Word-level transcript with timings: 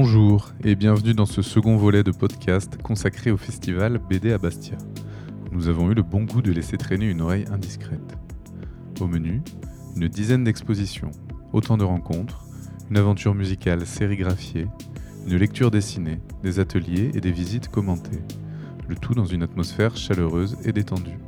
Bonjour 0.00 0.52
et 0.62 0.76
bienvenue 0.76 1.12
dans 1.12 1.26
ce 1.26 1.42
second 1.42 1.76
volet 1.76 2.04
de 2.04 2.12
podcast 2.12 2.80
consacré 2.80 3.32
au 3.32 3.36
festival 3.36 3.98
BD 3.98 4.30
à 4.30 4.38
Bastia. 4.38 4.78
Nous 5.50 5.66
avons 5.66 5.90
eu 5.90 5.94
le 5.94 6.04
bon 6.04 6.22
goût 6.22 6.40
de 6.40 6.52
laisser 6.52 6.76
traîner 6.76 7.06
une 7.06 7.20
oreille 7.20 7.46
indiscrète. 7.50 8.16
Au 9.00 9.08
menu, 9.08 9.42
une 9.96 10.06
dizaine 10.06 10.44
d'expositions, 10.44 11.10
autant 11.52 11.76
de 11.76 11.82
rencontres, 11.82 12.44
une 12.88 12.96
aventure 12.96 13.34
musicale 13.34 13.84
sérigraphiée, 13.86 14.68
une 15.26 15.36
lecture 15.36 15.72
dessinée, 15.72 16.20
des 16.44 16.60
ateliers 16.60 17.10
et 17.14 17.20
des 17.20 17.32
visites 17.32 17.68
commentées. 17.68 18.22
Le 18.86 18.94
tout 18.94 19.14
dans 19.14 19.26
une 19.26 19.42
atmosphère 19.42 19.96
chaleureuse 19.96 20.58
et 20.64 20.70
détendue. 20.70 21.18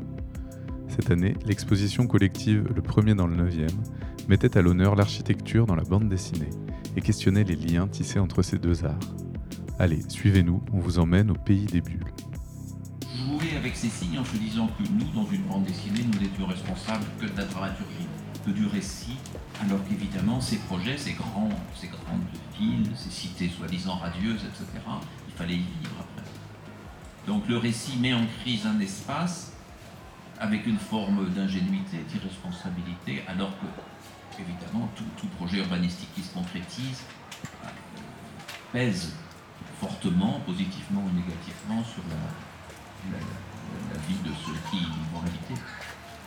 Cette 0.87 1.11
année, 1.11 1.35
l'exposition 1.45 2.07
collective 2.07 2.69
Le 2.73 2.83
Premier 2.83 3.17
dans 3.17 3.27
le 3.27 3.35
9e 3.35 3.67
mettait 4.29 4.57
à 4.57 4.63
l'honneur 4.63 4.95
l'architecture 4.95 5.67
dans 5.67 5.75
la 5.75 5.83
bande 5.83 6.09
dessinée 6.09 6.51
et 6.97 7.01
questionnait 7.01 7.45
les 7.45 7.57
liens 7.57 7.89
tissés 7.89 8.19
entre 8.19 8.43
ces 8.43 8.59
deux 8.59 8.85
arts. 8.85 8.99
Allez, 9.79 10.03
suivez-nous, 10.09 10.63
on 10.73 10.79
vous 10.79 10.99
emmène 10.99 11.31
au 11.31 11.35
pays 11.35 11.67
des 11.67 11.81
bulles. 11.81 12.05
Jouer 13.17 13.57
avec 13.57 13.77
ces 13.77 13.89
signes 13.89 14.19
en 14.19 14.25
se 14.25 14.37
disant 14.37 14.69
que 14.69 14.83
nous, 14.93 15.11
dans 15.15 15.31
une 15.31 15.43
bande 15.45 15.65
dessinée, 15.65 16.05
nous 16.13 16.21
n'étions 16.21 16.47
responsables 16.47 17.05
que 17.19 17.27
de 17.27 17.37
la 17.37 17.45
dramaturgie, 17.45 18.07
que 18.45 18.51
du 18.51 18.67
récit, 18.67 19.17
alors 19.63 19.79
qu'évidemment, 19.89 20.41
ces 20.41 20.57
projets, 20.57 20.99
ces, 20.99 21.13
grands, 21.13 21.49
ces 21.75 21.89
grandes 21.89 22.25
villes, 22.59 22.91
ces 22.95 23.11
cités 23.11 23.49
soi-disant 23.49 23.97
radieuses, 23.97 24.45
etc., 24.45 24.67
il 25.29 25.35
fallait 25.35 25.55
y 25.55 25.59
vivre 25.59 25.97
après. 25.99 26.29
Donc 27.27 27.49
le 27.49 27.57
récit 27.57 27.97
met 27.99 28.13
en 28.13 28.27
crise 28.41 28.67
un 28.67 28.81
espace 28.81 29.53
avec 30.39 30.67
une 30.67 30.79
forme 30.79 31.29
d'ingénuité, 31.31 31.99
d'irresponsabilité, 32.09 33.23
alors 33.29 33.51
que 33.61 33.67
évidemment, 34.41 34.89
tout, 34.97 35.27
projet 35.39 35.59
urbanistique 35.59 36.09
qui 36.15 36.23
se 36.23 36.33
concrétise 36.33 37.03
euh, 37.65 37.69
pèse 38.73 39.15
fortement, 39.81 40.41
positivement 40.47 41.03
ou 41.03 41.17
négativement, 41.17 41.83
sur 41.85 42.03
la, 42.11 42.17
vie 44.07 44.19
de 44.23 44.31
ceux 44.45 44.53
qui 44.71 44.85
vont 45.13 45.23
l'habiter. 45.25 45.55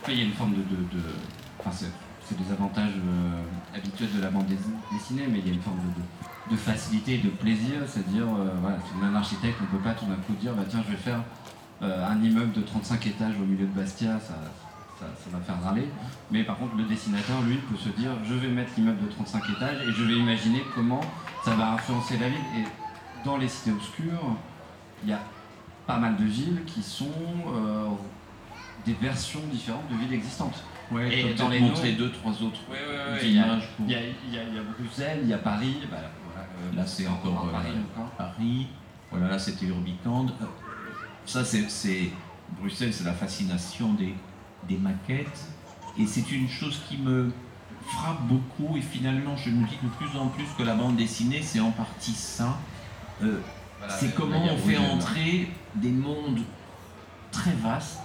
Il 0.08 0.18
y 0.18 0.22
a 0.22 0.24
une 0.24 0.32
forme 0.32 0.54
de. 0.54 1.00
c'est 1.72 2.36
des 2.36 2.52
avantages 2.52 2.94
euh, 2.96 3.76
habituels 3.76 4.12
de 4.16 4.20
la 4.20 4.30
bande 4.30 4.46
dessinée, 4.46 5.26
mais 5.30 5.38
il 5.38 5.46
y 5.46 5.50
a 5.50 5.54
une 5.54 5.62
forme 5.62 5.78
de, 6.50 6.56
facilité 6.56 7.14
et 7.14 7.18
de 7.18 7.30
plaisir. 7.30 7.76
C'est-à-dire, 7.86 8.26
euh, 8.26 8.50
voilà, 8.60 8.78
un 9.02 9.14
architecte, 9.14 9.56
on 9.60 9.64
ne 9.64 9.78
peut 9.78 9.84
pas 9.84 9.94
tout 9.94 10.06
d'un 10.06 10.16
coup 10.16 10.34
dire 10.40 10.52
bah, 10.54 10.64
tiens, 10.68 10.82
je 10.86 10.90
vais 10.90 11.00
faire 11.00 11.20
un 11.80 12.22
immeuble 12.22 12.52
de 12.52 12.62
35 12.62 13.06
étages 13.06 13.34
au 13.36 13.44
milieu 13.44 13.66
de 13.66 13.72
Bastia, 13.72 14.18
ça, 14.18 14.34
ça, 14.98 15.06
va 15.30 15.40
faire 15.40 15.62
râler. 15.62 15.88
Mais 16.30 16.44
par 16.44 16.56
contre, 16.58 16.76
le 16.76 16.84
dessinateur, 16.84 17.40
lui, 17.42 17.56
peut 17.56 17.76
se 17.76 17.88
dire 17.90 18.10
je 18.24 18.34
vais 18.34 18.48
mettre 18.48 18.72
l'immeuble 18.76 19.04
de 19.06 19.10
35 19.12 19.42
étages 19.56 19.88
et 19.88 19.92
je 19.92 20.04
vais 20.04 20.14
imaginer 20.14 20.62
comment 20.74 21.00
ça 21.44 21.54
va 21.54 21.72
influencer 21.72 22.18
la 22.18 22.28
ville. 22.28 22.38
Et 22.58 23.24
dans 23.24 23.36
les 23.36 23.48
cités 23.48 23.72
obscures, 23.72 24.36
il 25.02 25.10
y 25.10 25.12
a 25.12 25.20
pas 25.86 25.98
mal 25.98 26.16
de 26.16 26.24
villes 26.24 26.62
qui 26.66 26.82
sont 26.82 27.06
euh, 27.46 27.88
des 28.86 28.94
versions 28.94 29.40
différentes 29.50 29.88
de 29.90 29.96
villes 29.96 30.14
existantes. 30.14 30.64
et 31.10 31.34
dans 31.34 31.48
les 31.48 31.60
montrer 31.60 31.92
deux, 31.92 32.10
trois 32.10 32.32
autres 32.42 32.60
images. 33.22 33.68
Il 33.80 33.90
y, 33.90 33.94
a, 33.94 34.62
Bruxelles, 34.78 35.20
il 35.22 35.28
y 35.28 35.34
a 35.34 35.38
Paris. 35.38 35.78
Bah, 35.90 35.98
euh, 35.98 36.76
là, 36.76 36.86
c'est 36.86 37.06
encore, 37.06 37.50
Paris, 37.50 37.68
euh, 37.74 38.02
Paris. 38.16 38.66
Voilà, 39.10 39.28
là, 39.28 39.38
c'était 39.38 39.66
Urbicande. 39.66 40.32
Ça, 41.26 41.44
c'est 41.44 42.10
Bruxelles, 42.58 42.92
c'est 42.92 43.04
la 43.04 43.12
fascination 43.12 43.94
des 43.94 44.14
des 44.68 44.76
maquettes. 44.76 45.48
Et 45.98 46.06
c'est 46.06 46.30
une 46.32 46.48
chose 46.48 46.80
qui 46.88 46.98
me 46.98 47.32
frappe 47.86 48.22
beaucoup. 48.22 48.76
Et 48.76 48.80
finalement, 48.80 49.36
je 49.36 49.50
me 49.50 49.66
dis 49.66 49.78
de 49.82 49.88
plus 49.88 50.18
en 50.18 50.28
plus 50.28 50.46
que 50.56 50.62
la 50.62 50.74
bande 50.74 50.96
dessinée, 50.96 51.42
c'est 51.42 51.60
en 51.60 51.70
partie 51.70 52.12
ça. 52.12 52.58
Euh, 53.22 53.40
c'est 53.88 54.14
comment 54.14 54.44
on 54.44 54.56
fait 54.56 54.78
entrer 54.78 55.48
des 55.74 55.90
mondes 55.90 56.40
très 57.30 57.52
vastes 57.52 58.00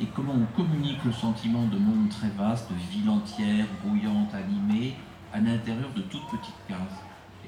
et 0.00 0.06
comment 0.14 0.34
on 0.34 0.56
communique 0.56 1.02
le 1.04 1.12
sentiment 1.12 1.64
de 1.66 1.78
monde 1.78 2.08
très 2.08 2.28
vaste, 2.28 2.70
de 2.70 2.76
ville 2.92 3.08
entière, 3.08 3.66
brouillante, 3.84 4.32
animée, 4.34 4.94
à 5.32 5.40
l'intérieur 5.40 5.90
de 5.96 6.02
toutes 6.02 6.26
petites 6.26 6.54
cases. 6.68 6.78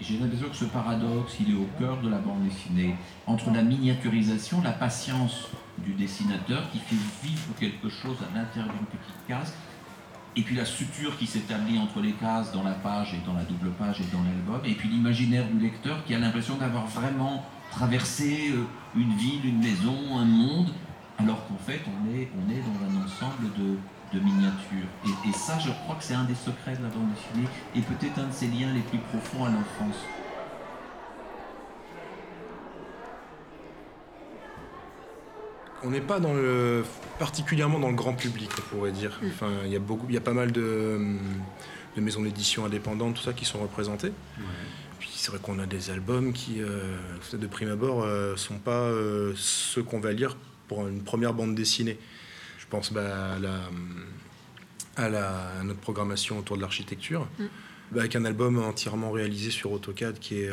Et 0.01 0.05
j'ai 0.05 0.19
l'impression 0.19 0.49
que 0.49 0.57
ce 0.57 0.65
paradoxe, 0.65 1.37
il 1.41 1.55
est 1.55 1.59
au 1.59 1.69
cœur 1.79 2.01
de 2.01 2.09
la 2.09 2.19
bande 2.19 2.43
dessinée, 2.45 2.97
entre 3.27 3.51
la 3.51 3.63
miniaturisation, 3.63 4.63
la 4.63 4.73
patience 4.73 5.49
du 5.85 5.93
dessinateur 5.93 6.71
qui 6.71 6.79
fait 6.79 6.97
vivre 7.23 7.55
quelque 7.59 7.89
chose 7.89 8.17
à 8.21 8.37
l'intérieur 8.37 8.73
d'une 8.73 8.87
petite 8.87 9.27
case. 9.29 9.55
Et 10.37 10.43
puis 10.43 10.55
la 10.55 10.65
suture 10.65 11.17
qui 11.19 11.27
s'établit 11.27 11.79
entre 11.79 12.01
les 12.01 12.13
cases 12.13 12.53
dans 12.53 12.63
la 12.63 12.73
page 12.73 13.15
et 13.15 13.27
dans 13.27 13.35
la 13.35 13.43
double 13.43 13.71
page 13.73 14.01
et 14.01 14.05
dans 14.13 14.23
l'album. 14.23 14.61
Et 14.65 14.75
puis 14.75 14.89
l'imaginaire 14.89 15.47
du 15.49 15.59
lecteur 15.59 16.05
qui 16.05 16.15
a 16.15 16.19
l'impression 16.19 16.57
d'avoir 16.57 16.87
vraiment 16.87 17.45
traversé 17.71 18.53
euh, 18.53 18.65
une 18.97 19.15
ville, 19.17 19.45
une 19.45 19.59
maison, 19.59 20.19
un 20.19 20.25
monde, 20.25 20.73
alors 21.19 21.47
qu'en 21.47 21.59
fait 21.59 21.81
on 21.87 22.11
est, 22.15 22.29
dans 22.29 23.01
un 23.01 23.05
ensemble 23.05 23.51
de, 23.59 24.19
de 24.19 24.25
miniatures. 24.25 24.89
Et, 25.05 25.29
et 25.29 25.33
ça, 25.33 25.59
je 25.59 25.71
crois 25.71 25.97
que 25.97 26.05
c'est 26.05 26.15
un 26.15 26.25
des 26.25 26.35
secrets 26.35 26.77
de 26.77 26.83
la 26.83 26.91
bande 26.91 27.11
dessinée 27.13 27.49
et 27.75 27.81
peut-être 27.81 28.19
un 28.19 28.29
de 28.29 28.33
ses 28.33 28.47
liens 28.47 28.73
les 28.73 28.83
plus 28.83 28.99
profonds 28.99 29.47
à 29.47 29.51
l'enfance. 29.51 29.99
On 35.83 35.91
n'est 35.91 36.01
pas 36.01 36.21
dans 36.21 36.35
le, 36.35 36.85
particulièrement 37.19 37.79
dans 37.79 37.89
le 37.89 37.95
grand 37.95 38.15
public, 38.15 38.51
on 38.59 38.77
pourrait 38.77 38.93
dire. 38.93 39.19
Mm. 39.23 39.27
Enfin, 39.29 39.51
il 39.65 39.73
y 39.73 39.77
a 39.77 39.79
beaucoup, 39.79 40.07
il 40.09 40.15
y 40.15 40.19
a 40.19 40.23
pas 40.23 40.33
mal 40.33 40.53
de, 40.53 40.99
maisons 41.97 42.23
d'édition 42.23 42.65
indépendantes, 42.65 43.15
tout 43.17 43.23
ça, 43.23 43.33
qui 43.33 43.45
sont 43.45 43.59
représentées. 43.59 44.13
Puis 44.99 45.11
c'est 45.15 45.31
vrai 45.31 45.41
qu'on 45.43 45.59
a 45.59 45.67
des 45.67 45.91
albums 45.91 46.33
qui, 46.33 46.61
euh, 46.61 46.97
de 47.33 47.47
prime 47.47 47.71
abord, 47.71 48.03
euh, 48.05 48.37
sont 48.37 48.59
pas 48.59 48.83
euh, 48.83 49.33
ceux 49.37 49.83
qu'on 49.83 50.01
va 50.01 50.13
lire 50.13 50.37
pour 50.69 50.87
une 50.87 51.03
première 51.03 51.35
bande 51.35 51.55
dessinée. 51.55 51.99
Je 52.59 52.67
pense 52.67 52.93
bah, 52.93 53.37
à, 54.97 55.09
la, 55.09 55.53
notre 55.65 55.81
programmation 55.81 56.39
autour 56.39 56.57
de 56.57 56.63
l'architecture. 56.63 57.27
Mm. 57.39 57.45
Bah, 57.93 58.01
avec 58.03 58.15
un 58.15 58.25
album 58.25 58.63
entièrement 58.63 59.11
réalisé 59.11 59.51
sur 59.51 59.73
AutoCAD, 59.73 60.21
qui 60.21 60.43
est 60.43 60.51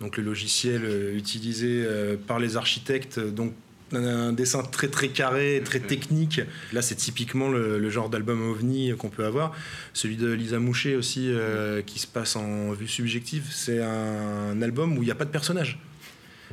donc 0.00 0.16
le 0.16 0.22
logiciel 0.22 1.16
utilisé 1.16 1.84
par 2.28 2.38
les 2.38 2.56
architectes, 2.56 3.18
donc 3.18 3.54
un 3.92 4.32
dessin 4.32 4.62
très 4.62 4.88
très 4.88 5.08
carré, 5.08 5.62
très 5.64 5.80
technique. 5.80 6.40
Là, 6.72 6.82
c'est 6.82 6.94
typiquement 6.94 7.48
le, 7.48 7.90
genre 7.90 8.08
d'album 8.08 8.50
ovni 8.50 8.94
qu'on 8.96 9.08
peut 9.08 9.24
avoir. 9.24 9.54
Celui 9.92 10.16
de 10.16 10.30
Lisa 10.30 10.58
Moucher 10.58 10.96
aussi, 10.96 11.30
euh, 11.30 11.82
qui 11.82 11.98
se 11.98 12.06
passe 12.06 12.36
en 12.36 12.72
vue 12.72 12.88
subjective, 12.88 13.46
c'est 13.50 13.82
un 13.82 14.60
album 14.62 14.96
où 14.98 15.02
il 15.02 15.06
n'y 15.06 15.12
a 15.12 15.16
pas 15.16 15.24
de 15.24 15.30
personnage. 15.30 15.78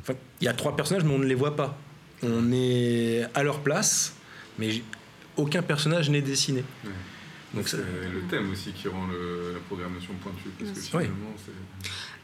Enfin, 0.02 0.14
il 0.42 0.46
y 0.46 0.48
a 0.48 0.54
trois 0.54 0.76
personnages, 0.76 1.04
mais 1.04 1.14
on 1.14 1.20
ne 1.20 1.26
les 1.26 1.36
voit 1.36 1.56
pas. 1.56 1.78
On 2.24 2.52
est 2.52 3.26
à 3.34 3.44
leur 3.44 3.60
place, 3.60 4.16
mais 4.58 4.82
aucun 5.38 5.62
personnage 5.62 6.10
n'est 6.10 6.22
dessiné. 6.22 6.64
Donc 7.54 7.70
c'est 7.70 7.78
le 7.78 8.22
thème 8.30 8.52
aussi 8.52 8.72
qui 8.72 8.88
rend 8.88 9.08
la 9.08 9.60
programmation 9.68 10.14
pointue. 10.22 10.50
Parce 10.60 10.72
que 10.72 10.80
finalement, 10.80 11.34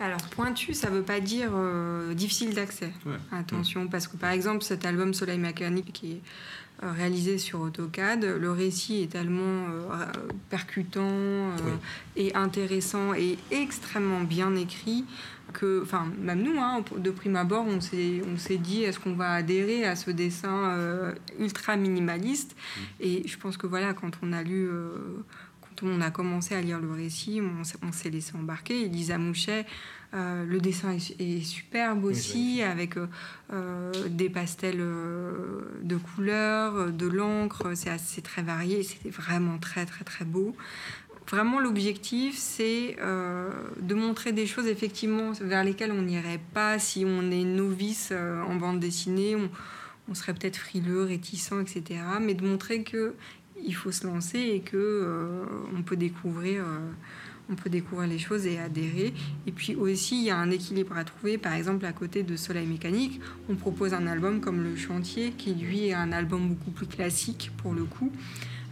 Alors, 0.01 0.21
pointu, 0.31 0.73
ça 0.73 0.89
ne 0.89 0.95
veut 0.95 1.03
pas 1.03 1.19
dire 1.19 1.51
euh, 1.53 2.15
difficile 2.15 2.55
d'accès. 2.55 2.91
Attention, 3.31 3.87
parce 3.87 4.07
que 4.07 4.17
par 4.17 4.31
exemple, 4.31 4.63
cet 4.63 4.83
album 4.85 5.13
Soleil 5.13 5.37
mécanique 5.37 5.93
qui 5.93 6.13
est 6.13 6.21
euh, 6.83 6.91
réalisé 6.91 7.37
sur 7.37 7.61
AutoCAD, 7.61 8.25
le 8.25 8.51
récit 8.51 9.03
est 9.03 9.11
tellement 9.11 9.67
euh, 9.69 10.05
percutant 10.49 11.51
et 12.15 12.33
intéressant 12.33 13.13
et 13.13 13.37
extrêmement 13.51 14.21
bien 14.21 14.55
écrit 14.55 15.05
que, 15.53 15.83
enfin, 15.83 16.07
même 16.19 16.41
nous, 16.41 16.59
hein, 16.59 16.83
de 16.97 17.11
prime 17.11 17.35
abord, 17.35 17.65
on 17.67 17.81
s'est, 17.81 18.23
on 18.33 18.37
s'est 18.37 18.57
dit, 18.57 18.83
est-ce 18.83 18.99
qu'on 18.99 19.13
va 19.13 19.33
adhérer 19.33 19.85
à 19.85 19.95
ce 19.95 20.09
dessin 20.09 20.71
euh, 20.71 21.13
ultra 21.39 21.75
minimaliste? 21.75 22.55
Mm. 22.55 22.81
Et 23.01 23.27
je 23.27 23.37
pense 23.37 23.57
que 23.57 23.67
voilà, 23.67 23.93
quand 23.93 24.11
on 24.23 24.33
a 24.33 24.41
lu, 24.41 24.67
quand 25.81 25.87
on 25.87 26.01
a 26.01 26.11
commencé 26.11 26.55
à 26.55 26.61
lire 26.61 26.79
le 26.79 26.91
récit, 26.91 27.41
on, 27.41 27.91
s'est 27.91 28.09
laissé 28.09 28.33
embarquer. 28.35 28.85
Elisa 28.85 29.17
Mouchet, 29.17 29.65
euh, 30.13 30.45
le 30.45 30.59
dessin 30.59 30.93
est, 30.93 31.43
superbe 31.43 32.05
aussi, 32.05 32.61
avec 32.61 32.95
des 34.09 34.29
pastels 34.29 34.77
de 34.77 35.97
couleurs, 35.97 36.91
de 36.91 37.07
l'encre, 37.07 37.73
c'est 37.75 37.89
assez 37.89 38.21
très 38.21 38.41
varié, 38.41 38.83
c'était 38.83 39.09
vraiment 39.09 39.57
très 39.57 39.85
très 39.85 40.05
très 40.05 40.25
beau. 40.25 40.55
Vraiment, 41.31 41.59
l'objectif, 41.61 42.35
c'est 42.37 42.97
euh, 42.99 43.49
de 43.79 43.95
montrer 43.95 44.33
des 44.33 44.45
choses 44.45 44.67
effectivement 44.67 45.31
vers 45.39 45.63
lesquelles 45.63 45.93
on 45.93 46.01
n'irait 46.01 46.41
pas 46.53 46.77
si 46.77 47.05
on 47.07 47.31
est 47.31 47.45
novice 47.45 48.09
euh, 48.11 48.41
en 48.43 48.55
bande 48.55 48.81
dessinée. 48.81 49.37
On, 49.37 50.13
serait 50.13 50.33
peut-être 50.33 50.57
frileux, 50.57 51.03
réticent, 51.03 51.53
etc. 51.61 52.01
Mais 52.19 52.33
de 52.33 52.45
montrer 52.45 52.83
que 52.83 53.13
il 53.65 53.75
faut 53.75 53.91
se 53.91 54.05
lancer 54.05 54.39
et 54.39 54.59
que 54.59 54.77
euh, 54.77 55.45
on 55.77 55.81
peut 55.81 55.95
découvrir. 55.95 56.63
on 57.49 57.55
peut 57.55 57.69
découvrir 57.69 58.07
les 58.07 58.19
choses 58.19 58.45
et 58.45 58.59
adhérer. 58.59 59.13
Et 59.45 59.51
puis 59.51 59.75
aussi, 59.75 60.19
il 60.19 60.23
y 60.25 60.29
a 60.29 60.37
un 60.37 60.51
équilibre 60.51 60.95
à 60.95 61.03
trouver. 61.03 61.37
Par 61.37 61.53
exemple, 61.53 61.85
à 61.85 61.91
côté 61.91 62.23
de 62.23 62.35
Soleil 62.35 62.67
Mécanique, 62.67 63.19
on 63.49 63.55
propose 63.55 63.93
un 63.93 64.07
album 64.07 64.39
comme 64.39 64.63
Le 64.63 64.75
Chantier, 64.75 65.31
qui 65.31 65.53
lui 65.53 65.87
est 65.87 65.93
un 65.93 66.11
album 66.11 66.49
beaucoup 66.49 66.71
plus 66.71 66.87
classique 66.87 67.51
pour 67.57 67.73
le 67.73 67.83
coup, 67.83 68.11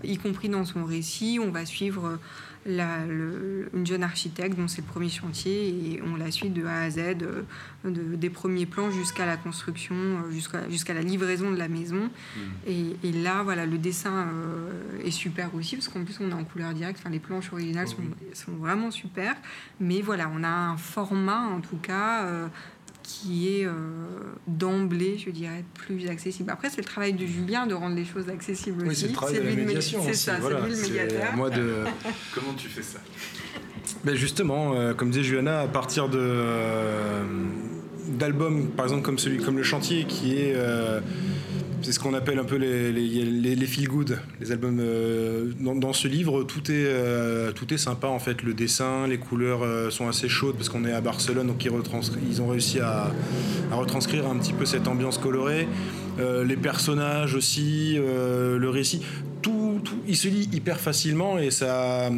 y 0.03 0.18
compris 0.18 0.50
dans 0.50 0.65
son 0.65 0.86
récit. 0.86 1.39
On 1.41 1.51
va 1.51 1.65
suivre 1.65 2.19
une 2.66 3.86
jeune 3.86 4.04
architecte 4.04 4.58
dont 4.58 4.68
c'est 4.68 4.82
le 4.82 4.88
premier 4.88 5.10
chantier 5.10 5.70
et 5.70 6.02
on 6.04 6.16
la 6.16 6.32
suit 6.32 6.50
de 6.50 6.66
A 6.66 6.82
à 6.82 6.90
Z, 6.90 7.00
euh, 7.00 7.44
des 7.86 8.30
premiers 8.30 8.66
plans 8.66 8.92
jusqu'à 8.92 9.26
la 9.26 9.38
construction, 9.38 9.96
euh, 9.96 10.32
jusqu'à 10.32 10.70
jusqu'à 10.70 10.94
la 10.94 11.02
livraison 11.02 11.52
de 11.52 11.58
la 11.58 11.68
maison. 11.68 12.10
Mm. 12.36 12.72
Et, 13.04 13.12
là, 13.12 13.44
voilà, 13.44 13.66
le 13.66 13.78
dessin 13.78 14.28
euh, 14.28 15.06
est 15.06 15.12
super 15.12 15.54
aussi 15.56 15.76
parce 15.76 15.88
qu'en 15.88 16.04
plus 16.04 16.20
on 16.20 16.30
est 16.30 16.34
en 16.34 16.44
couleur 16.44 16.74
directe. 16.74 17.00
Enfin, 17.00 17.10
les 17.10 17.20
planches 17.20 17.52
originales 17.52 17.88
sont, 17.88 17.98
sont, 18.34 18.52
vraiment 18.54 18.92
super. 18.92 19.36
Mais 19.80 20.02
voilà, 20.02 20.30
on 20.34 20.44
a 20.44 20.50
un 20.50 20.78
format 20.78 21.48
en 21.48 21.62
tout 21.62 21.78
cas 21.78 22.28
qui 23.10 23.50
est 23.50 23.66
euh, 23.66 23.72
d'emblée, 24.48 25.18
je 25.18 25.32
dirais, 25.32 25.64
plus 25.74 26.08
accessible. 26.08 26.52
Après, 26.52 26.70
c'est 26.70 26.78
le 26.78 26.86
travail 26.86 27.14
de 27.14 27.26
Julien 27.26 27.66
de 27.66 27.74
rendre 27.74 27.96
les 27.96 28.06
choses 28.06 28.30
accessibles 28.30 28.84
oui, 28.86 28.96
c'est 28.96 29.08
le 29.08 29.14
travail 29.14 29.40
de 29.40 29.48
la 29.48 29.56
médiation. 29.56 30.02
C'est 30.06 30.14
ça, 30.14 30.38
c'est 30.40 30.64
lui 30.64 30.76
le 30.76 30.82
médiateur. 30.82 31.36
Moi 31.36 31.50
de... 31.50 31.86
Comment 32.36 32.54
tu 32.56 32.68
fais 32.68 32.84
ça? 32.84 33.00
Ben 34.04 34.14
Justement, 34.16 34.76
euh, 34.76 34.94
comme 34.94 35.10
disait 35.10 35.24
Juliana, 35.24 35.62
à 35.62 35.68
partir 35.68 36.08
de... 36.08 36.20
Euh, 36.22 37.24
d'albums, 38.10 38.70
par 38.70 38.86
exemple 38.86 39.02
comme 39.02 39.18
celui, 39.18 39.40
comme 39.40 39.58
le 39.58 39.64
chantier, 39.64 40.06
qui 40.06 40.36
est 40.36 40.56
c'est 41.81 41.92
ce 41.92 42.00
qu'on 42.00 42.14
appelle 42.14 42.40
un 42.40 42.44
peu 42.44 42.56
les, 42.56 42.92
les, 42.92 43.56
les, 43.56 43.66
feel 43.66 43.88
good, 43.88 44.20
les 44.40 44.52
albums. 44.52 44.80
Euh, 44.80 45.52
dans, 45.60 45.94
ce 45.94 46.08
livre, 46.08 46.44
tout 46.44 46.72
est, 46.72 46.86
euh, 46.86 47.52
tout 47.52 47.74
est 47.74 47.78
sympa 47.78 48.08
en 48.08 48.20
fait. 48.20 48.44
Le 48.44 48.54
dessin, 48.54 49.08
les 49.08 49.18
couleurs 49.18 49.64
euh, 49.64 49.90
sont 49.90 50.08
assez 50.08 50.28
chaudes 50.28 50.56
parce 50.56 50.70
qu'on 50.70 50.86
est 50.86 50.92
à 50.92 51.02
Barcelone, 51.02 51.48
donc 51.48 51.64
ils, 51.64 52.42
ont 52.42 52.48
réussi 52.48 52.80
à, 52.80 53.12
à, 53.72 53.76
retranscrire 53.76 54.28
un 54.28 54.38
petit 54.38 54.54
peu 54.54 54.66
cette 54.66 54.88
ambiance 54.88 55.18
colorée. 55.18 55.68
les 56.46 56.58
personnages 56.58 57.34
aussi, 57.36 57.98
le 57.98 58.70
récit, 58.70 59.02
tout, 59.42 59.80
tout, 59.84 60.00
il 60.06 60.18
se 60.18 60.28
lit 60.28 60.50
hyper 60.52 60.80
facilement 60.80 61.38
et 61.38 61.50
ça, 61.50 62.10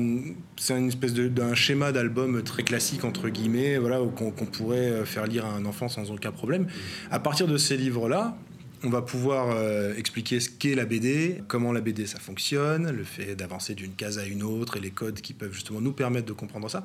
c'est 0.58 0.78
une 0.78 0.88
espèce 0.88 1.14
d'un 1.14 1.54
schéma 1.54 1.92
d'album 1.92 2.42
très 2.42 2.64
classique 2.64 3.04
entre 3.04 3.30
guillemets, 3.30 3.78
voilà, 3.78 4.00
qu'on 4.16 4.32
pourrait 4.32 5.06
faire 5.06 5.28
lire 5.28 5.46
à 5.46 5.54
un 5.54 5.66
enfant 5.66 5.88
sans 5.88 6.10
aucun 6.10 6.32
problème. 6.32 6.66
À 7.12 7.20
partir 7.20 7.48
de 7.48 7.58
ces 7.58 7.78
livres-là, 7.78 8.38
on 8.84 8.90
va 8.90 9.02
pouvoir 9.02 9.52
euh, 9.52 9.96
expliquer 9.96 10.40
ce 10.40 10.50
qu'est 10.50 10.76
la 10.76 10.86
BD, 10.86 11.44
comment 11.48 11.72
la 11.72 11.82
BD 11.82 12.08
ça 12.08 12.20
fonctionne, 12.20 12.90
le 12.92 13.04
fait 13.04 13.36
d'avancer 13.36 13.76
d'une 13.76 13.94
case 13.94 14.18
à 14.18 14.26
une 14.26 14.44
autre 14.44 14.78
et 14.78 14.80
les 14.80 14.92
codes 14.92 15.22
qui 15.22 15.34
peuvent 15.34 15.54
justement 15.54 15.82
nous 15.82 15.94
permettre 15.94 16.26
de 16.26 16.34
comprendre 16.34 16.70
ça. 16.70 16.84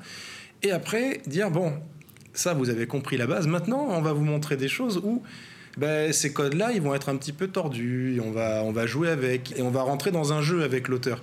Et 0.62 0.70
après, 0.70 1.20
dire, 1.26 1.50
bon, 1.50 1.72
ça 2.32 2.54
vous 2.54 2.70
avez 2.70 2.86
compris 2.86 3.16
la 3.16 3.26
base, 3.26 3.46
maintenant 3.46 3.86
on 3.90 4.02
va 4.02 4.12
vous 4.12 4.24
montrer 4.24 4.56
des 4.56 4.68
choses 4.68 5.00
où 5.02 5.22
ben, 5.76 6.12
ces 6.12 6.32
codes-là, 6.32 6.72
ils 6.72 6.80
vont 6.80 6.94
être 6.94 7.08
un 7.10 7.16
petit 7.16 7.32
peu 7.32 7.48
tordus, 7.48 8.20
on 8.24 8.30
va, 8.30 8.62
on 8.64 8.72
va 8.72 8.86
jouer 8.86 9.10
avec, 9.10 9.58
et 9.58 9.62
on 9.62 9.70
va 9.70 9.82
rentrer 9.82 10.10
dans 10.10 10.32
un 10.32 10.40
jeu 10.40 10.62
avec 10.62 10.88
l'auteur. 10.88 11.22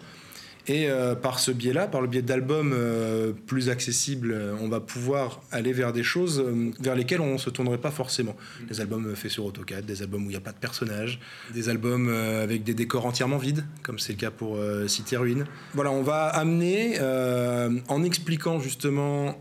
Et 0.67 0.89
euh, 0.89 1.13
par 1.13 1.39
ce 1.39 1.51
biais-là, 1.51 1.87
par 1.87 2.01
le 2.01 2.07
biais 2.07 2.21
d'albums 2.21 2.71
euh, 2.73 3.33
plus 3.33 3.69
accessibles, 3.69 4.33
on 4.61 4.69
va 4.69 4.79
pouvoir 4.79 5.41
aller 5.51 5.73
vers 5.73 5.91
des 5.91 6.03
choses 6.03 6.39
euh, 6.39 6.71
vers 6.79 6.95
lesquelles 6.95 7.19
on 7.19 7.33
ne 7.33 7.37
se 7.37 7.49
tournerait 7.49 7.79
pas 7.79 7.91
forcément. 7.91 8.35
Des 8.69 8.79
albums 8.79 9.13
faits 9.15 9.31
sur 9.31 9.45
AutoCAD, 9.45 9.85
des 9.85 10.01
albums 10.01 10.23
où 10.23 10.27
il 10.27 10.33
n'y 10.33 10.37
a 10.37 10.41
pas 10.41 10.53
de 10.53 10.57
personnages, 10.57 11.19
des 11.53 11.67
albums 11.67 12.09
avec 12.09 12.63
des 12.63 12.73
décors 12.73 13.05
entièrement 13.05 13.37
vides, 13.37 13.65
comme 13.81 13.99
c'est 13.99 14.13
le 14.13 14.19
cas 14.19 14.31
pour 14.31 14.57
City 14.87 15.17
Ruin. 15.17 15.43
Voilà, 15.73 15.91
on 15.91 16.01
va 16.01 16.27
amener, 16.27 16.99
en 17.01 18.03
expliquant 18.03 18.59
justement 18.59 19.37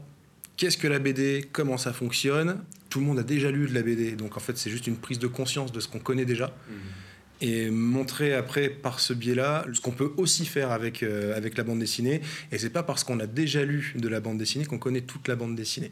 qu'est-ce 0.56 0.76
que 0.76 0.88
la 0.88 0.98
BD, 0.98 1.48
comment 1.52 1.78
ça 1.78 1.92
fonctionne. 1.92 2.58
Tout 2.88 3.00
le 3.00 3.06
monde 3.06 3.18
a 3.18 3.22
déjà 3.22 3.50
lu 3.50 3.68
de 3.68 3.74
la 3.74 3.82
BD, 3.82 4.12
donc 4.12 4.36
en 4.36 4.40
fait 4.40 4.58
c'est 4.58 4.70
juste 4.70 4.86
une 4.86 4.96
prise 4.96 5.18
de 5.18 5.26
conscience 5.26 5.72
de 5.72 5.80
ce 5.80 5.88
qu'on 5.88 5.98
connaît 5.98 6.24
déjà. 6.24 6.46
Mmh 6.46 6.74
et 7.42 7.70
montrer 7.70 8.34
après 8.34 8.70
par 8.70 9.00
ce 9.00 9.12
biais-là 9.12 9.66
ce 9.74 9.80
qu'on 9.80 9.90
peut 9.90 10.12
aussi 10.16 10.46
faire 10.46 10.70
avec, 10.70 11.02
euh, 11.02 11.36
avec 11.36 11.58
la 11.58 11.64
bande 11.64 11.80
dessinée. 11.80 12.22
Et 12.52 12.58
c'est 12.58 12.70
pas 12.70 12.84
parce 12.84 13.02
qu'on 13.02 13.18
a 13.18 13.26
déjà 13.26 13.64
lu 13.64 13.94
de 13.96 14.08
la 14.08 14.20
bande 14.20 14.38
dessinée 14.38 14.64
qu'on 14.64 14.78
connaît 14.78 15.00
toute 15.00 15.26
la 15.26 15.34
bande 15.34 15.56
dessinée. 15.56 15.90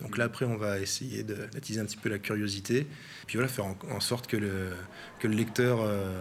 Donc 0.00 0.16
là, 0.16 0.24
après, 0.24 0.44
on 0.44 0.56
va 0.56 0.78
essayer 0.78 1.24
d'attiser 1.24 1.80
un 1.80 1.84
petit 1.84 1.96
peu 1.96 2.08
la 2.08 2.18
curiosité, 2.18 2.86
puis 3.26 3.36
voilà, 3.36 3.48
faire 3.48 3.66
en, 3.66 4.00
sorte 4.00 4.28
que 4.28 4.36
le, 4.36 4.70
que 5.18 5.26
le 5.26 5.34
lecteur 5.34 5.80
euh, 5.80 6.20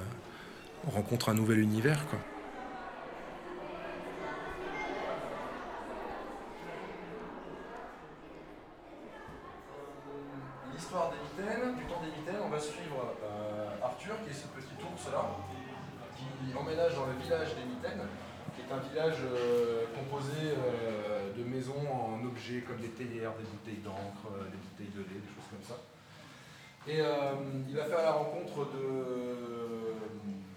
rencontre 0.87 1.29
un 1.29 1.35
nouvel 1.35 1.59
univers. 1.59 2.05
Quoi. 2.07 2.19
Et 26.87 26.97
il 26.97 27.75
va 27.75 27.83
faire 27.85 28.01
la 28.01 28.11
rencontre 28.11 28.67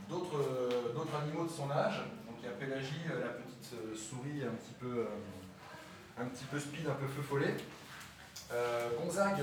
d'autres 0.08 1.16
animaux 1.22 1.44
de 1.44 1.50
son 1.50 1.70
âge. 1.70 2.02
Donc 2.26 2.36
il 2.40 2.46
y 2.46 2.48
a 2.48 2.52
Pélagie, 2.52 3.02
la 3.08 3.28
petite 3.28 3.96
souris 3.96 4.42
un 4.42 4.54
petit 4.54 4.74
peu, 4.80 5.06
un 6.18 6.24
petit 6.26 6.44
peu 6.44 6.58
speed, 6.58 6.88
un 6.88 6.94
peu 6.94 7.06
feu 7.06 7.22
follet. 7.22 7.54
Gonzague, 8.98 9.42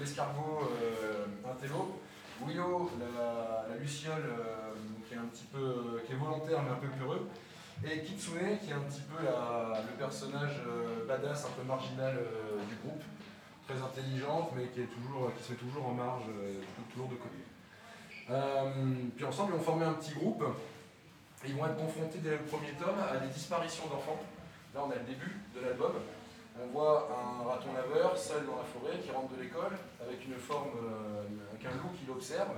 l'escargot 0.00 0.70
intello, 1.48 2.00
Willow, 2.42 2.90
la, 3.16 3.76
luciole, 3.78 4.24
euh, 4.26 4.74
qui 5.06 5.14
est 5.14 5.18
un 5.18 5.26
petit 5.26 5.46
peu, 5.52 6.00
qui 6.06 6.12
est 6.12 6.16
volontaire 6.16 6.62
mais 6.62 6.70
un 6.70 6.80
peu 6.80 6.88
peureux, 6.88 7.28
et 7.84 8.02
Kitsune, 8.02 8.58
qui 8.62 8.70
est 8.70 8.74
un 8.74 8.80
petit 8.80 9.02
peu 9.02 9.22
le 9.22 9.98
personnage 9.98 10.62
euh, 10.66 11.06
badass, 11.06 11.46
un 11.46 11.60
peu 11.60 11.66
marginal 11.66 12.16
euh, 12.16 12.58
du 12.68 12.74
groupe, 12.76 13.02
très 13.66 13.80
intelligente, 13.80 14.50
mais 14.56 14.68
qui, 14.68 14.80
est 14.82 14.86
toujours, 14.86 15.32
qui 15.36 15.42
se 15.42 15.52
met 15.52 15.58
toujours 15.58 15.86
en 15.86 15.92
marge, 15.92 16.24
toujours 16.92 17.08
de 17.08 17.16
côté. 17.16 17.36
puis 19.16 19.24
ensemble, 19.24 19.52
ils 19.54 19.60
ont 19.60 19.62
formé 19.62 19.84
un 19.84 19.94
petit 19.94 20.12
groupe, 20.12 20.44
et 21.44 21.48
ils 21.48 21.56
vont 21.56 21.66
être 21.66 21.76
confrontés 21.76 22.18
dès 22.18 22.30
le 22.30 22.44
premier 22.44 22.72
tome 22.72 22.96
à 22.98 23.16
des 23.18 23.28
disparitions 23.28 23.86
d'enfants. 23.86 24.20
Là, 24.74 24.80
on 24.86 24.90
a 24.90 24.96
le 24.96 25.04
début 25.04 25.40
de 25.54 25.60
l'album. 25.60 25.92
On 26.62 26.66
voit 26.68 27.10
un 27.10 27.44
raton 27.48 27.72
laveur 27.74 28.16
seul 28.16 28.46
dans 28.46 28.56
la 28.56 28.64
forêt 28.64 28.98
qui 28.98 29.10
rentre 29.10 29.34
de 29.36 29.42
l'école 29.42 29.76
avec 30.00 30.24
une 30.24 30.36
forme, 30.36 30.70
euh, 30.78 31.24
avec 31.52 31.66
un 31.66 31.76
loup 31.82 31.90
qui 31.98 32.06
l'observe. 32.06 32.54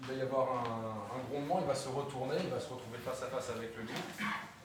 Il 0.00 0.06
va 0.08 0.14
y 0.14 0.20
avoir 0.20 0.48
un, 0.50 1.18
grondement, 1.30 1.60
il 1.60 1.66
va 1.66 1.74
se 1.74 1.88
retourner, 1.88 2.36
il 2.42 2.50
va 2.50 2.60
se 2.60 2.68
retrouver 2.68 2.98
face 2.98 3.22
à 3.22 3.26
face 3.26 3.50
avec 3.50 3.76
le 3.76 3.82
loup. 3.82 4.02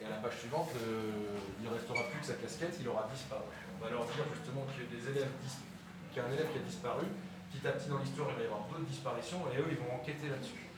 Et 0.02 0.06
à 0.06 0.10
la 0.10 0.18
page 0.18 0.40
suivante, 0.40 0.70
euh, 0.76 1.38
il 1.60 1.70
ne 1.70 1.74
restera 1.74 2.04
plus 2.12 2.20
que 2.20 2.26
sa 2.26 2.34
casquette, 2.34 2.78
il 2.80 2.88
aura 2.90 3.08
disparu. 3.14 3.44
On 3.84 3.88
va 3.88 3.92
leur 3.92 4.06
dire 4.06 4.24
justement 4.34 4.66
qu'il 4.72 4.88
y 4.88 6.20
a 6.20 6.24
un 6.24 6.32
élève 6.32 6.48
qui 6.54 6.58
a 6.58 6.62
disparu. 6.62 7.04
Petit 7.52 7.68
à 7.68 7.72
petit 7.74 7.90
dans 7.90 7.98
l'histoire, 7.98 8.30
il 8.32 8.36
va 8.38 8.44
y 8.44 8.46
avoir 8.46 8.66
d'autres 8.70 8.88
disparitions 8.88 9.40
et 9.54 9.60
eux, 9.60 9.68
ils 9.70 9.78
vont 9.78 9.94
enquêter 9.94 10.30
là-dessus. 10.30 10.70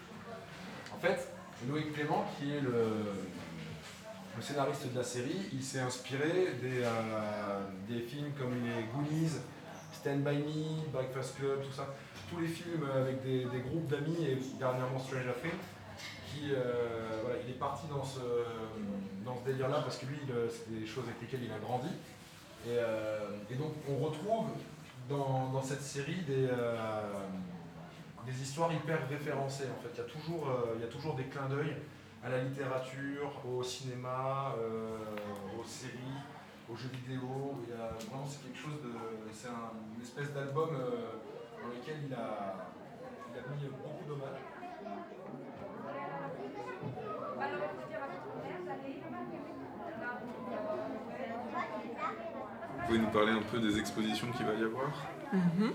En 0.91 0.97
fait, 0.97 1.29
Noé 1.67 1.83
Clément, 1.93 2.25
qui 2.35 2.55
est 2.55 2.61
le, 2.61 4.41
scénariste 4.41 4.91
de 4.91 4.97
la 4.97 5.03
série, 5.03 5.49
il 5.53 5.61
s'est 5.61 5.81
inspiré 5.81 6.55
des, 6.59 6.81
euh, 6.83 7.61
des, 7.87 8.01
films 8.01 8.31
comme 8.39 8.53
les 8.65 8.83
Goonies, 8.91 9.37
Stand 9.93 10.23
By 10.23 10.37
Me, 10.37 10.89
Breakfast 10.91 11.37
Club, 11.37 11.61
tout 11.61 11.71
ça. 11.71 11.93
Tous 12.31 12.39
les 12.39 12.47
films 12.47 12.89
avec 12.91 13.23
des, 13.23 13.45
groupes 13.61 13.87
d'amis 13.87 14.25
et 14.25 14.39
dernièrement 14.57 14.97
Stranger 14.97 15.35
Things. 15.43 15.51
Qui, 16.33 16.53
euh, 16.53 17.37
il 17.45 17.51
est 17.51 17.59
parti 17.59 17.85
dans 17.87 18.03
ce, 18.03 18.19
dans 19.23 19.37
ce 19.37 19.45
délire-là 19.45 19.81
parce 19.81 19.97
que 19.97 20.07
lui, 20.07 20.17
c'est 20.49 20.79
des 20.81 20.87
choses 20.87 21.05
avec 21.05 21.21
lesquelles 21.21 21.45
il 21.45 21.51
a 21.53 21.59
grandi. 21.59 21.87
Et, 22.65 22.77
euh, 22.77 23.29
et 23.49 23.55
donc, 23.55 23.73
on 23.89 23.97
retrouve 23.97 24.47
dans, 25.07 25.61
cette 25.61 25.81
série 25.81 26.21
des, 26.23 26.49
des 28.25 28.41
histoires 28.41 28.73
hyper 28.73 29.07
référencées. 29.07 29.65
En 29.65 29.81
fait, 29.81 29.89
il 29.93 29.97
y 29.97 30.01
a 30.01 30.09
toujours, 30.09 30.47
il 30.75 30.81
y 30.81 30.83
a 30.83 30.87
toujours 30.87 31.15
des 31.15 31.25
clins 31.25 31.47
d'œil 31.47 31.75
à 32.25 32.29
la 32.29 32.43
littérature, 32.43 33.31
au 33.45 33.61
cinéma, 33.61 34.55
euh, 34.57 34.97
aux 35.59 35.63
séries, 35.63 36.17
aux 36.67 36.75
jeux 36.75 36.89
vidéo. 36.89 37.61
Vraiment, 37.69 38.25
c'est 38.27 38.41
quelque 38.43 38.57
chose. 38.57 38.79
C'est 39.31 39.47
une 39.47 40.01
espèce 40.01 40.33
d'album 40.33 40.69
euh, 40.73 41.21
dans 41.61 41.67
lequel 41.67 41.97
il 42.07 42.13
a, 42.13 42.71
il 43.31 43.37
a 43.37 43.55
mis 43.55 43.69
beaucoup 43.69 44.05
d'hommages. 44.07 44.41
Vous 52.85 52.93
pouvez 52.93 52.99
nous 52.99 53.11
parler 53.11 53.31
un 53.31 53.41
peu 53.41 53.59
des 53.59 53.79
expositions 53.79 54.27
qu'il 54.37 54.45
va 54.45 54.53
y 54.53 54.63
avoir 54.63 54.91
mm-hmm 55.33 55.71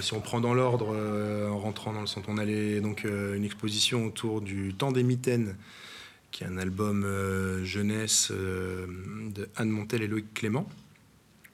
si 0.00 0.14
on 0.14 0.20
prend 0.20 0.40
dans 0.40 0.54
l'ordre, 0.54 0.92
euh, 0.92 1.48
en 1.48 1.58
rentrant 1.58 1.92
dans 1.92 2.00
le 2.00 2.06
centre, 2.06 2.28
on 2.28 2.38
a 2.38 2.46
donc 2.80 3.04
euh, 3.04 3.36
une 3.36 3.44
exposition 3.44 4.06
autour 4.06 4.40
du 4.40 4.74
Temps 4.74 4.92
des 4.92 5.02
Mitaines, 5.02 5.56
qui 6.30 6.44
est 6.44 6.46
un 6.46 6.58
album 6.58 7.04
euh, 7.04 7.64
jeunesse 7.64 8.30
de 8.30 9.48
Anne 9.56 9.70
Montel 9.70 10.02
et 10.02 10.06
Loïc 10.06 10.32
Clément, 10.34 10.68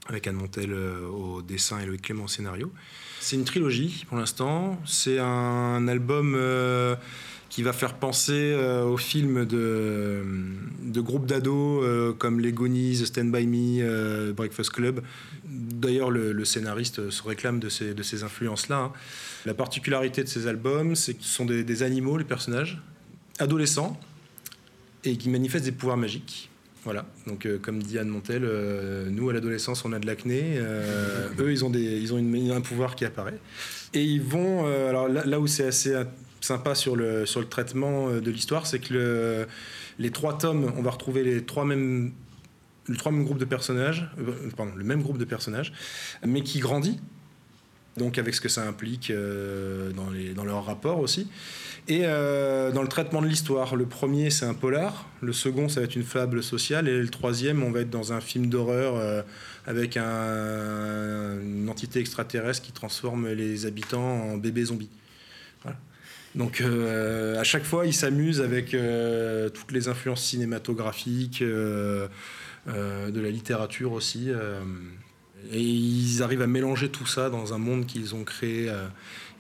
avec 0.09 0.27
Anne 0.27 0.37
Montel 0.37 0.75
au 0.75 1.43
dessin 1.43 1.79
et 1.81 1.87
Loïc 1.87 2.03
Clément 2.03 2.25
au 2.25 2.29
scénario. 2.29 2.73
C'est 3.21 3.37
une 3.37 3.45
trilogie 3.45 4.05
pour 4.09 4.19
l'instant. 4.19 4.81
C'est 4.85 5.19
un 5.21 5.87
album 5.87 6.37
qui 7.53 7.63
va 7.63 7.75
faire 7.75 7.93
penser 7.95 8.55
au 8.55 8.97
film 8.97 9.45
de, 9.45 10.23
de 10.85 11.01
groupes 11.03 11.27
d'ados 11.27 12.17
comme 12.19 12.41
Les 12.41 12.51
Goonies, 12.51 13.05
Stand 13.05 13.31
By 13.31 13.47
Me, 13.47 14.33
Breakfast 14.33 14.71
Club. 14.71 15.03
D'ailleurs, 15.45 16.11
le, 16.11 16.45
scénariste 16.47 17.11
se 17.11 17.23
réclame 17.23 17.61
de 17.61 17.69
ces, 17.69 17.93
de 17.93 18.03
ces 18.03 18.25
influences-là. 18.25 18.79
Hein. 18.79 18.93
La 19.45 19.53
particularité 19.53 20.23
de 20.23 20.29
ces 20.29 20.47
albums, 20.47 20.97
c'est 20.97 21.13
que 21.13 21.23
ce 21.23 21.29
sont 21.29 21.45
des, 21.45 21.63
des 21.63 21.83
animaux, 21.83 22.17
les 22.17 22.25
personnages, 22.25 22.81
adolescents, 23.39 24.01
et 25.05 25.19
qui 25.19 25.29
manifestent 25.29 25.67
des 25.67 25.73
pouvoirs 25.73 25.99
magiques. 25.99 26.49
Voilà, 26.85 27.07
donc 27.29 27.47
euh, 27.47 27.59
comme 27.59 27.81
dit 27.81 27.99
Anne 27.99 28.09
Montel, 28.09 28.43
euh, 28.45 29.09
nous 29.09 29.31
à 29.31 29.33
l'adolescence 29.33 29.85
on 29.85 29.93
a 29.93 30.01
de 30.01 30.07
l'acné, 30.07 30.55
euh, 30.57 31.29
eux 31.39 31.53
ils 31.53 31.65
ont, 31.65 31.71
des, 31.71 31.81
ils 31.81 32.13
ont 32.13 32.19
une, 32.19 32.51
un 32.51 32.61
pouvoir 32.61 32.97
qui 32.97 33.05
apparaît. 33.05 33.39
Et 33.95 34.03
ils 34.03 34.23
vont, 34.23 34.65
alors 34.65 35.07
là, 35.07 35.39
où 35.39 35.47
c'est 35.47 35.67
assez 35.67 35.95
sympa 36.43 36.75
sur 36.75 36.97
le, 36.97 37.25
sur 37.25 37.41
le 37.41 37.49
traitement 37.49 38.11
de 38.11 38.31
l'histoire, 38.31 38.67
c'est 38.67 38.79
que 38.79 38.93
le, 38.93 39.47
les 39.99 40.11
trois 40.11 40.37
tomes, 40.37 40.73
on 40.77 40.83
va 40.83 40.91
retrouver 40.91 41.23
les 41.23 41.45
trois 41.45 41.65
mêmes, 41.65 42.13
les 42.89 42.97
trois 42.97 43.13
mêmes 43.13 43.25
groupes 43.25 43.39
de 43.39 43.45
personnages, 43.47 44.11
pardon, 44.57 44.73
le 44.77 44.85
même 44.85 45.03
groupe 45.03 45.19
de 45.19 45.25
personnages, 45.25 45.73
mais 46.27 46.43
qui 46.43 46.59
grandit, 46.59 47.01
donc 47.97 48.19
avec 48.19 48.35
ce 48.35 48.41
que 48.41 48.49
ça 48.49 48.67
implique 48.67 49.13
dans, 49.13 50.11
les, 50.11 50.35
dans 50.35 50.45
leur 50.45 50.65
rapport 50.65 50.99
aussi. 50.99 51.29
Et 51.89 52.03
euh, 52.05 52.71
dans 52.71 52.83
le 52.83 52.89
traitement 52.89 53.21
de 53.21 53.27
l'histoire, 53.27 53.75
le 53.75 53.87
premier 53.87 54.31
c'est 54.31 54.45
un 54.47 54.55
polar, 54.55 55.09
le 55.21 55.33
second 55.33 55.69
ça 55.69 55.81
va 55.81 55.87
être 55.87 55.97
une 55.97 56.05
fable 56.05 56.41
sociale, 56.43 56.87
et 56.89 56.97
le 56.97 57.09
troisième 57.09 57.63
on 57.65 57.73
va 57.73 57.81
être 57.81 57.91
dans 57.91 58.13
un 58.13 58.21
film 58.21 58.47
d'horreur 58.47 58.95
euh, 58.97 59.23
avec 59.67 59.97
un, 59.97 61.41
une 61.43 61.69
entité 61.69 61.99
extraterrestre 61.99 62.63
qui 62.63 62.71
transforme 62.71 63.29
les 63.29 63.67
habitants 63.67 64.31
en 64.31 64.37
bébés 64.37 64.67
zombies. 64.67 64.91
Donc 66.35 66.61
euh, 66.61 67.39
à 67.39 67.45
chaque 67.45 67.65
fois, 67.65 67.87
ils 67.87 67.95
s'amusent 67.95 68.41
avec 68.41 68.77
toutes 69.55 69.73
les 69.73 69.89
influences 69.89 70.25
cinématographiques, 70.25 71.43
de 71.43 72.09
la 72.67 73.31
littérature 73.31 73.93
aussi. 73.93 74.31
et 75.51 75.61
ils 75.61 76.23
arrivent 76.23 76.43
à 76.43 76.47
mélanger 76.47 76.89
tout 76.89 77.07
ça 77.07 77.31
dans 77.31 77.53
un 77.55 77.59
monde 77.59 77.87
qu'ils 77.87 78.15
ont 78.15 78.25
créé 78.25 78.71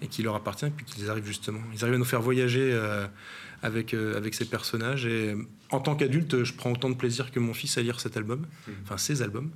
et 0.02 0.08
qui 0.08 0.22
leur 0.22 0.34
appartient, 0.34 0.68
puis 0.76 0.84
qu'ils 0.84 1.08
arrivent 1.08 1.26
justement. 1.26 1.60
Ils 1.72 1.82
arrivent 1.84 1.94
à 1.94 1.98
nous 1.98 2.04
faire 2.04 2.20
voyager 2.20 2.72
euh, 2.72 3.06
avec, 3.62 3.94
euh, 3.94 4.16
avec 4.16 4.34
ces 4.34 4.44
personnages. 4.44 5.06
Et 5.06 5.36
en 5.70 5.80
tant 5.80 5.94
qu'adulte, 5.94 6.42
je 6.42 6.52
prends 6.52 6.72
autant 6.72 6.90
de 6.90 6.96
plaisir 6.96 7.30
que 7.30 7.38
mon 7.38 7.54
fils 7.54 7.78
à 7.78 7.82
lire 7.82 8.00
cet 8.00 8.16
album, 8.16 8.40
mmh. 8.40 8.70
enfin 8.82 8.98
ces 8.98 9.22
albums. 9.22 9.50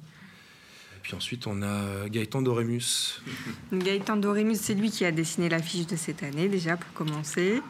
Puis 1.07 1.15
ensuite, 1.15 1.47
on 1.47 1.63
a 1.63 2.09
Gaëtan 2.09 2.43
Dorémus. 2.43 3.23
Gaëtan 3.73 4.17
Dorémus, 4.17 4.57
c'est 4.57 4.75
lui 4.75 4.91
qui 4.91 5.05
a 5.05 5.13
dessiné 5.13 5.49
l'affiche 5.49 5.87
de 5.87 5.95
cette 5.95 6.25
année, 6.25 6.49
déjà, 6.49 6.77
pour 6.77 6.93
commencer 6.95 7.63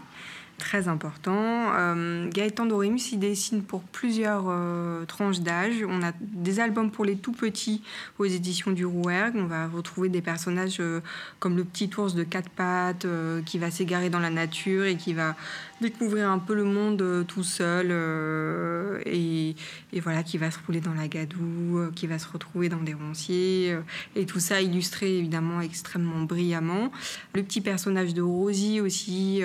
très 0.57 0.88
important. 0.88 1.71
Euh, 1.75 2.31
Gaëtan 2.31 2.64
Dorémus, 2.64 3.12
il 3.12 3.19
dessine 3.19 3.62
pour 3.62 3.83
plusieurs 3.83 4.45
euh, 4.49 5.05
tranches 5.05 5.40
d'âge. 5.40 5.85
On 5.87 6.02
a 6.02 6.12
des 6.19 6.61
albums 6.61 6.90
pour 6.90 7.05
les 7.05 7.16
tout 7.16 7.33
petits 7.33 7.83
aux 8.19 8.25
éditions 8.25 8.71
du 8.71 8.87
Rouergue. 8.87 9.35
On 9.37 9.45
va 9.45 9.69
retrouver 9.69 10.09
des 10.09 10.23
personnages 10.23 10.78
euh, 10.81 11.00
comme 11.40 11.59
le 11.59 11.64
petit 11.64 11.90
ours 11.99 12.14
de 12.14 12.25
quatre 12.25 12.49
pattes 12.49 13.07
qui 13.45 13.59
va 13.59 13.71
s'égarer 13.71 14.09
dans 14.09 14.19
la 14.19 14.31
nature 14.31 14.87
et 14.87 14.97
qui 14.97 15.12
va 15.12 15.37
découvrir 15.80 16.30
un 16.30 16.38
peu 16.38 16.54
le 16.54 16.64
monde 16.64 17.02
euh, 17.02 17.25
tout 17.25 17.42
seul 17.42 17.88
euh, 17.90 19.00
et, 19.04 19.54
voilà 20.00 20.23
qui 20.23 20.38
va 20.38 20.50
se 20.50 20.59
rouler 20.66 20.80
dans 20.80 20.95
la 20.95 21.09
gadoue, 21.09 21.78
euh, 21.78 21.90
qui 21.95 22.06
va 22.06 22.18
se 22.18 22.28
retrouver 22.28 22.68
dans 22.68 22.83
des 22.83 22.95
ronciers 22.95 23.76
et 24.14 24.26
tout 24.26 24.40
ça 24.40 24.61
illustré 24.61 25.18
évidemment 25.18 25.61
extrêmement 25.61 26.23
brillamment. 26.23 26.92
Le 27.35 27.42
petit 27.42 27.61
personnage 27.61 28.14
de 28.14 28.23
Rosie 28.23 28.80
aussi 28.80 29.42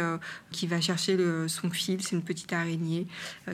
qui 0.51 0.67
va 0.67 0.81
chercher 0.81 1.17
son 1.47 1.69
fil, 1.69 2.01
c'est 2.01 2.15
une 2.15 2.21
petite 2.21 2.53
araignée 2.53 3.07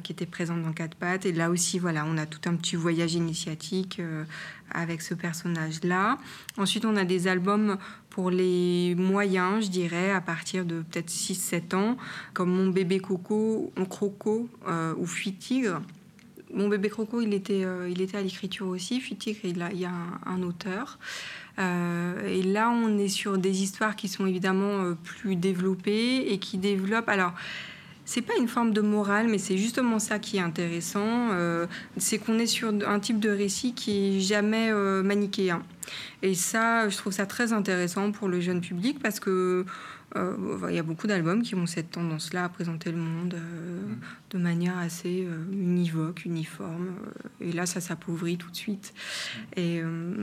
qui 0.03 0.12
était 0.12 0.25
présente 0.25 0.63
dans 0.63 0.74
quatre 0.74 0.96
pattes 0.96 1.25
et 1.25 1.31
là 1.31 1.50
aussi 1.50 1.79
voilà 1.79 2.05
on 2.05 2.17
a 2.17 2.25
tout 2.25 2.50
un 2.50 2.55
petit 2.55 2.75
voyage 2.75 3.13
initiatique 3.13 4.01
avec 4.71 5.01
ce 5.01 5.13
personnage 5.13 5.83
là. 5.83 6.17
Ensuite 6.57 6.86
on 6.86 6.95
a 6.95 7.03
des 7.03 7.27
albums 7.27 7.77
pour 8.17 8.31
les 8.31 8.95
moyens, 8.95 9.65
je 9.65 9.69
dirais, 9.69 10.12
à 10.12 10.21
partir 10.21 10.65
de 10.65 10.81
peut-être 10.81 11.09
6-7 11.12 11.75
ans, 11.75 11.97
comme 12.33 12.50
Mon 12.50 12.69
bébé 12.69 12.97
Coco, 12.97 13.71
Croco 13.91 14.50
euh, 14.67 14.95
ou 14.97 15.05
Fuit 15.05 15.33
Tigre. 15.33 15.83
Mon 16.51 16.67
bébé 16.67 16.89
Croco, 16.89 17.21
il 17.21 17.36
était, 17.36 17.63
euh, 17.63 17.88
il 17.88 18.01
était 18.01 18.17
à 18.17 18.24
l'écriture 18.24 18.69
aussi. 18.69 19.01
Fuit 19.01 19.17
Tigre, 19.17 19.41
il, 19.43 19.62
a, 19.62 19.71
il 19.71 19.81
y 19.81 19.86
a 19.86 19.91
un, 20.25 20.41
auteur. 20.41 20.97
Euh, 21.59 22.27
et 22.27 22.41
là, 22.41 22.71
on 22.71 22.97
est 22.97 23.07
sur 23.07 23.38
des 23.38 23.62
histoires 23.62 23.95
qui 23.95 24.07
sont 24.07 24.25
évidemment 24.25 24.95
plus 25.03 25.36
développées 25.36 26.33
et 26.33 26.39
qui 26.39 26.57
développent. 26.57 27.09
Alors, 27.09 27.33
c'est 28.09 28.21
pas 28.23 28.33
une 28.39 28.47
forme 28.47 28.71
de 28.71 28.81
morale, 28.81 29.27
mais 29.27 29.37
c'est 29.37 29.57
justement 29.57 29.99
ça 29.99 30.17
qui 30.17 30.37
est 30.37 30.41
intéressant. 30.41 31.29
c'est 31.97 32.17
qu'on 32.17 32.39
est 32.39 32.47
sur 32.47 32.73
un 32.87 32.99
type 32.99 33.19
de 33.19 33.29
récit 33.29 33.73
qui 33.73 34.17
est 34.17 34.19
jamais 34.21 34.71
manichéen. 35.03 35.61
Et 36.21 36.33
ça, 36.33 36.89
je 36.89 36.97
trouve 36.97 37.13
ça 37.13 37.25
très 37.25 37.53
intéressant 37.53 38.11
pour 38.11 38.27
le 38.29 38.39
jeune 38.39 38.61
public 38.61 38.99
parce 39.01 39.19
que 39.19 39.65
euh, 40.15 40.67
il 40.69 40.75
y 40.75 40.79
a 40.79 40.83
beaucoup 40.83 41.07
d'albums 41.07 41.43
qui 41.43 41.55
ont 41.55 41.65
cette 41.65 41.91
tendance-là 41.91 42.45
à 42.45 42.49
présenter 42.49 42.91
le 42.91 42.97
monde 42.97 43.33
euh, 43.33 43.81
mm. 43.81 43.97
de 44.31 44.37
manière 44.37 44.77
assez 44.77 45.25
euh, 45.27 45.43
univoque, 45.51 46.23
uniforme. 46.25 46.95
et 47.41 47.51
là, 47.51 47.65
ça 47.65 47.81
s'appauvrit 47.81 48.37
tout 48.37 48.49
de 48.49 48.55
suite. 48.55 48.93
Mm. 49.55 49.59
Et 49.59 49.81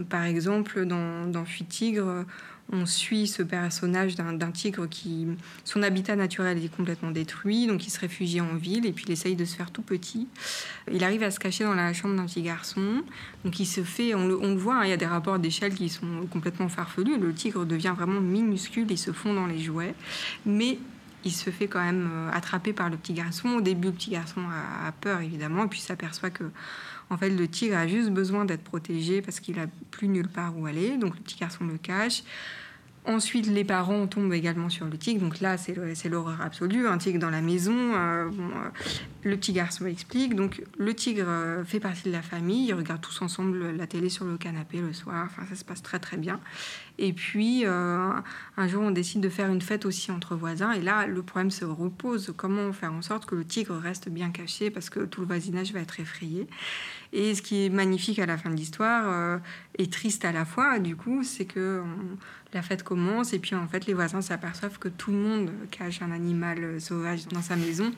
par 0.09 0.25
exemple, 0.25 0.87
dans, 0.87 1.27
dans 1.27 1.45
Fuit 1.45 1.67
Tigre, 1.67 2.25
on 2.73 2.87
suit 2.87 3.27
ce 3.27 3.43
personnage 3.43 4.15
d'un 4.17 4.51
tigre 4.51 4.89
qui, 4.89 5.27
son 5.65 5.83
habitat 5.83 6.17
naturel 6.17 6.63
est 6.65 6.75
complètement 6.75 7.11
détruit, 7.11 7.67
donc 7.67 7.87
il 7.87 7.91
se 7.91 8.01
réfugie 8.01 8.41
en 8.41 8.55
ville 8.57 8.87
et 8.87 8.93
puis 8.93 9.05
il 9.07 9.13
essaye 9.13 9.37
de 9.37 9.45
se 9.45 9.55
faire 9.55 9.71
tout 9.71 9.83
petit. 9.83 10.27
Il 10.91 11.05
arrive 11.05 11.23
à 11.23 11.31
se 11.31 11.39
cacher 11.39 11.65
dans 11.65 11.75
la 11.75 11.93
chambre 11.93 12.17
d'un 12.17 12.27
petit 12.27 12.43
garçon, 12.43 13.03
donc 13.45 13.61
il 13.61 13.67
se 13.67 13.83
fait, 13.83 14.15
on 14.15 14.27
le, 14.27 14.35
voit, 14.55 14.77
hein, 14.77 14.85
il 14.85 14.91
y 14.91 14.95
a 14.95 14.97
des 14.97 15.07
rapports 15.07 15.39
d'échelle 15.39 15.75
qui 15.75 15.89
sont 15.89 16.27
complètement 16.31 16.69
farfelus. 16.69 17.19
Le 17.19 17.33
tigre 17.35 17.65
devient 17.65 17.95
vraiment 17.97 18.21
minuscule, 18.21 18.87
il 18.91 18.99
se 18.99 19.13
fond 19.13 19.35
dans 19.35 19.47
les 19.47 19.59
jouets, 19.59 19.95
mais 20.47 20.79
il 21.25 21.33
se 21.33 21.51
fait 21.51 21.69
quand 21.69 21.83
même 21.83 22.09
euh, 22.13 22.31
attraper 22.33 22.73
par 22.73 22.91
le 22.91 22.97
petit 22.97 23.15
garçon. 23.15 23.49
Au 23.51 23.61
début, 23.61 23.89
le 23.89 23.95
petit 23.95 24.11
garçon 24.11 24.43
a, 24.43 24.93
peur 24.93 25.21
évidemment, 25.21 25.65
et 25.65 25.69
puis 25.69 25.81
s'aperçoit 25.81 26.31
que 26.31 26.45
en 27.11 27.17
fait, 27.17 27.31
le 27.31 27.49
tigre 27.49 27.77
a 27.77 27.87
juste 27.87 28.11
besoin 28.11 28.45
d'être 28.45 28.65
protégé 28.65 29.23
parce 29.23 29.41
qu'il 29.41 29.59
a 29.59 29.67
plus 29.91 30.09
nulle 30.09 30.29
part 30.29 30.57
où 30.59 30.67
aller. 30.67 30.97
Donc 30.97 31.15
le 31.17 31.21
petit 31.21 31.39
garçon 31.39 31.65
le 31.65 31.79
cache. 31.79 32.23
Ensuite, 33.07 33.47
les 33.49 33.65
parents 33.65 34.07
tombent 34.07 34.33
également 34.33 34.71
sur 34.71 34.87
le 34.87 34.97
tigre. 34.97 35.21
Donc 35.21 35.41
là, 35.41 35.59
c'est 35.59 36.09
l'horreur 36.09 36.41
absolue. 36.41 36.87
Un 36.87 36.97
tigre 36.97 37.19
dans 37.19 37.29
la 37.29 37.43
maison. 37.43 37.75
Euh, 37.75 38.31
euh, 38.31 38.31
le 39.23 39.37
petit 39.37 39.53
garçon 39.53 39.85
explique. 39.85 40.35
Donc 40.35 40.63
le 40.79 40.95
tigre 40.95 41.27
euh, 41.29 41.65
fait 41.65 41.81
partie 41.81 42.05
de 42.05 42.13
la 42.13 42.23
famille. 42.23 42.69
Ils 42.69 42.73
regardent 42.73 43.03
tous 43.03 43.21
ensemble 43.21 43.73
la 43.73 43.87
télé 43.87 44.09
sur 44.09 44.25
le 44.25 44.39
canapé 44.39 44.79
le 44.79 44.95
soir. 44.95 45.27
Enfin, 45.27 45.43
ça 45.47 45.55
se 45.55 45.67
passe 45.67 45.83
très 45.83 45.99
très 45.99 46.17
bien. 46.17 46.41
Et 46.99 47.13
puis, 47.13 47.65
un 47.67 48.69
jour, 48.69 48.83
on 48.83 48.91
décide 48.91 49.21
de 49.21 49.29
faire 49.29 49.51
une 49.51 49.61
fête 49.61 49.85
aussi 49.85 50.13
entre 50.13 50.37
voisins. 50.37 50.73
Et 50.73 50.81
là, 50.81 51.07
le 51.07 51.23
problème 51.23 51.51
se 51.51 51.65
repose. 51.65 52.33
Comment 52.37 52.73
faire 52.73 52.93
en 52.93 53.03
sorte 53.03 53.27
que 53.27 53.35
le 53.35 53.45
tigre 53.45 53.77
reste 53.77 54.09
bien 54.09 54.31
caché 54.31 54.71
parce 54.71 54.91
que 54.91 55.01
tout 55.01 55.21
le 55.21 55.27
voisinage 55.27 55.73
va 55.73 55.81
être 55.81 55.99
effrayé. 55.99 56.47
Et 57.13 57.35
ce 57.35 57.43
qui 57.43 57.67
est 57.67 57.69
magnifique 57.69 58.19
à 58.21 58.27
la 58.27 58.39
fin 58.39 58.51
de 58.51 58.55
l'histoire 58.55 59.41
et 59.77 59.89
triste 59.89 60.25
à 60.25 60.31
la 60.31 60.45
fois, 60.45 60.79
du 60.79 60.95
coup, 60.95 61.25
c'est 61.25 61.47
que 61.47 61.83
la 62.55 62.63
fête 62.63 62.85
commence 62.85 63.33
et 63.33 63.39
puis 63.39 63.55
en 63.55 63.67
fait 63.67 63.87
les 63.87 63.95
voisins 63.95 64.23
s'aperçoivent 64.23 64.79
que 64.79 64.89
tout 64.89 65.11
le 65.11 65.19
monde 65.19 65.51
cache 65.71 66.01
un 66.01 66.13
animal 66.13 66.81
sauvage 66.81 67.27
dans 67.29 67.43
sa 67.43 67.57
maison 67.57 67.93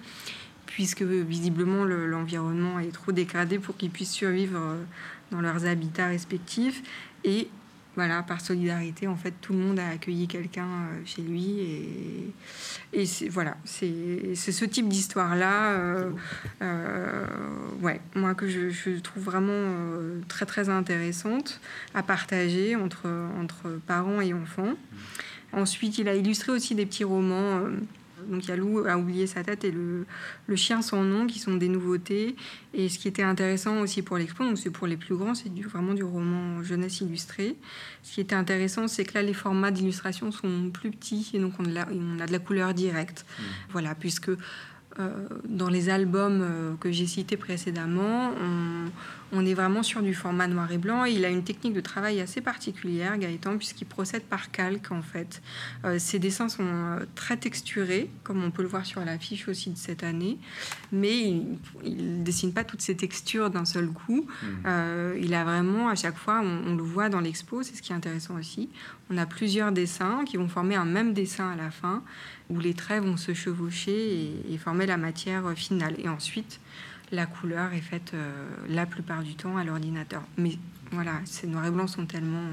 puisque 0.64 1.02
visiblement 1.02 1.84
l'environnement 1.84 2.80
est 2.80 2.92
trop 2.92 3.12
dégradé 3.12 3.58
pour 3.58 3.76
qu'ils 3.76 3.90
puissent 3.90 4.12
survivre 4.12 4.58
euh, 4.58 4.82
dans 5.30 5.40
leurs 5.40 5.66
habitats 5.66 6.08
respectifs 6.08 6.82
et 7.24 7.48
par 8.26 8.40
solidarité, 8.40 9.08
en 9.08 9.16
fait, 9.16 9.32
tout 9.40 9.52
le 9.52 9.58
monde 9.58 9.78
a 9.78 9.88
accueilli 9.88 10.28
quelqu'un 10.28 10.66
euh, 10.66 11.00
chez 11.04 11.22
lui. 11.22 11.60
Et, 12.92 13.02
et 13.02 13.28
voilà, 13.28 13.56
c'est 13.64 14.34
ce 14.34 14.64
type 14.64 14.88
d'histoire-là, 14.88 15.72
euh, 15.72 16.10
euh, 16.62 17.26
ouais, 17.80 18.00
moi, 18.14 18.34
que 18.34 18.48
je, 18.48 18.98
trouve 19.00 19.24
vraiment 19.24 19.70
très, 20.28 20.46
très 20.46 20.68
intéressante 20.68 21.60
à 21.94 22.02
partager 22.02 22.76
entre, 22.76 23.08
entre 23.40 23.80
parents 23.86 24.20
et 24.20 24.34
enfants. 24.34 24.74
Ensuite, 25.52 25.98
il 25.98 26.08
a 26.08 26.14
illustré 26.14 26.52
aussi 26.52 26.74
des 26.74 26.86
petits 26.86 27.04
romans 27.04 27.60
donc 28.28 28.44
il 28.44 28.48
y 28.48 28.52
a 28.52 28.56
Lou 28.56 28.86
a 28.86 28.96
oublié 28.96 29.26
sa 29.26 29.42
tête 29.42 29.64
et 29.64 29.70
le, 29.70 30.06
le 30.46 30.56
chien 30.56 30.82
sans 30.82 31.02
nom 31.02 31.26
qui 31.26 31.38
sont 31.38 31.54
des 31.54 31.68
nouveautés. 31.68 32.36
Et 32.74 32.88
ce 32.88 32.98
qui 32.98 33.08
était 33.08 33.22
intéressant 33.22 33.80
aussi 33.80 34.02
pour 34.02 34.18
l'expo, 34.18 34.44
donc 34.44 34.58
c'est 34.58 34.70
pour 34.70 34.86
les 34.86 34.96
plus 34.96 35.16
grands, 35.16 35.34
c'est 35.34 35.50
vraiment 35.62 35.94
du 35.94 36.04
roman 36.04 36.62
jeunesse 36.62 37.00
illustré. 37.00 37.56
Ce 38.02 38.14
qui 38.14 38.20
était 38.20 38.34
intéressant, 38.34 38.88
c'est 38.88 39.04
que 39.04 39.14
là 39.14 39.22
les 39.22 39.34
formats 39.34 39.70
d'illustration 39.70 40.30
sont 40.32 40.70
plus 40.70 40.90
petits 40.90 41.30
et 41.34 41.38
donc 41.38 41.54
on 41.58 41.76
a, 41.76 41.86
on 41.90 42.20
a 42.20 42.26
de 42.26 42.32
la 42.32 42.38
couleur 42.38 42.74
directe. 42.74 43.24
Mmh. 43.26 43.42
Voilà, 43.70 43.94
puisque 43.94 44.30
dans 45.46 45.68
les 45.68 45.90
albums 45.90 46.76
que 46.80 46.90
j'ai 46.90 47.06
cités 47.06 47.36
précédemment, 47.36 48.30
on, 48.30 48.90
on 49.32 49.44
est 49.44 49.54
vraiment 49.54 49.82
sur 49.82 50.02
du 50.02 50.14
format 50.14 50.46
noir 50.46 50.70
et 50.70 50.78
blanc. 50.78 51.04
Il 51.04 51.24
a 51.24 51.28
une 51.28 51.42
technique 51.42 51.74
de 51.74 51.80
travail 51.80 52.20
assez 52.20 52.40
particulière, 52.40 53.18
Gaëtan, 53.18 53.56
puisqu'il 53.58 53.86
procède 53.86 54.22
par 54.22 54.50
calque 54.50 54.92
en 54.92 55.02
fait. 55.02 55.42
Euh, 55.84 55.98
ses 55.98 56.18
dessins 56.18 56.48
sont 56.48 56.64
euh, 56.64 57.04
très 57.14 57.36
texturés, 57.36 58.08
comme 58.22 58.42
on 58.44 58.50
peut 58.50 58.62
le 58.62 58.68
voir 58.68 58.86
sur 58.86 59.04
l'affiche 59.04 59.48
aussi 59.48 59.70
de 59.70 59.76
cette 59.76 60.04
année, 60.04 60.38
mais 60.92 61.42
il 61.84 62.18
ne 62.18 62.24
dessine 62.24 62.52
pas 62.52 62.64
toutes 62.64 62.82
ces 62.82 62.96
textures 62.96 63.50
d'un 63.50 63.64
seul 63.64 63.88
coup. 63.88 64.26
Mmh. 64.26 64.46
Euh, 64.66 65.18
il 65.20 65.34
a 65.34 65.44
vraiment, 65.44 65.88
à 65.88 65.96
chaque 65.96 66.16
fois, 66.16 66.40
on, 66.42 66.76
le 66.76 66.82
voit 66.82 67.08
dans 67.08 67.20
l'expo, 67.20 67.62
c'est 67.62 67.74
ce 67.74 67.82
qui 67.82 67.92
est 67.92 67.96
intéressant 67.96 68.36
aussi. 68.36 68.68
On 69.10 69.18
a 69.18 69.26
plusieurs 69.26 69.72
dessins 69.72 70.24
qui 70.24 70.36
vont 70.36 70.48
former 70.48 70.76
un 70.76 70.84
même 70.84 71.14
dessin 71.14 71.50
à 71.50 71.56
la 71.56 71.70
fin, 71.70 72.02
où 72.48 72.60
les 72.60 72.74
traits 72.74 73.02
vont 73.02 73.16
se 73.16 73.34
chevaucher 73.34 73.92
et, 73.92 74.54
et 74.54 74.58
former 74.58 74.86
la 74.86 74.96
matière 74.96 75.52
finale. 75.56 75.96
Et 75.98 76.08
ensuite, 76.08 76.60
la 77.12 77.26
couleur 77.26 77.72
est 77.72 77.80
faite 77.80 78.12
euh, 78.14 78.32
la 78.68 78.86
plupart 78.86 79.22
du 79.22 79.34
temps 79.34 79.56
à 79.56 79.64
l'ordinateur. 79.64 80.22
Mais 80.36 80.58
voilà, 80.90 81.20
ces 81.24 81.46
noirs 81.46 81.66
et 81.66 81.70
blancs 81.70 81.88
sont 81.88 82.06
tellement 82.06 82.44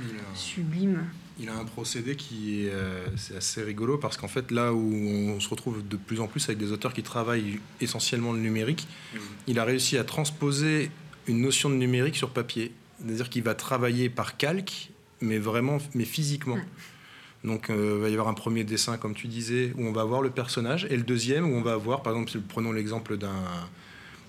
euh, 0.00 0.02
sublimes. 0.34 1.04
Il 1.38 1.48
a 1.48 1.56
un 1.56 1.64
procédé 1.64 2.16
qui 2.16 2.62
est 2.62 2.70
euh, 2.72 3.06
assez 3.36 3.62
rigolo 3.62 3.98
parce 3.98 4.16
qu'en 4.16 4.28
fait, 4.28 4.50
là 4.50 4.72
où 4.72 4.92
on 4.94 5.38
se 5.40 5.48
retrouve 5.48 5.86
de 5.86 5.96
plus 5.96 6.20
en 6.20 6.28
plus 6.28 6.44
avec 6.48 6.58
des 6.58 6.72
auteurs 6.72 6.94
qui 6.94 7.02
travaillent 7.02 7.60
essentiellement 7.80 8.32
le 8.32 8.40
numérique, 8.40 8.88
mmh. 9.12 9.18
il 9.48 9.58
a 9.58 9.64
réussi 9.64 9.98
à 9.98 10.04
transposer 10.04 10.90
une 11.26 11.42
notion 11.42 11.68
de 11.68 11.74
numérique 11.74 12.16
sur 12.16 12.30
papier. 12.30 12.72
C'est-à-dire 13.04 13.28
qu'il 13.28 13.42
va 13.42 13.54
travailler 13.54 14.08
par 14.08 14.38
calque, 14.38 14.90
mais 15.20 15.38
vraiment, 15.38 15.78
mais 15.94 16.04
physiquement. 16.04 16.56
Mmh. 16.56 17.48
Donc, 17.48 17.66
il 17.68 17.76
va 17.76 18.08
y 18.08 18.12
avoir 18.12 18.28
un 18.28 18.34
premier 18.34 18.64
dessin, 18.64 18.96
comme 18.96 19.14
tu 19.14 19.28
disais, 19.28 19.72
où 19.76 19.86
on 19.86 19.92
va 19.92 20.02
voir 20.04 20.20
le 20.20 20.30
personnage, 20.30 20.86
et 20.90 20.96
le 20.96 21.04
deuxième, 21.04 21.48
où 21.48 21.54
on 21.54 21.62
va 21.62 21.76
voir, 21.76 22.02
par 22.02 22.14
exemple, 22.14 22.40
prenons 22.48 22.72
l'exemple 22.72 23.16
d'un 23.16 23.44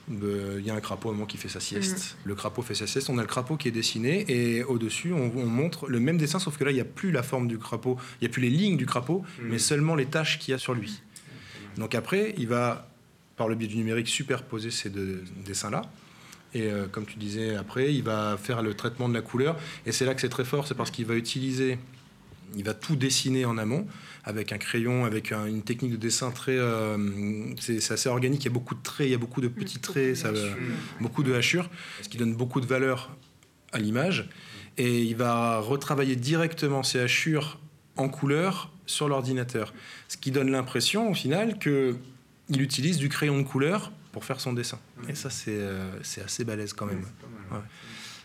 il 0.10 0.66
y 0.66 0.70
a 0.70 0.74
un 0.74 0.80
crapaud 0.80 1.10
à 1.10 1.12
un 1.12 1.16
moment 1.16 1.26
qui 1.26 1.38
fait 1.38 1.50
sa 1.50 1.60
sieste. 1.60 2.18
Mm. 2.26 2.30
Le 2.30 2.36
crapaud 2.36 2.62
fait 2.62 2.76
sa 2.76 2.88
sieste. 2.88 3.10
On 3.10 3.18
a 3.18 3.22
le 3.22 3.28
crapaud 3.28 3.58
qui 3.58 3.68
est 3.68 3.72
dessiné 3.72 4.26
et 4.30 4.64
au-dessus, 4.64 5.12
on, 5.14 5.30
montre 5.46 5.88
le 5.88 6.00
même 6.00 6.18
dessin, 6.18 6.40
sauf 6.40 6.58
que 6.58 6.64
là, 6.64 6.72
il 6.72 6.76
n'y 6.76 6.82
a 6.82 6.86
plus 6.86 7.12
la 7.12 7.24
forme 7.24 7.48
du 7.48 7.58
crapaud, 7.58 7.98
il 8.22 8.26
n'y 8.26 8.32
a 8.32 8.32
plus 8.32 8.42
les 8.42 8.50
lignes 8.50 8.78
du 8.78 8.86
crapaud, 8.86 9.24
mm. 9.40 9.48
mais 9.50 9.60
seulement 9.60 9.96
les 9.96 10.06
taches 10.06 10.40
qu'il 10.40 10.52
y 10.52 10.56
a 10.56 10.58
sur 10.58 10.74
lui. 10.74 11.02
Donc 11.78 11.96
après, 11.96 12.34
il 12.38 12.48
va, 12.48 12.90
par 13.36 13.48
le 13.48 13.56
biais 13.56 13.68
du 13.68 13.78
numérique, 13.78 14.08
superposer 14.08 14.72
ces 14.72 14.90
deux 14.90 15.24
dessins-là. 15.46 15.84
Et 16.54 16.64
euh, 16.64 16.88
comme 16.88 17.06
tu 17.06 17.18
disais, 17.18 17.56
après, 17.56 17.94
il 17.94 18.04
va 18.04 18.38
faire 18.42 18.62
le 18.62 18.74
traitement 18.74 19.10
de 19.10 19.14
la 19.14 19.22
couleur. 19.22 19.58
Et 19.86 19.92
c'est 19.92 20.06
là 20.06 20.16
que 20.16 20.22
c'est 20.22 20.30
très 20.30 20.46
fort, 20.46 20.68
c'est 20.68 20.76
parce 20.76 20.92
qu'il 20.92 21.06
va 21.06 21.16
utiliser, 21.16 21.78
il 22.56 22.64
va 22.64 22.74
tout 22.74 22.96
dessiner 22.96 23.46
en 23.46 23.58
amont 23.58 23.88
avec 24.24 24.52
un 24.52 24.58
crayon, 24.58 25.06
avec 25.06 25.32
une 25.32 25.62
technique 25.62 25.92
de 25.92 25.98
dessin 25.98 26.32
très. 26.32 26.58
Euh, 26.58 26.98
c'est 27.60 27.92
assez 27.92 28.10
organique, 28.10 28.44
il 28.44 28.48
y 28.48 28.52
a 28.52 28.54
beaucoup 28.54 28.76
de 28.76 28.82
traits, 28.82 29.08
il 29.08 29.12
y 29.12 29.16
a 29.16 29.18
beaucoup 29.18 29.42
de 29.42 29.48
petits 29.48 29.80
traits, 29.80 30.18
ça, 30.18 30.32
beaucoup 31.00 31.24
de 31.24 31.34
hachures, 31.34 31.70
ce 32.02 32.10
qui 32.10 32.18
donne 32.18 32.36
beaucoup 32.36 32.62
de 32.62 32.66
valeur 32.66 33.16
à 33.72 33.80
l'image. 33.80 34.30
Et 34.78 35.04
il 35.04 35.16
va 35.16 35.60
retravailler 35.60 36.16
directement 36.16 36.84
ces 36.84 37.00
hachures 37.00 37.60
en 37.96 38.10
couleur 38.10 38.72
sur 38.86 39.08
l'ordinateur. 39.08 39.74
Ce 40.08 40.18
qui 40.18 40.32
donne 40.32 40.52
l'impression, 40.52 41.10
au 41.10 41.14
final, 41.14 41.58
qu'il 41.58 42.62
utilise 42.62 42.98
du 42.98 43.10
crayon 43.10 43.38
de 43.38 43.44
couleur 43.44 43.92
pour 44.12 44.26
faire 44.26 44.40
son 44.40 44.54
dessin. 44.54 44.80
Et 45.08 45.16
ça, 45.16 45.30
c'est 45.30 45.58
euh, 45.58 46.00
assez 46.24 46.44
balèze 46.44 46.74
quand 46.74 46.86
même. 46.86 47.06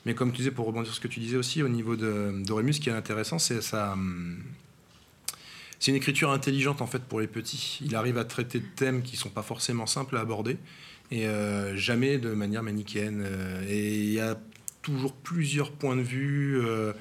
Mais 0.05 0.15
comme 0.15 0.33
tu 0.33 0.39
disais, 0.39 0.51
pour 0.51 0.67
rebondir 0.67 0.87
sur 0.87 0.97
ce 0.97 1.01
que 1.01 1.09
tu 1.09 1.21
disais 1.21 1.37
aussi, 1.37 1.63
au 1.63 1.69
niveau 1.69 1.97
de, 1.97 2.43
de 2.43 2.73
ce 2.73 2.81
qui 2.81 2.89
est 2.89 2.93
intéressant, 2.93 3.39
c'est 3.39 3.61
ça. 3.61 3.97
C'est 5.79 5.91
une 5.91 5.97
écriture 5.97 6.31
intelligente 6.31 6.81
en 6.81 6.87
fait 6.87 7.03
pour 7.03 7.21
les 7.21 7.27
petits. 7.27 7.81
Il 7.85 7.97
arrive 7.97 8.19
à 8.19 8.25
traiter 8.25 8.61
de 8.61 8.67
thèmes 8.77 9.03
qui 9.03 9.17
sont 9.17 9.31
pas 9.31 9.43
forcément 9.43 9.87
simples 9.87 10.17
à 10.17 10.21
aborder 10.21 10.57
et 11.11 11.27
euh, 11.27 11.77
jamais 11.77 12.19
de 12.19 12.31
manière 12.31 12.63
manichéenne. 12.63 13.23
Euh, 13.25 13.65
et 13.69 13.99
il 13.99 14.13
y 14.13 14.21
a 14.21 14.39
toujours 14.81 15.13
plusieurs 15.13 15.71
points 15.71 15.97
de 15.97 16.03
vue. 16.03 16.61
Euh, 16.61 16.93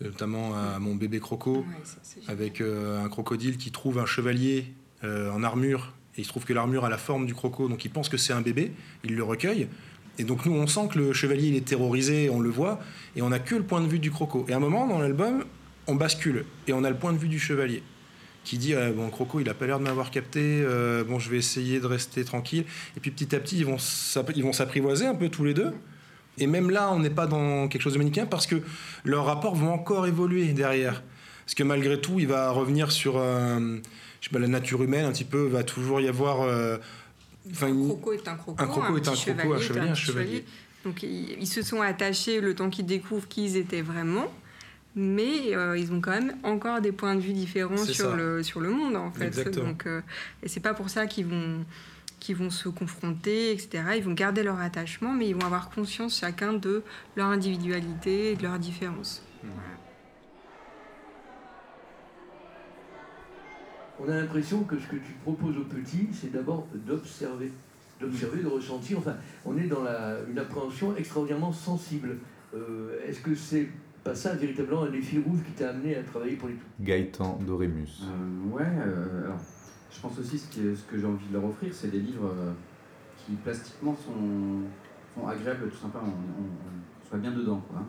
notamment 0.00 0.56
à 0.56 0.80
mon 0.80 0.96
bébé 0.96 1.20
croco, 1.20 1.64
avec 2.26 2.60
un 2.60 3.08
crocodile 3.08 3.56
qui 3.56 3.70
trouve 3.70 4.00
un 4.00 4.06
chevalier 4.06 4.66
en 5.04 5.44
armure, 5.44 5.92
et 6.16 6.22
il 6.22 6.24
se 6.24 6.28
trouve 6.28 6.44
que 6.44 6.52
l'armure 6.52 6.84
a 6.84 6.88
la 6.88 6.98
forme 6.98 7.24
du 7.24 7.34
croco, 7.34 7.68
donc 7.68 7.84
il 7.84 7.90
pense 7.90 8.08
que 8.08 8.16
c'est 8.16 8.32
un 8.32 8.40
bébé, 8.40 8.72
il 9.04 9.14
le 9.14 9.22
recueille, 9.22 9.68
et 10.18 10.24
donc 10.24 10.46
nous 10.46 10.52
on 10.52 10.66
sent 10.66 10.88
que 10.92 10.98
le 10.98 11.12
chevalier 11.12 11.48
il 11.48 11.56
est 11.56 11.64
terrorisé, 11.64 12.30
on 12.30 12.40
le 12.40 12.50
voit, 12.50 12.80
et 13.16 13.22
on 13.22 13.30
n'a 13.30 13.38
que 13.38 13.54
le 13.54 13.62
point 13.62 13.80
de 13.80 13.86
vue 13.86 13.98
du 13.98 14.10
croco. 14.10 14.44
Et 14.48 14.52
à 14.52 14.56
un 14.56 14.60
moment 14.60 14.86
dans 14.86 14.98
l'album, 14.98 15.44
on 15.86 15.94
bascule, 15.94 16.44
et 16.66 16.72
on 16.72 16.84
a 16.84 16.90
le 16.90 16.96
point 16.96 17.12
de 17.12 17.18
vue 17.18 17.28
du 17.28 17.38
chevalier 17.38 17.82
qui 18.44 18.58
dit 18.58 18.74
bon 18.96 19.08
Croco 19.10 19.40
il 19.40 19.48
a 19.48 19.54
pas 19.54 19.66
l'air 19.66 19.78
de 19.78 19.84
m'avoir 19.84 20.10
capté 20.10 20.40
euh, 20.40 21.04
bon 21.04 21.18
je 21.18 21.30
vais 21.30 21.38
essayer 21.38 21.80
de 21.80 21.86
rester 21.86 22.24
tranquille. 22.24 22.64
Et 22.96 23.00
puis 23.00 23.10
petit 23.10 23.34
à 23.34 23.40
petit 23.40 23.58
ils 23.58 23.66
vont 23.66 23.78
s'apprivoiser 24.52 25.06
un 25.06 25.14
peu 25.14 25.28
tous 25.28 25.44
les 25.44 25.54
deux. 25.54 25.72
Et 26.38 26.46
même 26.46 26.70
là 26.70 26.90
on 26.92 26.98
n'est 26.98 27.10
pas 27.10 27.26
dans 27.26 27.68
quelque 27.68 27.82
chose 27.82 27.94
de 27.94 27.98
manichéen 27.98 28.26
parce 28.26 28.46
que 28.46 28.56
leurs 29.04 29.26
rapports 29.26 29.54
vont 29.54 29.72
encore 29.72 30.06
évoluer 30.06 30.52
derrière. 30.52 31.02
Parce 31.44 31.54
que 31.54 31.62
malgré 31.62 32.00
tout 32.00 32.18
il 32.18 32.26
va 32.26 32.50
revenir 32.50 32.90
sur 32.90 33.18
euh, 33.18 33.78
la 34.32 34.48
nature 34.48 34.82
humaine 34.82 35.04
un 35.04 35.12
petit 35.12 35.24
peu 35.24 35.46
va 35.46 35.62
toujours 35.62 36.00
y 36.00 36.08
avoir 36.08 36.42
euh, 36.42 36.78
un 37.62 37.84
croco 37.84 38.12
est 38.12 38.28
un 38.28 38.36
croco 38.36 38.62
un 38.62 38.66
croco 38.66 38.96
est 38.96 39.08
un 39.08 39.12
croco 39.14 39.54
un 39.54 39.58
chevalier 39.58 39.88
un 39.90 39.94
chevalier 39.94 40.44
donc 40.84 41.02
ils, 41.02 41.46
se 41.46 41.62
sont 41.62 41.80
attachés 41.80 42.40
le 42.40 42.54
temps 42.54 42.70
qu'ils 42.70 42.86
découvrent 42.86 43.28
qui 43.28 43.44
ils 43.44 43.56
étaient 43.56 43.82
vraiment 43.82 44.32
mais 44.94 45.54
euh, 45.54 45.78
ils 45.78 45.92
ont 45.92 46.00
quand 46.00 46.10
même 46.10 46.36
encore 46.42 46.80
des 46.80 46.92
points 46.92 47.14
de 47.14 47.20
vue 47.20 47.32
différents 47.32 47.76
sur 47.76 48.14
le, 48.14 48.42
sur 48.42 48.60
le 48.60 48.70
monde 48.70 48.96
en 48.96 49.10
fait. 49.10 49.48
Donc, 49.48 49.86
euh, 49.86 50.02
et 50.42 50.48
c'est 50.48 50.60
pas 50.60 50.74
pour 50.74 50.90
ça 50.90 51.06
qu'ils 51.06 51.26
vont, 51.26 51.64
qu'ils 52.20 52.36
vont 52.36 52.50
se 52.50 52.68
confronter, 52.68 53.52
etc. 53.52 53.84
Ils 53.96 54.02
vont 54.02 54.12
garder 54.12 54.42
leur 54.42 54.60
attachement, 54.60 55.12
mais 55.12 55.28
ils 55.28 55.34
vont 55.34 55.46
avoir 55.46 55.70
conscience 55.70 56.18
chacun 56.18 56.52
de 56.52 56.82
leur 57.16 57.28
individualité 57.28 58.32
et 58.32 58.36
de 58.36 58.42
leurs 58.42 58.58
différences. 58.58 59.22
Mmh. 59.42 59.48
On 64.04 64.10
a 64.10 64.16
l'impression 64.16 64.64
que 64.64 64.78
ce 64.78 64.86
que 64.86 64.96
tu 64.96 65.12
proposes 65.22 65.56
aux 65.58 65.64
petits, 65.64 66.08
c'est 66.12 66.32
d'abord 66.32 66.66
d'observer, 66.86 67.52
d'observer, 68.00 68.42
de 68.42 68.48
ressentir. 68.48 68.98
Enfin, 68.98 69.14
on 69.44 69.56
est 69.56 69.68
dans 69.68 69.84
la, 69.84 70.16
une 70.28 70.38
appréhension 70.38 70.96
extraordinairement 70.96 71.52
sensible. 71.52 72.16
Euh, 72.54 72.98
est-ce 73.06 73.20
que 73.20 73.34
c'est 73.34 73.68
pas 74.02 74.14
ça 74.14 74.34
véritablement 74.34 74.84
les 74.86 75.00
fils 75.00 75.24
rouges 75.24 75.42
qui 75.46 75.52
t'a 75.52 75.70
amené 75.70 75.96
à 75.96 76.02
travailler 76.02 76.34
pour 76.34 76.48
les 76.48 76.54
tout 76.54 76.66
Gaëtan 76.80 77.38
Dorémus. 77.46 78.02
Euh, 78.02 78.50
ouais, 78.50 78.62
euh, 78.64 79.26
alors, 79.26 79.38
je 79.90 80.00
pense 80.00 80.18
aussi 80.18 80.38
ce, 80.38 80.74
ce 80.74 80.82
que 80.82 80.98
j'ai 80.98 81.06
envie 81.06 81.28
de 81.28 81.34
leur 81.34 81.44
offrir, 81.44 81.72
c'est 81.72 81.90
des 81.92 82.00
livres 82.00 82.26
euh, 82.26 82.52
qui 83.24 83.34
plastiquement 83.34 83.94
sont, 83.94 84.62
sont, 85.14 85.28
agréables, 85.28 85.68
tout 85.70 85.76
simplement, 85.76 86.12
on, 86.12 87.08
soit 87.08 87.18
bien 87.18 87.30
dedans. 87.30 87.62
Quoi, 87.68 87.78
hein. 87.78 87.86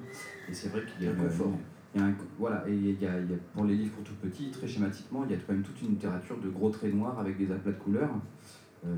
Et 0.48 0.54
c'est 0.54 0.70
vrai 0.70 0.84
qu'il 0.86 1.06
y 1.06 1.10
a, 1.10 1.12
un 1.12 1.16
confort. 1.16 1.54
Il 1.94 2.02
y 2.02 2.04
a 2.04 2.08
un, 2.08 2.16
voilà, 2.40 2.68
et 2.68 2.74
il 2.74 3.02
y, 3.02 3.06
a, 3.06 3.20
il 3.20 3.30
y 3.30 3.34
a, 3.34 3.38
pour 3.54 3.66
les 3.66 3.76
livres 3.76 3.94
pour 3.94 4.04
tout 4.04 4.16
petits, 4.22 4.50
très 4.50 4.68
schématiquement, 4.68 5.26
il 5.26 5.32
y 5.32 5.36
a 5.36 5.38
quand 5.38 5.54
même 5.54 5.62
toute 5.62 5.80
une 5.82 5.90
littérature 5.90 6.38
de 6.40 6.50
gros 6.50 6.70
traits 6.70 6.94
noirs 6.94 7.20
avec 7.20 7.38
des 7.38 7.52
aplats 7.52 7.72
de 7.72 7.78
couleurs, 7.78 8.10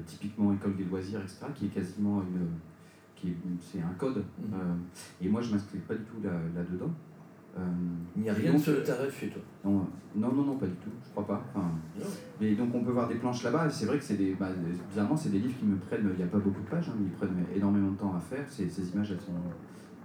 typiquement 0.06 0.54
école 0.54 0.76
des 0.78 0.86
loisirs, 0.86 1.20
etc., 1.20 1.46
qui 1.54 1.66
est 1.66 1.70
quasiment 1.70 2.22
une 2.22 2.48
c'est 3.62 3.82
un 3.82 3.94
code. 3.98 4.18
Mhm. 4.18 4.54
Euh, 4.54 5.26
et 5.26 5.30
moi, 5.30 5.42
je 5.42 5.50
ne 5.50 5.54
m'inscris 5.54 5.80
pas 5.80 5.96
du 5.96 6.04
tout 6.04 6.22
là-dedans. 6.24 6.92
Euh, 7.58 7.62
il 8.18 8.24
n'y 8.24 8.30
a 8.30 8.34
rien 8.34 8.58
sur 8.58 8.74
le 8.74 8.84
tarif 8.84 9.18
chez 9.18 9.30
toi? 9.30 9.42
non, 9.64 9.88
non, 10.14 10.44
non, 10.44 10.58
pas 10.58 10.66
du 10.66 10.74
tout, 10.74 10.90
je 11.02 11.10
crois 11.12 11.26
pas. 11.26 11.46
Enfin, 11.50 11.72
mais 12.42 12.54
donc 12.54 12.76
on 12.76 12.84
peut 12.84 12.92
voir 12.92 13.08
des 13.08 13.16
planches 13.16 13.44
là-bas, 13.44 13.68
et 13.68 13.70
c'est 13.70 13.86
vrai 13.86 13.98
que 13.98 14.04
c'est 14.04 14.18
des, 14.18 14.34
bah, 14.34 14.50
bizarrement, 14.90 15.16
c'est 15.16 15.30
des 15.30 15.40
livres 15.40 15.58
qui 15.58 15.66
me 15.66 15.78
prennent, 15.78 16.10
il 16.12 16.18
n'y 16.18 16.24
a 16.24 16.28
pas 16.28 16.40
beaucoup 16.40 16.60
de 16.62 16.68
pages, 16.68 16.90
hein, 16.90 16.96
mais 17.00 17.06
ils 17.06 17.12
prennent 17.12 17.46
énormément 17.56 17.92
de 17.92 17.98
temps 17.98 18.14
à 18.14 18.20
faire. 18.20 18.44
Ces, 18.50 18.70
ces 18.70 18.90
images, 18.92 19.12
elles 19.12 19.22
sont, 19.22 19.32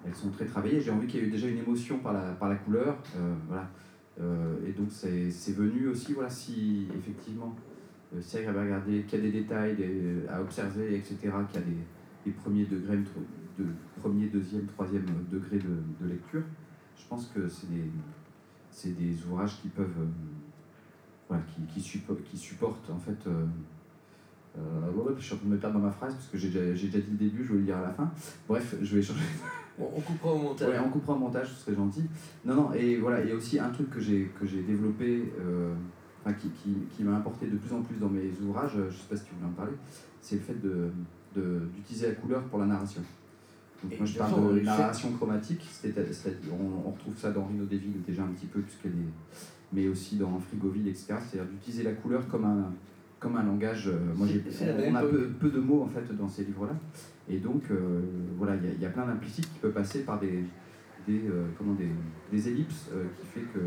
elles 0.07 0.15
sont 0.15 0.31
très 0.31 0.47
travaillées. 0.47 0.81
J'ai 0.81 0.91
envie 0.91 1.07
qu'il 1.07 1.23
y 1.23 1.27
ait 1.27 1.31
déjà 1.31 1.49
une 1.49 1.59
émotion 1.59 1.99
par 1.99 2.13
la, 2.13 2.33
par 2.33 2.49
la 2.49 2.57
couleur. 2.57 2.99
Euh, 3.17 3.35
voilà. 3.49 3.69
et 4.67 4.73
donc 4.73 4.89
c'est 4.91 5.53
venu 5.53 5.89
aussi, 5.89 6.13
voilà, 6.13 6.29
si 6.29 6.89
effectivement, 6.99 7.55
si 8.21 8.39
elle 8.39 8.49
avait 8.49 8.63
regardé, 8.63 9.03
qu'il 9.03 9.19
y 9.19 9.23
a 9.23 9.31
des 9.31 9.41
détails 9.41 9.77
à 10.29 10.41
observer, 10.41 10.97
etc., 10.97 11.17
qu'il 11.21 11.31
y 11.61 11.65
a 11.65 11.67
des 12.27 12.33
premiers 12.33 12.65
degrés, 12.65 12.99
de 13.59 13.67
premier, 14.01 14.27
deuxième, 14.27 14.67
troisième 14.67 15.07
degré 15.31 15.59
de, 15.59 16.07
lecture. 16.07 16.43
Je 16.97 17.07
pense 17.09 17.27
que 17.35 17.49
c'est 17.49 17.69
des, 17.71 18.93
des 18.93 19.25
ouvrages 19.25 19.61
qui 19.61 19.69
peuvent, 19.69 19.87
euh, 19.99 20.07
voilà, 21.29 21.43
qui, 21.45 21.81
qui, 21.81 22.01
qui, 22.25 22.37
supportent 22.37 22.91
en 22.91 22.99
fait. 22.99 23.27
Euh, 23.27 23.47
euh, 24.59 25.15
je 25.17 25.25
suis 25.25 25.35
en 25.35 25.39
train 25.39 25.47
de 25.47 25.53
me 25.53 25.59
perdre 25.59 25.79
dans 25.79 25.85
ma 25.85 25.93
phrase 25.93 26.15
parce 26.15 26.27
que 26.27 26.37
j'ai 26.37 26.49
déjà, 26.49 26.73
déjà, 26.73 26.99
dit 26.99 27.11
le 27.11 27.17
début, 27.17 27.45
je 27.45 27.53
vais 27.53 27.59
le 27.59 27.65
dire 27.65 27.79
à 27.79 27.83
la 27.83 27.93
fin. 27.93 28.11
Bref, 28.49 28.75
je 28.81 28.97
vais 28.97 29.03
changer. 29.03 29.21
On 29.97 30.01
coupera 30.01 30.33
au 30.33 30.39
montage. 30.39 30.81
on 30.85 30.91
coupera 30.91 31.13
au 31.15 31.19
montage, 31.19 31.49
ce 31.49 31.65
serait 31.65 31.77
gentil. 31.77 32.05
Non, 32.45 32.55
non, 32.55 32.73
et 32.73 32.97
voilà, 32.97 33.23
il 33.23 33.29
y 33.29 33.33
a 33.33 33.35
aussi 33.35 33.59
un 33.59 33.71
truc 33.71 33.91
que 33.91 34.01
j'ai 34.01 34.63
développé, 34.67 35.33
enfin, 36.25 36.35
qui, 36.35 36.49
qui, 36.51 36.75
qui 36.97 37.05
m'a 37.05 37.17
apporté 37.17 37.47
de 37.47 37.57
plus 37.57 37.75
en 37.75 37.83
plus 37.83 37.97
dans 37.97 38.09
mes 38.09 38.31
ouvrages, 38.43 38.73
je 38.75 38.83
ne 38.83 38.91
sais 38.91 39.09
pas 39.09 39.17
si 39.17 39.25
tu 39.25 39.35
voulais 39.35 39.51
en 39.51 39.55
parler, 39.55 39.73
c'est 40.21 40.37
le 40.37 40.43
fait 40.43 40.61
de, 40.61 40.91
d'utiliser 41.75 42.09
la 42.09 42.15
couleur 42.15 42.43
pour 42.45 42.59
la 42.59 42.67
narration. 42.67 43.03
Donc 43.83 43.99
moi 43.99 44.07
je 44.07 44.19
parle 44.19 44.55
de 44.55 44.61
narration 44.61 45.13
chromatique, 45.13 45.67
on, 45.85 46.89
on, 46.89 46.91
retrouve 46.91 47.17
ça 47.17 47.31
dans 47.31 47.45
Rhino 47.45 47.65
Devil 47.65 47.93
déjà 48.07 48.23
un 48.23 48.29
petit 48.29 48.47
peu, 48.47 48.61
puisqu'elle 48.61 48.93
est, 48.93 49.13
mais 49.73 49.89
aussi 49.89 50.17
dans 50.17 50.39
Frigoville, 50.39 50.89
etc. 50.89 51.15
C'est-à-dire 51.19 51.51
d'utiliser 51.51 51.85
la 51.85 51.93
couleur 51.93 52.29
comme 52.29 52.45
un, 52.45 52.73
comme 53.21 53.37
un 53.37 53.45
langage. 53.45 53.89
moi, 54.17 54.27
j'ai, 54.27 54.43
on 54.89 54.95
a 54.95 55.03
peu, 55.03 55.51
de 55.51 55.61
mots 55.61 55.83
en 55.83 55.89
fait 55.89 56.13
dans 56.17 56.29
ces 56.29 56.45
livres-là, 56.45 56.75
et 57.29 57.39
donc 57.39 57.65
voilà, 58.37 58.55
il 58.57 58.83
y, 58.83 58.87
a 58.87 58.91
plein 58.91 59.07
d'implicites 59.07 59.53
qui 59.53 59.59
peuvent 59.61 59.73
passer 59.73 60.01
par 60.01 60.19
des, 60.19 60.45
des 61.07 61.21
comment 61.57 61.75
des, 61.75 61.91
des 62.33 62.49
ellipses 62.49 62.91
qui 63.21 63.27
fait 63.27 63.47
que 63.53 63.61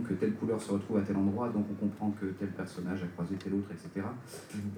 que 0.00 0.14
telle 0.14 0.32
couleur 0.34 0.60
se 0.60 0.72
retrouve 0.72 0.98
à 0.98 1.02
tel 1.02 1.16
endroit, 1.16 1.48
donc 1.50 1.66
on 1.70 1.74
comprend 1.74 2.10
que 2.12 2.26
tel 2.26 2.48
personnage 2.48 3.02
a 3.02 3.06
croisé 3.06 3.34
tel 3.36 3.54
autre, 3.54 3.68
etc. 3.72 4.06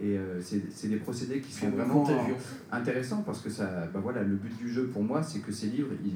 Et 0.00 0.18
euh, 0.18 0.40
c'est 0.40 0.88
des 0.88 0.96
procédés 0.96 1.40
qui 1.40 1.52
sont 1.52 1.70
vraiment 1.70 2.06
intéressants 2.72 3.22
parce 3.22 3.40
que 3.40 3.50
ça, 3.50 3.86
bah 3.92 4.00
voilà, 4.02 4.22
le 4.22 4.34
but 4.34 4.56
du 4.56 4.68
jeu 4.68 4.86
pour 4.88 5.02
moi, 5.02 5.22
c'est 5.22 5.40
que 5.40 5.52
ces 5.52 5.68
livres, 5.68 5.90
il, 6.04 6.12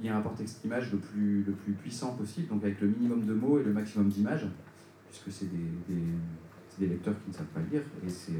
il 0.00 0.06
y 0.06 0.08
a 0.08 0.14
un 0.14 0.16
rapport 0.16 0.34
texte-image 0.34 0.92
le 0.92 0.98
plus, 0.98 1.42
le 1.44 1.52
plus 1.52 1.72
puissant 1.72 2.14
possible, 2.14 2.48
donc 2.48 2.62
avec 2.64 2.80
le 2.80 2.88
minimum 2.88 3.24
de 3.24 3.32
mots 3.32 3.58
et 3.58 3.62
le 3.62 3.72
maximum 3.72 4.08
d'images, 4.08 4.46
puisque 5.08 5.30
c'est 5.30 5.50
des, 5.50 5.94
des, 5.94 6.02
des, 6.78 6.86
lecteurs 6.86 7.14
qui 7.24 7.30
ne 7.30 7.34
savent 7.34 7.46
pas 7.46 7.60
lire, 7.70 7.82
et 8.06 8.10
c'est 8.10 8.32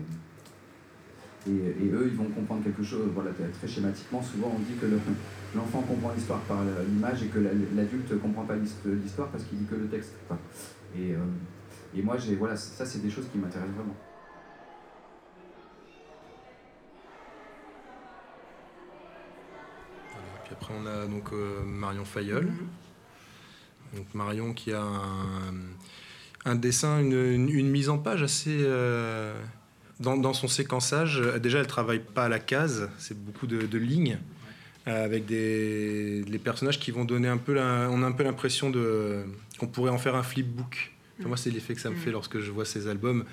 et, 1.44 1.90
eux, 1.90 2.06
ils 2.06 2.16
vont 2.16 2.26
comprendre 2.26 2.62
quelque 2.62 2.84
chose. 2.84 3.10
Voilà, 3.12 3.30
très 3.32 3.66
schématiquement, 3.66 4.22
souvent 4.22 4.54
on 4.54 4.60
dit 4.60 4.74
que 4.80 4.86
l'enfant 5.56 5.82
comprend 5.82 6.12
l'histoire 6.14 6.40
par 6.42 6.58
l'image 6.88 7.24
et 7.24 7.26
que 7.26 7.40
l'adulte 7.74 8.12
ne 8.12 8.16
comprend 8.18 8.44
pas 8.44 8.54
l'histoire 8.54 9.28
parce 9.28 9.42
qu'il 9.44 9.58
dit 9.58 9.66
que 9.66 9.74
le 9.74 9.88
texte. 9.88 10.14
Et, 10.96 11.14
euh, 11.14 11.18
et 11.96 12.02
moi, 12.02 12.16
voilà, 12.38 12.56
ça, 12.56 12.86
c'est 12.86 13.00
des 13.00 13.10
choses 13.10 13.26
qui 13.32 13.38
m'intéressent 13.38 13.74
vraiment. 13.74 13.96
puis 20.44 20.54
après, 20.54 20.74
on 20.76 20.86
a 20.86 21.06
donc 21.06 21.32
euh, 21.32 21.62
Marion 21.64 22.04
Fayeul. 22.04 22.46
Mm-hmm. 22.46 23.96
Donc 23.96 24.14
Marion 24.14 24.52
qui 24.54 24.72
a 24.72 24.82
un, 24.82 25.54
dessin, 26.54 27.00
une, 27.00 27.70
mise 27.70 27.88
en 27.88 27.98
page 27.98 28.22
assez. 28.22 28.58
Euh, 28.62 29.34
dans, 30.00 30.32
son 30.32 30.48
séquençage, 30.48 31.22
déjà, 31.40 31.60
elle 31.60 31.66
travaille 31.66 32.00
pas 32.00 32.24
à 32.24 32.28
la 32.28 32.40
case, 32.40 32.90
c'est 32.98 33.16
beaucoup 33.16 33.46
de, 33.46 33.78
lignes 33.78 34.18
euh, 34.88 35.04
avec 35.04 35.26
des 35.26 36.24
les 36.26 36.38
personnages 36.38 36.80
qui 36.80 36.90
vont 36.90 37.04
donner 37.04 37.28
un 37.28 37.36
peu 37.36 37.56
on 37.56 38.02
a 38.02 38.06
un 38.06 38.12
peu 38.12 38.24
l'impression 38.24 38.70
de 38.70 39.22
qu'on 39.58 39.68
pourrait 39.68 39.92
en 39.92 39.98
faire 39.98 40.16
un 40.16 40.24
flipbook. 40.24 40.92
moi, 41.20 41.36
c'est 41.36 41.50
l'effet 41.50 41.74
que 41.74 41.80
ça 41.80 41.90
me 41.90 41.96
fait 41.96 42.10
lorsque 42.10 42.40
je 42.40 42.50
vois 42.50 42.64
ces 42.64 42.88
albums. 42.88 43.24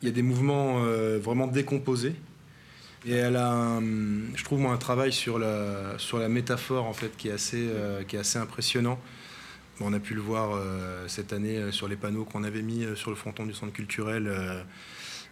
Il 0.00 0.08
y 0.08 0.10
a 0.10 0.14
des 0.14 0.22
mouvements 0.22 0.82
euh, 0.84 1.18
vraiment 1.18 1.46
décomposés. 1.46 2.14
Et 3.06 3.12
elle 3.12 3.36
a, 3.36 3.80
je 4.34 4.44
trouve, 4.44 4.60
moi, 4.60 4.72
un 4.72 4.78
travail 4.78 5.12
sur 5.12 5.38
la, 5.38 5.98
sur 5.98 6.18
la 6.18 6.30
métaphore, 6.30 6.86
en 6.86 6.94
fait, 6.94 7.14
qui 7.18 7.28
est 7.28 7.32
assez, 7.32 7.68
qui 8.08 8.16
est 8.16 8.18
assez 8.18 8.38
impressionnant. 8.38 8.98
On 9.80 9.92
a 9.92 9.98
pu 9.98 10.14
le 10.14 10.20
voir 10.20 10.60
cette 11.08 11.32
année 11.32 11.72
sur 11.72 11.88
les 11.88 11.96
panneaux 11.96 12.24
qu'on 12.24 12.44
avait 12.44 12.62
mis 12.62 12.86
sur 12.94 13.10
le 13.10 13.16
fronton 13.16 13.44
du 13.46 13.54
centre 13.54 13.72
culturel 13.72 14.30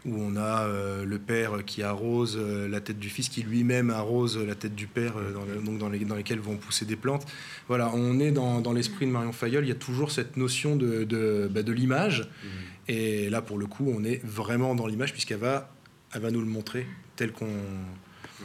où 0.04 0.20
on 0.20 0.36
a 0.36 0.64
euh, 0.64 1.04
le 1.04 1.18
père 1.18 1.64
qui 1.64 1.82
arrose 1.82 2.36
euh, 2.36 2.68
la 2.68 2.80
tête 2.80 2.98
du 2.98 3.08
fils, 3.08 3.28
qui 3.28 3.42
lui-même 3.42 3.90
arrose 3.90 4.36
la 4.38 4.54
tête 4.54 4.74
du 4.74 4.86
père, 4.86 5.14
euh, 5.16 5.32
dans, 5.32 5.62
donc 5.62 5.78
dans, 5.78 5.88
les, 5.88 6.00
dans, 6.00 6.16
lesquelles 6.16 6.40
vont 6.40 6.56
pousser 6.56 6.84
des 6.84 6.96
plantes. 6.96 7.24
Voilà, 7.68 7.90
on 7.94 8.18
est 8.18 8.32
dans, 8.32 8.60
dans 8.60 8.72
l'esprit 8.72 9.06
de 9.06 9.12
Marion 9.12 9.32
Fayol, 9.32 9.64
il 9.64 9.68
y 9.68 9.72
a 9.72 9.76
toujours 9.76 10.10
cette 10.10 10.36
notion 10.36 10.76
de, 10.76 11.04
de, 11.04 11.48
bah, 11.50 11.62
de 11.62 11.72
l'image. 11.72 12.22
Mmh. 12.22 12.48
Et 12.88 13.30
là, 13.30 13.42
pour 13.42 13.58
le 13.58 13.66
coup, 13.66 13.92
on 13.96 14.02
est 14.02 14.20
vraiment 14.24 14.74
dans 14.74 14.86
l'image, 14.86 15.12
puisqu'elle 15.12 15.38
va, 15.38 15.70
elle 16.12 16.22
va 16.22 16.30
nous 16.30 16.40
le 16.40 16.46
montrer 16.46 16.86
tel 17.14 17.32
qu'on 17.32 17.46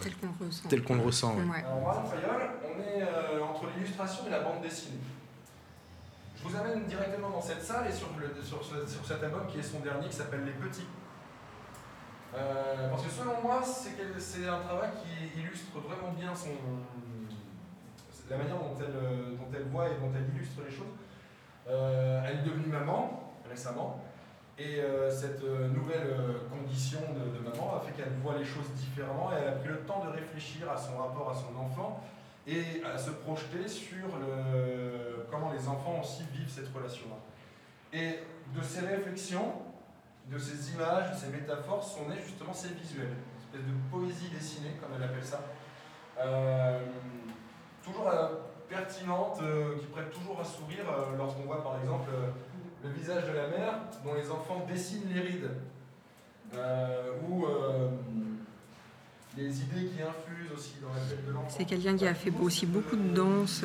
tel 0.03 0.13
qu'on 0.13 0.45
ressent. 0.45 0.69
Tel 0.69 0.83
qu'on 0.83 0.95
le 0.95 1.01
ressent. 1.01 1.35
Ouais. 1.35 1.63
Alors, 1.65 1.81
Marion 1.81 2.05
Fayol, 2.05 2.49
on 2.63 2.81
est 2.81 3.41
entre 3.41 3.65
l'illustration 3.75 4.27
et 4.27 4.29
la 4.29 4.41
bande 4.41 4.61
dessinée. 4.61 4.99
Je 6.37 6.47
vous 6.47 6.55
amène 6.55 6.85
directement 6.85 7.29
dans 7.29 7.41
cette 7.41 7.63
salle 7.63 7.87
et 7.87 7.91
sur, 7.91 8.09
sur, 8.43 9.05
cet 9.05 9.23
album 9.23 9.47
qui 9.47 9.59
est 9.59 9.63
son 9.63 9.79
dernier, 9.79 10.07
qui 10.07 10.15
s'appelle 10.15 10.45
Les 10.45 10.51
Petits. 10.51 10.87
Euh, 12.35 12.89
parce 12.89 13.03
que 13.03 13.09
selon 13.09 13.41
moi, 13.41 13.61
c'est 13.63 14.47
un 14.47 14.59
travail 14.59 14.89
qui 15.01 15.39
illustre 15.39 15.79
vraiment 15.79 16.13
bien 16.13 16.33
la 18.29 18.37
manière 18.37 18.57
dont 18.57 18.75
elle, 19.53 19.63
voit 19.71 19.87
et 19.87 19.95
dont 19.95 20.11
elle 20.15 20.35
illustre 20.35 20.61
les 20.67 20.75
choses. 20.75 20.85
Euh, 21.69 22.21
elle 22.25 22.39
est 22.39 22.43
devenue 22.43 22.67
maman 22.67 23.33
récemment, 23.49 24.03
et 24.59 24.79
euh, 24.79 25.09
cette 25.09 25.43
nouvelle 25.43 26.15
condition 26.51 26.99
de, 26.99 27.49
maman 27.49 27.77
a 27.77 27.79
fait 27.79 27.93
qu'elle 27.93 28.13
voit 28.21 28.37
les 28.37 28.45
choses 28.45 28.69
différemment, 28.75 29.31
et 29.31 29.41
elle 29.41 29.47
a 29.47 29.53
pris 29.53 29.69
le 29.69 29.79
temps 29.79 30.03
de 30.05 30.11
réfléchir 30.11 30.69
à 30.69 30.77
son 30.77 30.97
rapport 30.97 31.31
à 31.31 31.33
son 31.33 31.57
enfant 31.59 32.03
et 32.47 32.81
à 32.83 32.97
se 32.97 33.11
projeter 33.11 33.67
sur 33.67 34.17
le, 34.19 35.25
comment 35.29 35.51
les 35.51 35.67
enfants 35.67 35.99
aussi 36.01 36.23
vivent 36.33 36.49
cette 36.49 36.73
relation-là. 36.73 37.17
Et 37.91 38.19
de 38.55 38.63
ces 38.63 38.85
réflexions, 38.85 39.53
de 40.31 40.37
ces 40.37 40.73
images, 40.73 41.11
de 41.11 41.17
ces 41.17 41.27
métaphores 41.27 41.83
sont 41.83 42.07
nés 42.07 42.21
justement 42.25 42.53
ces 42.53 42.69
visuels, 42.69 43.09
une 43.09 43.59
espèce 43.59 43.67
de 43.67 43.91
poésie 43.91 44.29
dessinée, 44.29 44.71
comme 44.81 44.91
elle 44.95 45.03
appelle 45.03 45.23
ça. 45.23 45.41
Euh, 46.19 46.79
toujours 47.83 48.09
euh, 48.09 48.27
pertinente, 48.69 49.39
euh, 49.41 49.77
qui 49.77 49.85
prête 49.87 50.11
toujours 50.11 50.39
à 50.39 50.43
sourire 50.43 50.85
lorsqu'on 51.17 51.43
voit 51.43 51.63
par 51.63 51.79
exemple 51.79 52.09
le 52.83 52.89
visage 52.89 53.25
de 53.25 53.33
la 53.33 53.47
mère 53.47 53.73
dont 54.03 54.13
les 54.13 54.29
enfants 54.31 54.65
dessinent 54.67 55.09
les 55.13 55.21
rides. 55.21 55.51
ou 57.29 57.45
les 59.37 59.61
idées 59.61 59.89
qui 59.95 60.01
infusent 60.01 60.51
aussi 60.55 60.73
dans 60.81 60.93
la 60.93 61.01
tête 61.01 61.25
de 61.25 61.31
l'enfant. 61.31 61.55
C'est 61.57 61.65
quelqu'un 61.65 61.95
qui 61.95 62.07
a 62.07 62.13
fait 62.13 62.33
aussi 62.41 62.65
beaucoup 62.65 62.95
de 62.95 63.13
danse 63.13 63.63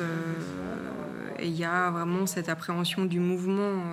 et 1.39 1.47
il 1.47 1.55
y 1.55 1.65
a 1.65 1.89
vraiment 1.91 2.25
cette 2.25 2.49
appréhension 2.49 3.05
du 3.05 3.19
mouvement 3.19 3.83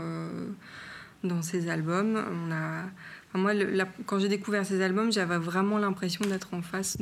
dans 1.25 1.43
ses 1.43 1.69
albums. 1.69 2.23
On 2.31 2.53
a, 2.53 2.85
moi, 3.35 3.53
quand 4.07 4.19
j'ai 4.19 4.29
découvert 4.29 4.67
ces 4.67 4.83
albums, 4.83 5.13
j'avais 5.13 5.39
vraiment 5.39 5.79
l'impression 5.79 6.25
d'être 6.25 6.53
en 6.53 6.63
face 6.63 6.99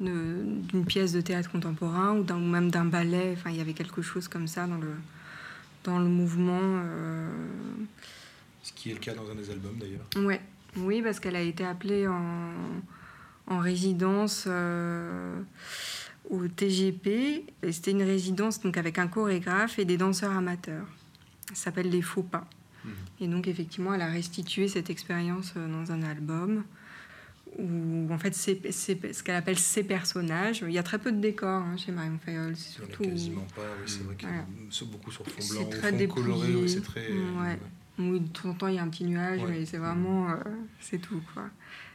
d'une 0.00 0.84
pièce 0.86 1.12
de 1.12 1.20
théâtre 1.20 1.50
contemporain 1.50 2.16
ou, 2.16 2.34
même 2.38 2.70
d'un 2.70 2.84
ballet. 2.84 3.34
Enfin, 3.36 3.50
il 3.50 3.56
y 3.56 3.60
avait 3.60 3.74
quelque 3.74 4.02
chose 4.02 4.26
comme 4.28 4.48
ça 4.48 4.66
dans 4.66 4.78
le, 4.78 4.94
dans 5.84 5.98
le 5.98 6.06
mouvement. 6.08 6.60
Euh. 6.60 7.30
Ce 8.62 8.72
qui 8.72 8.90
est 8.90 8.94
le 8.94 9.00
cas 9.00 9.14
dans 9.14 9.30
un 9.30 9.34
des 9.34 9.50
albums 9.50 9.78
d'ailleurs. 9.78 10.06
Ouais. 10.16 10.40
Oui, 10.76 11.02
parce 11.02 11.20
qu'elle 11.20 11.36
a 11.36 11.42
été 11.42 11.64
appelée 11.64 12.08
en, 12.08 12.52
en 13.46 13.58
résidence 13.58 14.44
euh, 14.46 15.40
au 16.30 16.48
TGP. 16.48 17.44
Et 17.62 17.72
c'était 17.72 17.90
une 17.92 18.02
résidence 18.02 18.60
donc 18.60 18.76
avec 18.76 18.98
un 18.98 19.08
chorégraphe 19.08 19.78
et 19.78 19.84
des 19.84 19.96
danseurs 19.96 20.32
amateurs. 20.32 20.86
Ça 21.48 21.64
s'appelle 21.64 21.90
Les 21.90 22.02
Faux 22.02 22.22
Pas. 22.22 22.46
Et 23.20 23.28
donc, 23.28 23.46
effectivement, 23.46 23.94
elle 23.94 24.02
a 24.02 24.08
restitué 24.08 24.66
cette 24.66 24.90
expérience 24.90 25.54
euh, 25.56 25.68
dans 25.68 25.92
un 25.92 26.02
album 26.02 26.64
où, 27.58 28.08
en 28.10 28.18
fait, 28.18 28.34
c'est 28.34 28.72
ce 28.72 29.22
qu'elle 29.22 29.36
appelle 29.36 29.58
ses 29.58 29.84
personnages. 29.84 30.64
Il 30.66 30.72
y 30.72 30.78
a 30.78 30.82
très 30.82 30.98
peu 30.98 31.12
de 31.12 31.20
décors 31.20 31.62
hein, 31.62 31.76
chez 31.76 31.92
Marion 31.92 32.18
Fayol. 32.24 32.56
C'est 32.56 32.70
surtout. 32.70 33.04
quasiment 33.04 33.46
pas, 33.54 33.62
oui, 33.62 33.84
c'est 33.86 34.02
vrai 34.02 34.16
qu'il 34.16 34.28
y 34.28 34.32
a 34.32 34.44
beaucoup 34.90 35.10
sur 35.10 35.24
fond 35.26 35.54
blanc, 35.54 35.70
très 35.70 36.06
fond 36.06 36.14
coloré, 36.14 36.68
c'est 36.68 36.82
très. 36.82 37.08
Ouais. 37.12 37.58
Oui, 37.98 38.20
de 38.20 38.28
temps 38.28 38.48
en 38.48 38.54
temps, 38.54 38.66
il 38.68 38.76
y 38.76 38.78
a 38.78 38.82
un 38.82 38.88
petit 38.88 39.04
nuage, 39.04 39.40
mais 39.46 39.64
c'est 39.66 39.78
vraiment. 39.78 40.30
Euh, 40.30 40.36
c'est 40.80 40.98
tout, 40.98 41.22
quoi. 41.34 41.44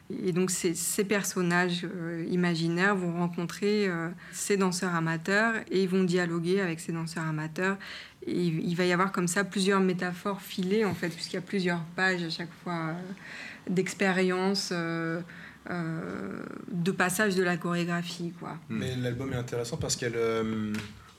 Et 0.10 0.32
donc 0.32 0.52
ces, 0.52 0.74
ces 0.74 1.04
personnages 1.04 1.86
euh, 1.86 2.26
imaginaires 2.30 2.96
vont 2.96 3.14
rencontrer 3.14 3.90
ces 4.32 4.56
danseurs 4.56 4.96
amateurs 4.96 5.56
et 5.70 5.84
ils 5.84 5.90
vont 5.90 6.04
dialoguer 6.04 6.62
avec 6.62 6.80
ces 6.80 6.94
danseurs 6.94 7.26
amateurs 7.26 7.78
il 8.28 8.76
va 8.76 8.86
y 8.86 8.92
avoir 8.92 9.12
comme 9.12 9.28
ça 9.28 9.44
plusieurs 9.44 9.80
métaphores 9.80 10.42
filées, 10.42 10.86
en 10.86 10.94
fait, 10.94 11.10
puisqu'il 11.10 11.36
y 11.36 11.40
a 11.40 11.42
plusieurs 11.42 11.84
pages 11.96 12.24
à 12.24 12.30
chaque 12.30 12.52
fois 12.64 12.90
euh, 12.90 12.94
d'expérience, 13.70 14.70
euh, 14.72 15.22
euh, 15.70 16.44
de 16.72 16.92
passage 16.92 17.36
de 17.36 17.44
la 17.44 17.58
chorégraphie. 17.58 18.34
Quoi. 18.40 18.58
Hmm. 18.70 18.80
Mais 18.80 18.96
l'album 18.96 19.32
est 19.34 19.38
intéressant 19.38 19.78
parce 19.78 19.96
qu'elle 19.96 20.18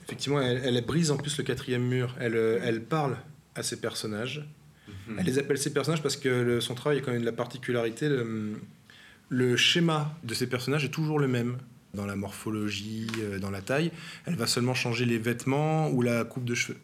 effectivement, 0.03 0.41
elle, 0.41 0.83
brise 0.85 1.11
en 1.11 1.17
plus 1.17 1.37
le 1.37 1.43
quatrième 1.43 1.83
mur. 1.83 2.15
Elle, 2.19 2.35
elle 2.63 2.83
parle 2.83 3.17
à 3.55 3.63
ses 3.63 3.79
personnages. 3.79 4.47
Hmm. 5.07 5.17
Elle 5.19 5.25
les 5.25 5.39
appelle 5.39 5.57
ses 5.57 5.73
personnages 5.73 6.03
parce 6.03 6.17
que 6.17 6.59
son 6.59 6.75
travail 6.75 6.99
a 6.99 7.01
quand 7.01 7.11
même 7.11 7.21
de 7.21 7.25
la 7.25 7.31
particularité. 7.31 8.09
le, 8.09 8.59
schéma 9.55 10.15
de 10.23 10.33
ces 10.33 10.47
personnages 10.47 10.85
est 10.85 10.89
toujours 10.89 11.19
le 11.19 11.27
même 11.27 11.57
dans 11.93 12.05
la 12.05 12.15
morphologie, 12.15 13.07
dans 13.41 13.51
la 13.51 13.61
taille. 13.61 13.91
Elle 14.25 14.35
va 14.35 14.47
seulement 14.47 14.75
changer 14.75 15.05
les 15.05 15.17
vêtements 15.17 15.89
ou 15.89 16.01
la 16.01 16.23
coupe 16.23 16.45
de 16.45 16.55
cheveux. 16.55 16.77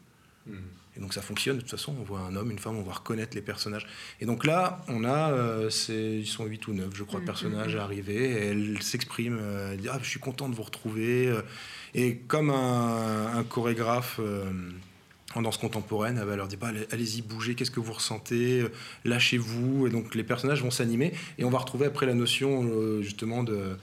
Et 0.97 1.01
donc 1.01 1.13
ça 1.13 1.21
fonctionne, 1.21 1.57
de 1.57 1.61
toute 1.61 1.71
façon, 1.71 1.93
on 1.99 2.03
voit 2.03 2.21
un 2.21 2.35
homme, 2.35 2.51
une 2.51 2.59
femme, 2.59 2.77
on 2.77 2.83
va 2.83 2.93
reconnaître 2.93 3.35
les 3.35 3.41
personnages. 3.41 3.85
Et 4.21 4.25
donc 4.25 4.45
là, 4.45 4.81
on 4.87 5.03
a, 5.03 5.31
euh, 5.31 5.69
ils 5.89 6.27
sont 6.27 6.45
8 6.45 6.67
ou 6.67 6.73
9, 6.73 6.89
je 6.93 7.03
crois, 7.03 7.19
mm, 7.19 7.25
personnages 7.25 7.75
arrivés, 7.75 8.31
et 8.31 8.45
elle 8.47 8.81
s'exprime, 8.81 9.37
euh, 9.41 9.73
elle 9.73 9.81
dit 9.81 9.89
ah, 9.89 9.99
Je 10.01 10.09
suis 10.09 10.19
content 10.19 10.47
de 10.47 10.55
vous 10.55 10.63
retrouver. 10.63 11.27
Euh. 11.27 11.41
Et 11.93 12.17
comme 12.17 12.49
un, 12.49 13.43
chorégraphe 13.49 14.19
en 15.35 15.41
danse 15.41 15.57
contemporaine, 15.57 16.17
elle 16.17 16.27
va 16.27 16.35
leur 16.35 16.47
dire 16.47 16.59
bah, 16.59 16.71
Allez-y, 16.91 17.21
bougez, 17.21 17.55
qu'est-ce 17.55 17.71
que 17.71 17.79
vous 17.79 17.93
ressentez 17.93 18.65
Lâchez-vous. 19.03 19.87
Et 19.87 19.89
donc 19.89 20.15
les 20.15 20.23
personnages 20.23 20.63
vont 20.63 20.71
s'animer, 20.71 21.13
et 21.37 21.43
on 21.43 21.49
va 21.49 21.59
retrouver 21.59 21.85
après 21.85 22.05
la 22.05 22.13
notion, 22.13 23.01
justement, 23.01 23.43
de 23.43 23.77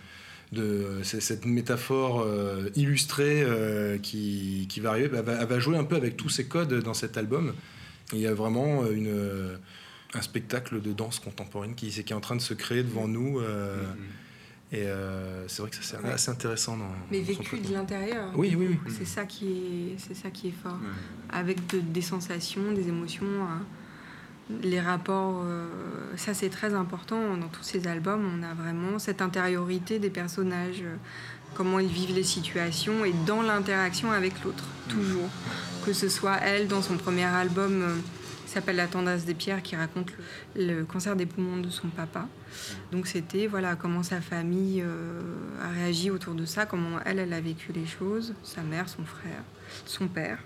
cette 1.02 1.46
métaphore 1.46 2.20
euh, 2.20 2.68
illustrée 2.76 3.42
euh, 3.42 3.98
qui, 3.98 4.66
qui, 4.68 4.80
va 4.80 4.90
arriver, 4.90 5.10
elle 5.14 5.46
va, 5.46 5.58
jouer 5.58 5.78
un 5.78 5.84
peu 5.84 5.96
avec 5.96 6.16
tous 6.16 6.28
ces 6.28 6.44
codes 6.46 6.74
dans 6.82 6.94
cet 6.94 7.16
album. 7.16 7.54
il 8.12 8.20
y 8.20 8.26
a 8.26 8.34
vraiment 8.34 8.84
un 10.14 10.22
spectacle 10.22 10.80
de 10.80 10.92
danse 10.92 11.18
contemporaine 11.18 11.74
qui, 11.74 11.88
est 11.88 12.12
en 12.12 12.20
train 12.20 12.36
de 12.36 12.42
se 12.42 12.54
créer 12.54 12.82
devant 12.82 13.08
nous. 13.08 13.40
Euh, 13.40 13.76
mm-hmm. 13.76 14.21
Et 14.72 14.86
euh, 14.86 15.46
c'est 15.48 15.60
vrai 15.60 15.70
que 15.70 15.76
ça 15.76 15.98
c'est 16.00 16.08
assez 16.08 16.30
intéressant. 16.30 16.78
Dans, 16.78 16.90
Mais 17.10 17.20
vécu 17.20 17.58
de 17.58 17.72
l'intérieur. 17.74 18.30
Oui, 18.34 18.54
oui, 18.58 18.68
oui. 18.70 18.92
C'est 18.96 19.04
ça 19.04 19.26
qui 19.26 19.46
est, 19.46 19.98
c'est 19.98 20.14
ça 20.14 20.30
qui 20.30 20.48
est 20.48 20.54
fort. 20.62 20.78
Avec 21.30 21.58
des 21.92 22.00
sensations, 22.00 22.72
des 22.72 22.88
émotions, 22.88 23.26
hein. 23.42 23.62
les 24.62 24.80
rapports. 24.80 25.42
Euh, 25.44 25.68
ça 26.16 26.32
c'est 26.32 26.48
très 26.48 26.72
important 26.72 27.36
dans 27.36 27.48
tous 27.48 27.62
ces 27.62 27.86
albums. 27.86 28.26
On 28.38 28.42
a 28.42 28.54
vraiment 28.54 28.98
cette 28.98 29.20
intériorité 29.20 29.98
des 29.98 30.10
personnages, 30.10 30.84
comment 31.54 31.78
ils 31.78 31.92
vivent 31.92 32.14
les 32.14 32.24
situations 32.24 33.04
et 33.04 33.12
dans 33.26 33.42
l'interaction 33.42 34.10
avec 34.10 34.42
l'autre, 34.42 34.64
mm. 34.64 34.90
toujours. 34.90 35.28
Que 35.84 35.92
ce 35.92 36.08
soit 36.08 36.38
elle 36.38 36.66
dans 36.66 36.80
son 36.80 36.96
premier 36.96 37.24
album 37.24 38.00
s'appelle 38.52 38.76
La 38.76 38.86
tendance 38.86 39.24
des 39.24 39.34
pierres, 39.34 39.62
qui 39.62 39.76
raconte 39.76 40.12
le, 40.56 40.84
cancer 40.84 41.16
des 41.16 41.26
poumons 41.26 41.58
de 41.58 41.70
son 41.70 41.88
papa. 41.88 42.28
Donc 42.90 43.06
c'était 43.06 43.46
voilà 43.46 43.76
comment 43.76 44.02
sa 44.02 44.20
famille 44.20 44.82
euh, 44.84 45.20
a 45.62 45.68
réagi 45.68 46.10
autour 46.10 46.34
de 46.34 46.44
ça, 46.44 46.66
comment 46.66 46.98
elle, 47.04 47.32
a 47.32 47.40
vécu 47.40 47.72
les 47.72 47.86
choses, 47.86 48.34
sa 48.42 48.62
mère, 48.62 48.88
son 48.88 49.04
frère, 49.04 49.42
son 49.86 50.08
père. 50.08 50.38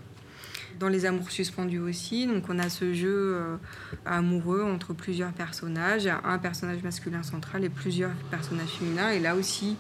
Dans 0.79 0.88
Les 0.88 1.07
Amours 1.07 1.31
suspendus 1.31 1.79
aussi, 1.79 2.27
donc 2.27 2.45
on 2.51 2.59
a 2.59 2.69
ce 2.69 2.92
jeu 2.92 3.35
euh, 3.37 3.57
amoureux 4.05 4.62
entre 4.62 4.92
plusieurs 4.92 5.33
personnages, 5.33 6.07
un 6.07 6.38
personnage 6.38 6.83
masculin 6.83 7.23
central 7.23 7.64
et 7.64 7.71
plusieurs 7.71 8.12
personnages 8.31 8.69
féminins. 8.69 9.11
Et 9.11 9.21
là 9.21 9.37
aussi, 9.37 9.77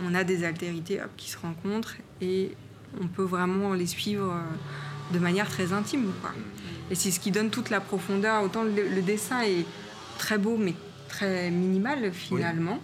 on 0.00 0.14
a 0.14 0.22
des 0.22 0.44
altérités 0.44 1.00
qui 1.16 1.30
se 1.30 1.38
rencontrent 1.38 1.96
et 2.20 2.52
on 3.00 3.08
peut 3.08 3.24
vraiment 3.24 3.74
les 3.74 3.86
suivre 3.86 4.32
euh, 4.32 5.14
de 5.14 5.18
manière 5.18 5.48
très 5.48 5.72
intime. 5.72 6.12
Et 6.90 6.94
c'est 6.94 7.10
ce 7.10 7.20
qui 7.20 7.30
donne 7.30 7.50
toute 7.50 7.70
la 7.70 7.80
profondeur. 7.80 8.42
Autant 8.42 8.62
le, 8.64 9.02
dessin 9.02 9.42
est 9.42 9.64
très 10.18 10.38
beau, 10.38 10.56
mais 10.56 10.74
très 11.08 11.50
minimal 11.50 12.12
finalement. 12.12 12.80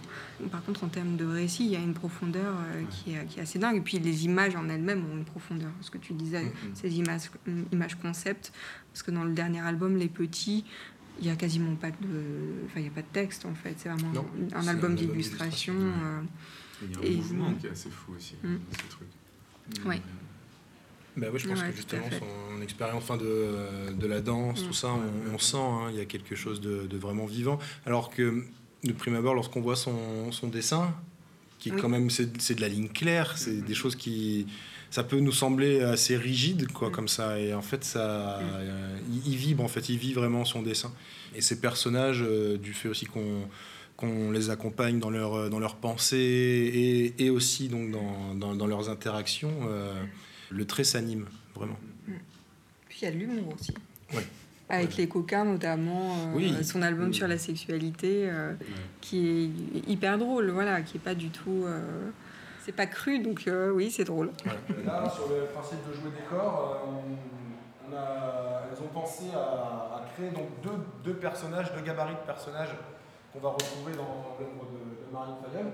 Par 0.51 0.63
contre, 0.63 0.83
en 0.83 0.87
termes 0.89 1.15
de 1.15 1.25
récit, 1.25 1.65
il 1.65 1.71
y 1.71 1.75
a 1.75 1.79
une 1.79 1.93
profondeur 1.93 2.53
euh, 2.53 2.83
qui, 2.89 3.13
est, 3.13 3.25
qui, 3.27 3.39
est, 3.39 3.43
assez 3.43 3.59
dingue. 3.59 3.77
Et 3.77 3.81
puis 3.81 3.99
les 3.99 4.25
images 4.25 4.55
en 4.55 4.67
elles-mêmes 4.67 5.05
ont 5.09 5.15
une 5.15 5.23
profondeur. 5.23 5.71
Ce 5.79 5.89
que 5.89 5.97
tu 5.97 6.13
disais, 6.13 6.43
mm-hmm. 6.43 6.75
ces 6.75 6.97
images, 6.97 7.21
images 7.71 7.95
concept. 7.95 8.51
Parce 8.91 9.03
que 9.03 9.11
dans 9.11 9.23
le 9.23 9.33
dernier 9.33 9.61
album, 9.61 9.95
Les 9.95 10.09
Petits, 10.09 10.65
il 11.19 11.25
n'y 11.25 11.31
a 11.31 11.35
quasiment 11.35 11.75
pas 11.75 11.91
de, 11.91 12.65
enfin, 12.65 12.79
il 12.79 12.83
y 12.83 12.87
a 12.87 12.91
pas 12.91 13.01
de 13.01 13.07
texte 13.13 13.45
en 13.45 13.53
fait. 13.53 13.75
C'est 13.77 13.89
vraiment 13.89 14.25
un 14.53 14.67
album 14.67 14.95
d'illustration. 14.95 15.75
Euh, 15.75 16.21
il 16.81 16.91
y 16.91 16.95
a 16.95 17.13
un 17.13 17.15
mouvement 17.17 17.53
qui 17.53 17.67
est 17.67 17.71
assez 17.71 17.89
fou 17.89 18.13
aussi, 18.17 18.35
mm. 18.43 18.57
dans 19.85 19.91
ces 19.91 19.99
trucs. 21.15 21.33
Oui. 21.33 21.39
Je 21.39 21.47
pense 21.47 21.61
que 21.61 21.75
justement 21.75 22.05
son 22.11 22.61
expérience 22.61 23.03
enfin 23.03 23.17
de, 23.17 23.93
de, 23.93 24.07
la 24.07 24.21
danse, 24.21 24.63
tout 24.63 24.69
mm. 24.69 24.73
ça, 24.73 24.89
on, 25.33 25.37
sent, 25.37 25.57
hein, 25.57 25.89
il 25.91 25.97
y 25.97 26.01
a 26.01 26.05
quelque 26.05 26.35
chose 26.35 26.61
de, 26.61 26.87
de, 26.87 26.97
vraiment 26.97 27.25
vivant. 27.25 27.59
Alors 27.85 28.09
que 28.09 28.43
de 28.83 28.93
prime 28.93 29.15
abord, 29.15 29.33
lorsqu'on 29.33 29.61
voit 29.61 29.75
son, 29.75 30.31
son, 30.31 30.47
dessin, 30.47 30.93
qui 31.59 31.69
est 31.69 31.75
quand 31.75 31.89
même 31.89 32.09
c'est 32.09 32.55
de 32.55 32.61
la 32.61 32.67
ligne 32.67 32.89
claire, 32.89 33.37
c'est 33.37 33.61
des 33.61 33.73
choses 33.73 33.95
qui 33.95 34.47
ça 34.93 35.03
peut 35.03 35.19
nous 35.19 35.31
sembler 35.31 35.81
assez 35.81 36.15
rigide 36.15 36.71
quoi 36.71 36.89
mm. 36.89 36.91
comme 36.91 37.07
ça 37.07 37.39
et 37.39 37.53
en 37.55 37.63
fait 37.63 37.83
ça 37.83 38.39
mm. 38.39 38.45
euh, 38.53 38.97
il, 39.25 39.35
vibre 39.35 39.63
en 39.63 39.67
fait 39.67 39.89
il 39.89 39.97
vit 39.97 40.13
vraiment 40.13 40.45
son 40.45 40.61
dessin 40.61 40.93
et 41.33 41.41
ces 41.41 41.59
personnages 41.59 42.21
euh, 42.21 42.57
du 42.57 42.73
fait 42.73 42.89
aussi 42.89 43.07
qu'on 43.07 43.47
qu'on 43.97 44.29
les 44.29 44.51
accompagne 44.51 44.99
dans 44.99 45.09
leur 45.09 45.49
dans 45.49 45.57
leurs 45.57 45.77
pensées 45.77 46.17
et, 46.17 47.25
et 47.25 47.29
aussi 47.31 47.69
donc 47.69 47.89
dans, 47.89 48.35
dans, 48.35 48.53
dans 48.53 48.67
leurs 48.67 48.89
interactions 48.89 49.53
euh, 49.67 49.93
le 50.53 50.65
trait 50.65 50.83
s'anime, 50.83 51.25
vraiment. 51.55 51.77
Puis 52.87 52.99
il 53.01 53.05
y 53.05 53.07
a 53.07 53.11
de 53.11 53.17
l'humour 53.17 53.53
aussi. 53.59 53.73
Avec 54.69 54.95
les 54.97 55.07
coquins 55.07 55.45
notamment, 55.45 56.15
euh, 56.35 56.63
son 56.63 56.81
album 56.81 57.13
sur 57.13 57.27
la 57.27 57.37
sexualité, 57.37 58.29
euh, 58.29 58.53
qui 59.01 59.27
est 59.27 59.89
hyper 59.89 60.17
drôle, 60.17 60.49
voilà, 60.51 60.81
qui 60.81 60.97
est 60.97 61.01
pas 61.01 61.15
du 61.15 61.29
tout. 61.29 61.63
Euh, 61.65 62.09
c'est 62.63 62.71
pas 62.71 62.85
cru, 62.85 63.19
donc 63.19 63.49
oui, 63.73 63.91
c'est 63.91 64.05
drôle. 64.05 64.31
Là, 64.85 65.11
sur 65.13 65.27
le 65.27 65.45
principe 65.53 65.79
de 65.87 65.93
jouer 65.93 66.11
des 66.11 66.23
corps, 66.29 66.87
on 66.87 67.95
a, 67.95 68.63
elles 68.71 68.81
ont 68.81 68.93
pensé 68.93 69.25
à, 69.35 70.05
créer 70.15 70.29
donc 70.29 70.47
deux, 70.61 70.79
deux, 71.03 71.15
personnages, 71.15 71.73
deux 71.73 71.81
gabarits 71.81 72.13
de 72.13 72.25
personnages 72.25 72.69
qu'on 73.33 73.39
va 73.39 73.49
retrouver 73.49 73.93
dans 73.93 74.37
l'œuvre 74.39 74.71
de, 74.71 75.07
de, 75.07 75.11
Marine 75.11 75.35
Fayol. 75.43 75.65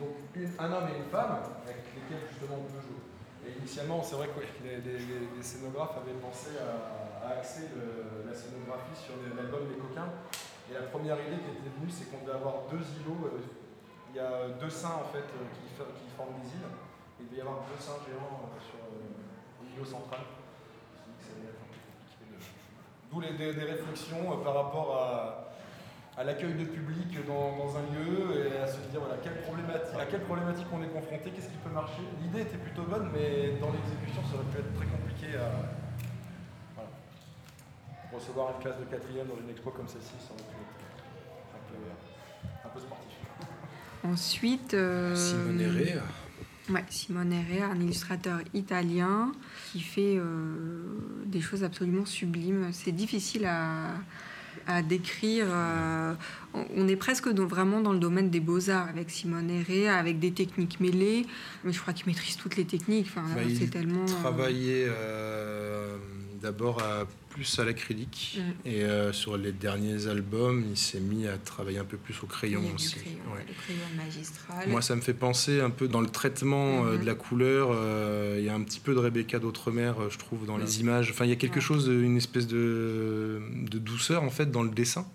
donc 0.00 0.08
un 0.58 0.72
homme 0.72 0.88
et 0.92 0.98
une 0.98 1.10
femme, 1.10 1.38
avec 1.64 1.84
lesquels 1.94 2.26
justement 2.30 2.58
on 2.58 2.64
peut 2.64 2.80
jouer 2.80 2.87
initialement, 3.58 4.02
c'est 4.02 4.16
vrai 4.16 4.28
que 4.28 4.40
les, 4.64 5.42
scénographes 5.42 5.96
avaient 5.96 6.18
pensé 6.20 6.50
à, 6.58 7.28
axer 7.28 7.68
la 8.26 8.34
scénographie 8.34 8.96
sur 8.96 9.14
l'album 9.36 9.68
Les 9.68 9.78
Coquins. 9.78 10.12
Et 10.70 10.74
la 10.74 10.82
première 10.82 11.16
idée 11.16 11.40
qui 11.40 11.50
était 11.56 11.72
venue, 11.80 11.90
c'est 11.90 12.10
qu'on 12.10 12.24
devait 12.24 12.36
avoir 12.36 12.68
deux 12.70 12.84
îlots. 13.00 13.24
Euh, 13.24 13.40
il 14.10 14.16
y 14.16 14.20
a 14.20 14.48
deux 14.60 14.70
seins 14.70 15.00
en 15.00 15.08
fait 15.12 15.24
euh, 15.24 15.48
qui, 15.52 16.16
forment 16.16 16.40
des 16.42 16.48
îles. 16.48 16.68
il 17.20 17.26
devait 17.26 17.38
y 17.38 17.40
avoir 17.40 17.60
deux 17.64 17.80
seins 17.80 18.00
géants 18.04 18.48
euh, 18.48 18.60
sur 18.60 18.80
l'îlot 19.64 19.84
central. 19.84 20.20
D'où 23.10 23.20
des, 23.22 23.54
des, 23.54 23.64
réflexions 23.64 24.36
par 24.44 24.54
rapport 24.54 24.96
à, 24.96 25.47
à 26.18 26.24
l'accueil 26.24 26.54
de 26.54 26.64
public 26.64 27.24
dans, 27.28 27.76
un 27.78 27.86
lieu 27.94 28.50
et 28.50 28.58
à 28.58 28.66
se 28.66 28.78
dire 28.90 28.98
voilà, 28.98 29.16
quelle 29.22 29.40
problématique, 29.42 29.94
à 29.96 30.06
quelle 30.06 30.22
problématique 30.22 30.66
on 30.72 30.82
est 30.82 30.88
confronté, 30.88 31.30
qu'est-ce 31.30 31.46
qui 31.46 31.62
peut 31.62 31.70
marcher. 31.70 32.02
L'idée 32.20 32.42
était 32.42 32.58
plutôt 32.58 32.82
bonne, 32.82 33.08
mais 33.14 33.54
dans 33.60 33.70
l'exécution, 33.70 34.22
ça 34.26 34.34
aurait 34.34 34.50
pu 34.50 34.58
être 34.58 34.74
très 34.74 34.86
compliqué 34.86 35.38
à. 35.38 35.78
Recevoir 38.10 38.54
une 38.56 38.62
classe 38.62 38.78
de 38.78 38.84
quatrième 38.84 39.26
dans 39.28 39.36
une 39.36 39.50
expo 39.50 39.70
comme 39.70 39.86
celle-ci, 39.86 40.14
ça 40.18 40.32
aurait 40.32 40.42
pu 40.42 40.56
être 40.56 40.78
un 42.64 42.68
peu, 42.70 42.80
sportif. 42.80 43.18
Ensuite. 44.02 44.74
Euh... 44.74 45.14
Simone 45.14 45.60
Herrera. 45.60 46.06
Ouais, 46.70 46.84
Simone 46.88 47.32
Herrera, 47.32 47.66
un 47.66 47.80
illustrateur 47.80 48.40
italien 48.54 49.30
qui 49.72 49.80
fait 49.80 50.16
euh, 50.16 50.82
des 51.26 51.42
choses 51.42 51.62
absolument 51.62 52.06
sublimes. 52.06 52.70
C'est 52.72 52.92
difficile 52.92 53.44
à 53.44 53.92
à 54.68 54.82
décrire. 54.82 55.46
Euh, 55.48 56.14
on 56.76 56.86
est 56.86 56.96
presque 56.96 57.26
vraiment 57.26 57.80
dans 57.80 57.92
le 57.92 57.98
domaine 57.98 58.30
des 58.30 58.40
beaux-arts 58.40 58.88
avec 58.88 59.10
Simone 59.10 59.50
Herré, 59.50 59.88
avec 59.88 60.20
des 60.20 60.30
techniques 60.32 60.78
mêlées. 60.78 61.26
Mais 61.64 61.72
je 61.72 61.80
crois 61.80 61.94
qu'il 61.94 62.06
maîtrise 62.06 62.36
toutes 62.36 62.56
les 62.56 62.64
techniques. 62.64 63.06
Enfin, 63.08 63.24
bah, 63.34 63.42
c'est 63.58 63.70
tellement. 63.70 64.04
Travailler 64.04 64.86
euh, 64.88 65.96
d'abord 66.40 66.82
à 66.82 67.06
plus 67.38 67.58
à 67.60 67.64
l'acrylique 67.64 68.38
mm. 68.38 68.68
et 68.68 68.82
euh, 68.82 69.12
sur 69.12 69.36
les 69.36 69.52
derniers 69.52 70.08
albums, 70.08 70.64
il 70.68 70.76
s'est 70.76 70.98
mis 70.98 71.28
à 71.28 71.38
travailler 71.38 71.78
un 71.78 71.84
peu 71.84 71.96
plus 71.96 72.20
au 72.24 72.26
crayon 72.26 72.62
aussi. 72.74 72.96
Le 72.96 73.54
crayon 73.54 73.80
magistral. 73.96 74.68
Moi, 74.68 74.82
ça 74.82 74.96
me 74.96 75.00
fait 75.00 75.14
penser 75.14 75.60
un 75.60 75.70
peu 75.70 75.86
dans 75.86 76.00
le 76.00 76.08
traitement 76.08 76.84
euh, 76.84 76.96
mm-hmm. 76.96 77.00
de 77.00 77.06
la 77.06 77.14
couleur. 77.14 77.68
Euh, 77.70 78.36
il 78.38 78.44
y 78.44 78.48
a 78.48 78.54
un 78.54 78.62
petit 78.62 78.80
peu 78.80 78.92
de 78.92 78.98
Rebecca 78.98 79.38
d'Outre-mer, 79.38 80.10
je 80.10 80.18
trouve, 80.18 80.46
dans 80.46 80.56
les 80.56 80.80
images. 80.80 81.10
Enfin, 81.12 81.26
il 81.26 81.28
y 81.28 81.32
a 81.32 81.36
quelque 81.36 81.60
chose, 81.60 81.86
une 81.86 82.16
espèce 82.16 82.48
de, 82.48 83.40
de, 83.70 83.78
douceur 83.78 84.24
en 84.24 84.30
fait 84.30 84.50
dans 84.50 84.62
le 84.62 84.70
dessin 84.70 85.06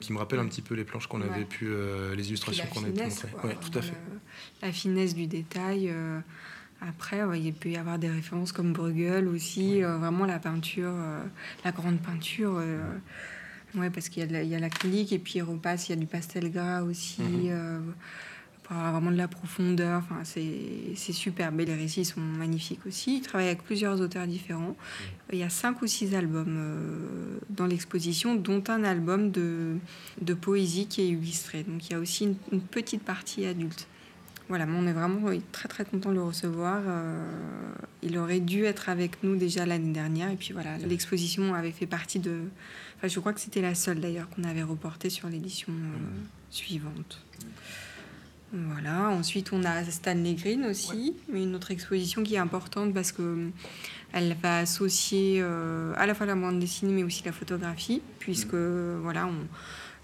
qui 0.00 0.14
me 0.14 0.18
rappelle 0.18 0.38
un 0.38 0.46
petit 0.46 0.62
peu 0.62 0.74
les 0.74 0.84
planches 0.84 1.08
qu'on 1.08 1.20
avait 1.20 1.44
pu, 1.44 1.68
les 2.16 2.28
illustrations 2.28 2.64
qu'on 2.72 2.82
avait 2.82 2.92
pu 2.92 3.02
montrer. 3.02 3.28
Tout 3.60 3.78
à 3.78 3.82
fait. 3.82 3.96
La 4.62 4.72
finesse 4.72 5.14
du 5.14 5.26
détail. 5.26 5.92
Après, 6.80 7.20
il 7.38 7.52
peut 7.52 7.68
y 7.68 7.76
avoir 7.76 7.98
des 7.98 8.08
références 8.08 8.52
comme 8.52 8.72
Bruegel 8.72 9.28
aussi, 9.28 9.84
euh, 9.84 9.98
vraiment 9.98 10.24
la 10.24 10.38
peinture, 10.38 10.92
euh, 10.94 11.22
la 11.64 11.72
grande 11.72 11.98
peinture. 12.00 12.54
Euh, 12.56 12.80
ouais, 13.74 13.90
parce 13.90 14.08
qu'il 14.08 14.30
y 14.30 14.54
a 14.54 14.58
l'acrylique 14.58 15.12
et 15.12 15.18
puis 15.18 15.34
il 15.36 15.42
repasse, 15.42 15.88
il 15.88 15.92
y 15.92 15.94
a 15.94 15.96
du 15.96 16.06
pastel 16.06 16.50
gras 16.50 16.82
aussi, 16.82 17.20
mhm. 17.20 17.92
pour 18.62 18.76
avoir 18.76 18.92
vraiment 18.92 19.10
de 19.10 19.18
la 19.18 19.28
profondeur. 19.28 20.02
Enfin, 20.02 20.22
c'est 20.24 21.12
superbe. 21.12 21.60
Et 21.60 21.66
les 21.66 21.74
récits 21.74 22.06
sont 22.06 22.20
magnifiques 22.20 22.86
aussi. 22.86 23.18
Il 23.18 23.20
travaille 23.20 23.48
avec 23.48 23.62
plusieurs 23.62 24.00
auteurs 24.00 24.26
différents. 24.26 24.74
Il 25.30 25.38
y 25.38 25.42
a 25.42 25.50
cinq 25.50 25.82
ou 25.82 25.86
six 25.86 26.14
albums 26.14 27.40
dans 27.50 27.66
l'exposition, 27.66 28.36
dont 28.36 28.64
un 28.68 28.84
album 28.84 29.30
de, 29.30 29.76
de, 30.22 30.32
poésie 30.32 30.86
qui 30.86 31.02
est 31.02 31.08
illustré. 31.08 31.62
Donc 31.62 31.86
il 31.90 31.92
y 31.92 31.94
a 31.94 31.98
aussi 31.98 32.36
une 32.52 32.62
petite 32.62 33.02
partie 33.02 33.44
adulte. 33.44 33.86
Voilà, 34.50 34.66
on 34.68 34.84
est 34.88 34.92
vraiment 34.92 35.30
très 35.52 35.68
très 35.68 35.84
content 35.84 36.08
de 36.08 36.16
le 36.16 36.24
recevoir. 36.24 36.82
Euh, 36.84 37.24
il 38.02 38.18
aurait 38.18 38.40
dû 38.40 38.64
être 38.64 38.88
avec 38.88 39.22
nous 39.22 39.36
déjà 39.36 39.64
l'année 39.64 39.92
dernière. 39.92 40.28
Et 40.28 40.34
puis 40.34 40.52
voilà, 40.52 40.76
l'exposition 40.78 41.54
avait 41.54 41.70
fait 41.70 41.86
partie 41.86 42.18
de. 42.18 42.40
Enfin, 42.96 43.06
je 43.06 43.20
crois 43.20 43.32
que 43.32 43.38
c'était 43.38 43.60
la 43.60 43.76
seule 43.76 44.00
d'ailleurs 44.00 44.28
qu'on 44.28 44.42
avait 44.42 44.64
reportée 44.64 45.08
sur 45.08 45.28
l'édition 45.28 45.72
euh, 45.72 45.98
suivante. 46.50 47.22
Voilà. 48.52 49.10
Ensuite, 49.10 49.52
on 49.52 49.62
a 49.62 49.84
Stanley 49.84 50.34
Green 50.34 50.64
aussi, 50.64 51.14
une 51.32 51.54
autre 51.54 51.70
exposition 51.70 52.24
qui 52.24 52.34
est 52.34 52.38
importante 52.38 52.92
parce 52.92 53.12
que 53.12 53.22
euh, 53.22 53.48
elle 54.12 54.36
va 54.42 54.58
associer 54.58 55.40
à 55.42 56.06
la 56.06 56.14
fois 56.16 56.26
la 56.26 56.34
bande 56.34 56.58
dessinée 56.58 56.92
mais 56.92 57.04
aussi 57.04 57.22
la 57.24 57.30
photographie, 57.30 58.02
puisque 58.18 58.54
voilà, 58.54 59.28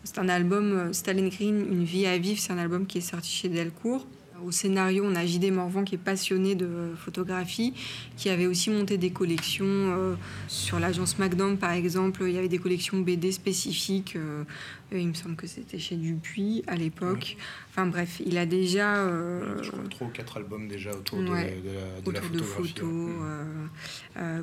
c'est 0.04 0.20
un 0.20 0.28
album 0.28 0.94
Stanley 0.94 1.30
Green, 1.30 1.66
Une 1.68 1.82
vie 1.82 2.06
à 2.06 2.16
vivre. 2.16 2.38
C'est 2.40 2.52
un 2.52 2.58
album 2.58 2.86
qui 2.86 2.98
est 2.98 3.00
sorti 3.00 3.28
chez 3.28 3.48
Delcourt 3.48 4.06
Au 4.44 4.50
scénario, 4.50 5.04
on 5.04 5.14
a 5.14 5.24
JD 5.24 5.50
Morvan 5.52 5.84
qui 5.84 5.94
est 5.94 5.98
passionné 5.98 6.54
de 6.54 6.92
photographie, 6.96 7.72
qui 8.16 8.28
avait 8.28 8.46
aussi 8.46 8.70
monté 8.70 8.98
des 8.98 9.10
collections 9.10 9.64
euh, 9.66 10.14
sur 10.48 10.78
l'agence 10.78 11.18
Magnum 11.18 11.56
par 11.56 11.72
exemple. 11.72 12.22
Il 12.26 12.34
y 12.34 12.38
avait 12.38 12.48
des 12.48 12.58
collections 12.58 12.98
BD 12.98 13.32
spécifiques. 13.32 14.16
Euh, 14.16 14.44
il 14.92 15.08
me 15.08 15.14
semble 15.14 15.36
que 15.36 15.46
c'était 15.46 15.78
chez 15.78 15.96
Dupuis 15.96 16.62
à 16.66 16.76
l'époque. 16.76 17.36
Enfin 17.70 17.86
bref, 17.86 18.20
il 18.24 18.36
a 18.38 18.46
déjà. 18.46 18.96
Euh, 18.96 19.62
je 19.62 19.70
crois 19.70 19.82
trois 19.88 20.06
ou 20.06 20.10
quatre 20.10 20.36
albums 20.36 20.68
déjà 20.68 20.90
autour 20.90 21.18
de, 21.18 21.30
la, 21.32 22.20
photographie. 22.20 22.74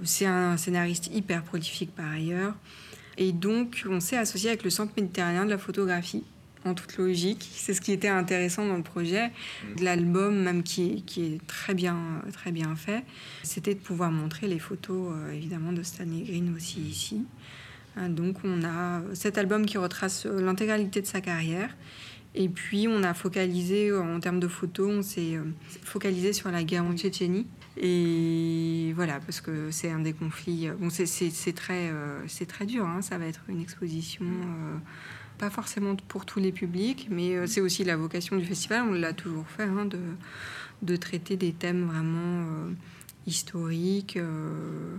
C'est 0.04 0.26
un 0.26 0.58
scénariste 0.58 1.10
hyper 1.14 1.44
prolifique 1.44 1.94
par 1.96 2.12
ailleurs. 2.12 2.56
Et 3.18 3.32
donc, 3.32 3.84
on 3.88 4.00
s'est 4.00 4.18
associé 4.18 4.50
avec 4.50 4.64
le 4.64 4.70
Centre 4.70 4.94
méditerranéen 4.98 5.46
de 5.46 5.52
la 5.52 5.60
photographie 5.60 6.24
en 6.66 6.74
toute 6.74 6.98
logique. 6.98 7.50
C'est 7.54 7.74
ce 7.74 7.82
qui 7.82 7.92
était 7.92 8.08
intéressant 8.08 8.66
dans 8.66 8.78
le 8.78 8.84
projet, 8.84 9.28
mm. 9.28 9.76
de 9.80 9.84
l'album 9.84 10.36
même 10.42 10.64
qui, 10.64 11.04
qui, 11.04 11.26
est 11.26 11.48
très 11.48 11.74
bien, 11.74 11.98
très 12.32 12.52
bien 12.52 12.76
fait, 12.76 13.04
c'était 13.44 13.76
de 13.76 13.80
pouvoir 13.80 14.12
montrer 14.12 14.48
les 14.48 14.60
photos 14.60 15.14
euh, 15.14 15.32
évidemment 15.32 15.74
de 15.74 15.84
Stanley 15.84 16.22
Green 16.22 16.54
aussi 16.56 16.82
ici. 16.82 17.26
Hein, 17.96 18.10
donc 18.10 18.38
on 18.44 18.64
a 18.64 19.02
cet 19.14 19.38
album 19.38 19.66
qui 19.66 19.78
retrace 19.78 20.26
euh, 20.26 20.42
l'intégralité 20.42 21.02
de 21.02 21.08
sa 21.08 21.22
carrière. 21.22 21.76
Et 22.36 22.50
puis 22.50 22.88
on 22.88 23.04
a 23.04 23.14
focalisé 23.14 23.90
euh, 23.90 24.02
en 24.02 24.20
termes 24.20 24.40
de 24.40 24.48
photos, 24.48 24.92
on 24.92 25.02
s'est 25.04 25.38
focalisé 25.84 26.34
sur 26.34 26.50
la 26.50 26.64
guerre 26.64 26.86
en 26.86 26.96
Tchétchénie. 26.96 27.48
Et 27.78 28.94
voilà, 28.96 29.20
parce 29.20 29.42
que 29.42 29.72
c'est 29.72 29.90
un 29.90 30.00
des 30.00 30.14
conflits. 30.14 30.70
Bon, 30.80 30.92
c'est 30.92 31.54
très, 31.56 31.92
c'est 32.28 32.46
très 32.46 32.68
dur. 32.68 32.86
Hein, 32.86 33.02
ça 33.02 33.18
va 33.18 33.26
être 33.26 33.42
une 33.48 33.60
exposition 33.60 34.26
pas 35.38 35.50
forcément 35.50 35.96
pour 35.96 36.26
tous 36.26 36.40
les 36.40 36.52
publics, 36.52 37.08
mais 37.10 37.36
euh, 37.36 37.48
c'est 37.48 37.62
aussi 37.62 37.84
la 37.84 37.96
vocation 37.96 38.38
du 38.38 38.46
festival, 38.46 38.86
on 38.90 38.94
l'a 38.94 39.14
toujours 39.14 39.48
fait, 39.48 39.64
hein, 39.64 39.86
de, 39.86 40.00
de, 40.82 40.96
traiter 40.96 41.38
des 41.38 41.54
thèmes 41.54 41.86
vraiment 41.86 42.46
euh, 42.48 42.72
historiques. 43.26 44.18
Euh, 44.18 44.96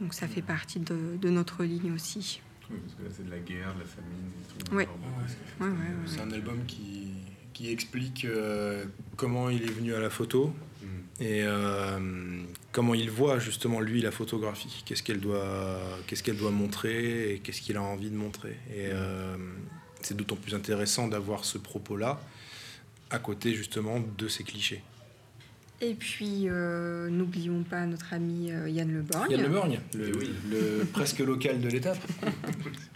donc 0.00 0.14
ça 0.14 0.28
fait 0.28 0.42
partie 0.42 0.80
de, 0.80 1.16
de, 1.20 1.30
notre 1.30 1.64
ligne 1.64 1.92
aussi. 1.92 2.40
Oui, 2.70 2.78
parce 2.82 2.94
que 2.94 3.02
là 3.04 3.08
c'est 3.10 3.26
de 3.26 3.30
la 3.30 3.38
guerre, 3.38 3.74
de 3.74 3.80
la 3.80 3.86
famine. 3.86 4.30
Oui. 4.72 4.84
Ouais, 5.60 5.68
c'est 6.06 6.20
un 6.20 6.30
album 6.32 6.58
qui, 6.66 7.12
qui 7.52 7.70
explique 7.70 8.26
comment 9.16 9.48
il 9.48 9.62
est 9.62 9.72
venu 9.72 9.94
à 9.94 10.00
la 10.00 10.10
photo 10.10 10.52
et 11.20 11.44
comment 12.72 12.94
il 12.94 13.10
voit 13.10 13.38
justement 13.38 13.80
lui 13.80 14.02
la 14.02 14.10
photographie? 14.10 14.82
Qu'est-ce 14.84 15.02
qu'elle 15.02 15.20
doit, 15.20 15.80
qu'est-ce 16.06 16.22
qu'elle 16.22 16.36
doit 16.36 16.50
montrer 16.50 17.32
et 17.32 17.38
qu'est-ce 17.38 17.60
qu'il 17.62 17.76
a 17.76 17.82
envie 17.82 18.10
de 18.10 18.16
montrer? 18.16 18.56
Et 18.74 18.88
c'est 20.02 20.16
d'autant 20.16 20.36
plus 20.36 20.54
intéressant 20.54 21.08
d'avoir 21.08 21.44
ce 21.44 21.58
propos-là 21.58 22.20
à 23.10 23.18
côté 23.18 23.54
justement 23.54 24.02
de 24.18 24.28
ces 24.28 24.44
clichés. 24.44 24.82
Et 25.80 25.94
puis, 25.94 26.48
euh, 26.48 27.10
n'oublions 27.10 27.62
pas 27.62 27.84
notre 27.84 28.14
ami 28.14 28.50
euh, 28.50 28.68
Yann 28.68 28.90
Le 28.90 29.02
Borgne. 29.02 29.30
Yann 29.30 29.42
Le 29.42 29.48
Borgne, 29.48 29.80
le, 29.94 30.10
le 30.48 30.84
presque 30.86 31.18
local 31.18 31.60
de 31.60 31.68
l'étape. 31.68 31.98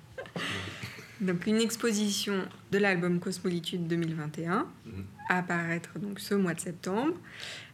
donc, 1.21 1.47
une 1.47 1.61
exposition 1.61 2.47
de 2.73 2.79
l'album 2.79 3.21
Cosmolitude 3.21 3.87
2021 3.87 4.67
mhm. 4.87 5.05
à 5.29 5.39
apparaître 5.39 5.99
donc 5.99 6.21
ce 6.21 6.35
mois 6.35 6.55
de 6.55 6.61
septembre, 6.61 7.15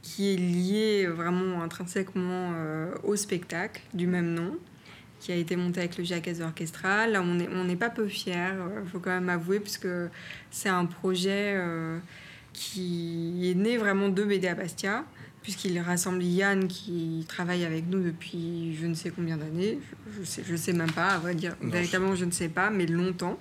qui 0.03 0.33
est 0.33 0.37
liée 0.37 1.07
vraiment 1.07 1.63
intrinsèquement 1.63 2.53
euh, 2.55 2.95
au 3.05 3.17
spectacle 3.17 3.83
du 3.95 4.07
même 4.07 4.35
nom 4.35 4.57
qui 5.21 5.33
a 5.33 5.37
été 5.37 5.57
monté 5.57 5.81
avec 5.81 5.97
le 5.99 6.05
Jacques 6.05 6.31
Orchestra. 6.41 7.07
Là, 7.07 7.23
on 7.23 7.35
n'est 7.35 7.49
on 7.49 7.77
pas 7.77 7.91
peu 7.91 8.07
fiers, 8.07 8.35
il 8.35 8.59
euh, 8.59 8.85
faut 8.85 9.01
quand 9.01 9.11
même 9.11 9.29
avouer, 9.29 9.61
puisque 9.61 9.89
c'est 10.51 10.69
un 10.69 10.85
projet 10.85 11.55
euh, 11.57 11.99
qui 12.53 13.51
est 13.51 13.55
né 13.55 13.77
vraiment 13.77 14.09
de 14.09 14.25
BD 14.25 14.49
à 14.49 14.55
Bastia, 14.55 15.05
puisqu'il 15.47 15.79
rassemble 15.79 16.25
Yann 16.25 16.67
qui 16.67 17.25
travaille 17.29 17.65
avec 17.65 17.87
nous 17.87 18.03
depuis 18.03 18.75
je 18.75 18.85
ne 18.85 18.95
sais 18.95 19.11
combien 19.11 19.37
d'années, 19.37 19.79
je 20.19 20.25
sais, 20.25 20.43
je 20.45 20.57
sais 20.57 20.73
même 20.73 20.91
pas, 20.91 21.11
à 21.11 21.19
vrai 21.21 21.37
dire, 21.37 21.55
véritablement 21.63 22.17
je 22.17 22.25
ne 22.25 22.33
sais 22.33 22.49
pas, 22.49 22.69
mais 22.69 22.85
longtemps. 22.85 23.39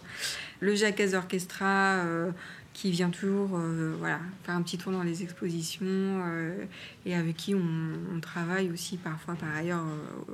Le 0.59 0.75
Jacques 0.75 1.01
Orchestra, 1.15 2.03
euh, 2.03 2.29
qui 2.73 2.91
vient 2.91 3.09
toujours 3.09 3.57
euh, 3.57 3.95
voilà, 3.97 4.19
faire 4.43 4.53
un 4.53 4.61
petit 4.61 4.77
tour 4.77 4.91
dans 4.91 5.01
les 5.01 5.23
expositions 5.23 5.87
euh, 5.89 6.65
et 7.07 7.15
avec 7.15 7.37
qui 7.37 7.55
on, 7.55 8.19
travaille 8.21 8.69
aussi 8.69 8.97
parfois 8.97 9.33
par 9.33 9.55
ailleurs 9.55 9.83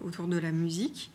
autour 0.03 0.27
de 0.27 0.37
la 0.37 0.51
musique. 0.51 1.09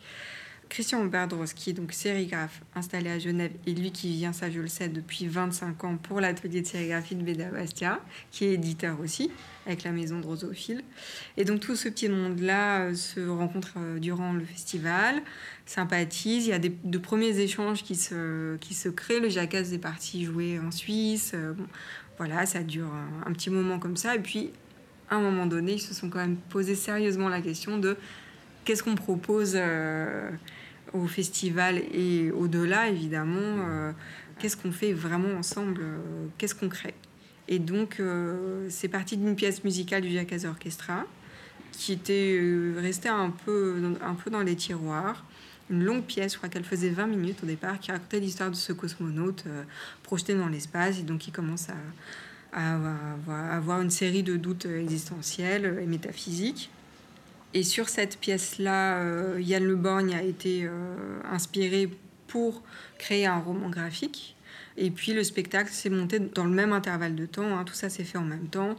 Christian 0.69 1.05
Bardroski, 1.05 1.73
donc 1.73 1.93
sérigraphe 1.93 2.61
installé 2.75 3.09
à 3.09 3.19
Genève, 3.19 3.51
et 3.65 3.73
lui 3.73 3.91
qui 3.91 4.11
vient, 4.13 4.33
ça 4.33 4.51
je 4.51 4.59
le 4.59 4.67
sais, 4.67 4.89
depuis 4.89 5.27
25 5.27 5.83
ans 5.83 5.97
pour 5.97 6.19
l'atelier 6.19 6.61
de 6.61 6.67
sérigraphie 6.67 7.15
de 7.15 7.23
Béda 7.23 7.49
Bastia, 7.49 7.99
qui 8.31 8.45
est 8.45 8.53
éditeur 8.53 8.99
aussi, 8.99 9.31
avec 9.65 9.83
la 9.83 9.91
maison 9.91 10.19
Drosophile. 10.19 10.83
Et 11.37 11.45
donc 11.45 11.61
tout 11.61 11.75
ce 11.75 11.89
petit 11.89 12.09
monde-là 12.09 12.81
euh, 12.81 12.95
se 12.95 13.27
rencontre 13.27 13.73
euh, 13.77 13.99
durant 13.99 14.33
le 14.33 14.43
festival, 14.43 15.21
sympathise, 15.65 16.47
il 16.47 16.49
y 16.49 16.53
a 16.53 16.59
des, 16.59 16.75
de 16.83 16.97
premiers 16.97 17.39
échanges 17.39 17.83
qui 17.83 17.95
se, 17.95 18.57
qui 18.57 18.73
se 18.73 18.89
créent, 18.89 19.19
le 19.19 19.29
Jacasse 19.29 19.71
est 19.71 19.79
parti 19.79 20.25
jouer 20.25 20.59
en 20.59 20.71
Suisse, 20.71 21.31
euh, 21.33 21.53
voilà, 22.17 22.45
ça 22.45 22.63
dure 22.63 22.91
un, 23.25 23.31
petit 23.31 23.49
moment 23.49 23.79
comme 23.79 23.97
ça, 23.97 24.15
et 24.15 24.19
puis 24.19 24.51
à 25.09 25.15
un 25.15 25.21
moment 25.21 25.45
donné, 25.45 25.73
ils 25.73 25.81
se 25.81 25.93
sont 25.93 26.09
quand 26.09 26.19
même 26.19 26.37
posé 26.49 26.75
sérieusement 26.75 27.29
la 27.29 27.41
question 27.41 27.77
de 27.77 27.95
qu'est-ce 28.65 28.83
qu'on 28.83 28.95
propose 28.95 29.55
au 30.97 31.07
festival 31.07 31.81
et 31.93 32.31
au-delà, 32.31 32.89
évidemment, 32.89 33.65
euh, 33.67 33.91
qu'est-ce 34.39 34.57
qu'on 34.57 34.71
fait 34.71 34.93
vraiment 34.93 35.37
ensemble, 35.37 35.81
euh, 35.81 35.97
qu'est-ce 36.37 36.55
qu'on 36.55 36.69
crée? 36.69 36.93
Et 37.47 37.59
donc, 37.59 37.99
euh, 37.99 38.67
c'est 38.69 38.87
parti 38.87 39.17
d'une 39.17 39.35
pièce 39.35 39.63
musicale 39.63 40.01
du 40.01 40.11
Jacques 40.11 40.35
Orchestra 40.45 41.05
qui 41.71 41.93
était 41.93 42.41
restée 42.77 43.09
un 43.09 43.29
peu, 43.29 43.75
un 44.01 44.15
peu 44.15 44.31
dans 44.31 44.41
les 44.41 44.55
tiroirs. 44.55 45.25
Une 45.69 45.83
longue 45.83 46.03
pièce, 46.03 46.33
je 46.33 46.37
crois 46.37 46.49
qu'elle 46.49 46.63
faisait 46.63 46.89
20 46.89 47.07
minutes 47.07 47.43
au 47.43 47.45
départ, 47.45 47.79
qui 47.79 47.91
racontait 47.91 48.19
l'histoire 48.19 48.49
de 48.49 48.55
ce 48.55 48.73
cosmonaute 48.73 49.43
projeté 50.01 50.33
dans 50.33 50.47
l'espace 50.47 50.97
et 50.99 51.03
donc 51.03 51.27
il 51.27 51.31
commence 51.31 51.67
à, 51.69 51.75
à, 52.53 53.55
avoir 53.55 53.81
une 53.81 53.91
série 53.91 54.23
de 54.23 54.37
doutes 54.37 54.65
existentiels 54.65 55.77
et 55.79 55.85
métaphysiques. 55.85 56.71
Et 57.53 57.63
sur 57.63 57.89
cette 57.89 58.19
pièce-là, 58.19 58.99
euh, 58.99 59.41
Yann 59.41 59.63
Le 59.63 59.75
Borgne 59.75 60.13
a 60.13 60.21
été 60.21 60.65
euh, 60.65 61.19
inspiré 61.31 61.89
pour 62.27 62.61
créer 62.97 63.25
un 63.25 63.39
roman 63.39 63.69
graphique. 63.69 64.35
Et 64.75 64.91
puis 64.91 65.13
le 65.13 65.23
spectacle 65.23 65.71
s'est 65.71 65.89
monté 65.89 66.19
dans 66.19 66.43
le 66.43 66.51
même 66.51 66.71
intervalle 66.71 67.15
de 67.15 67.25
temps, 67.25 67.57
hein. 67.57 67.63
tout 67.63 67.73
ça 67.73 67.89
s'est 67.89 68.03
fait 68.03 68.17
en 68.17 68.25
même 68.25 68.47
temps. 68.47 68.75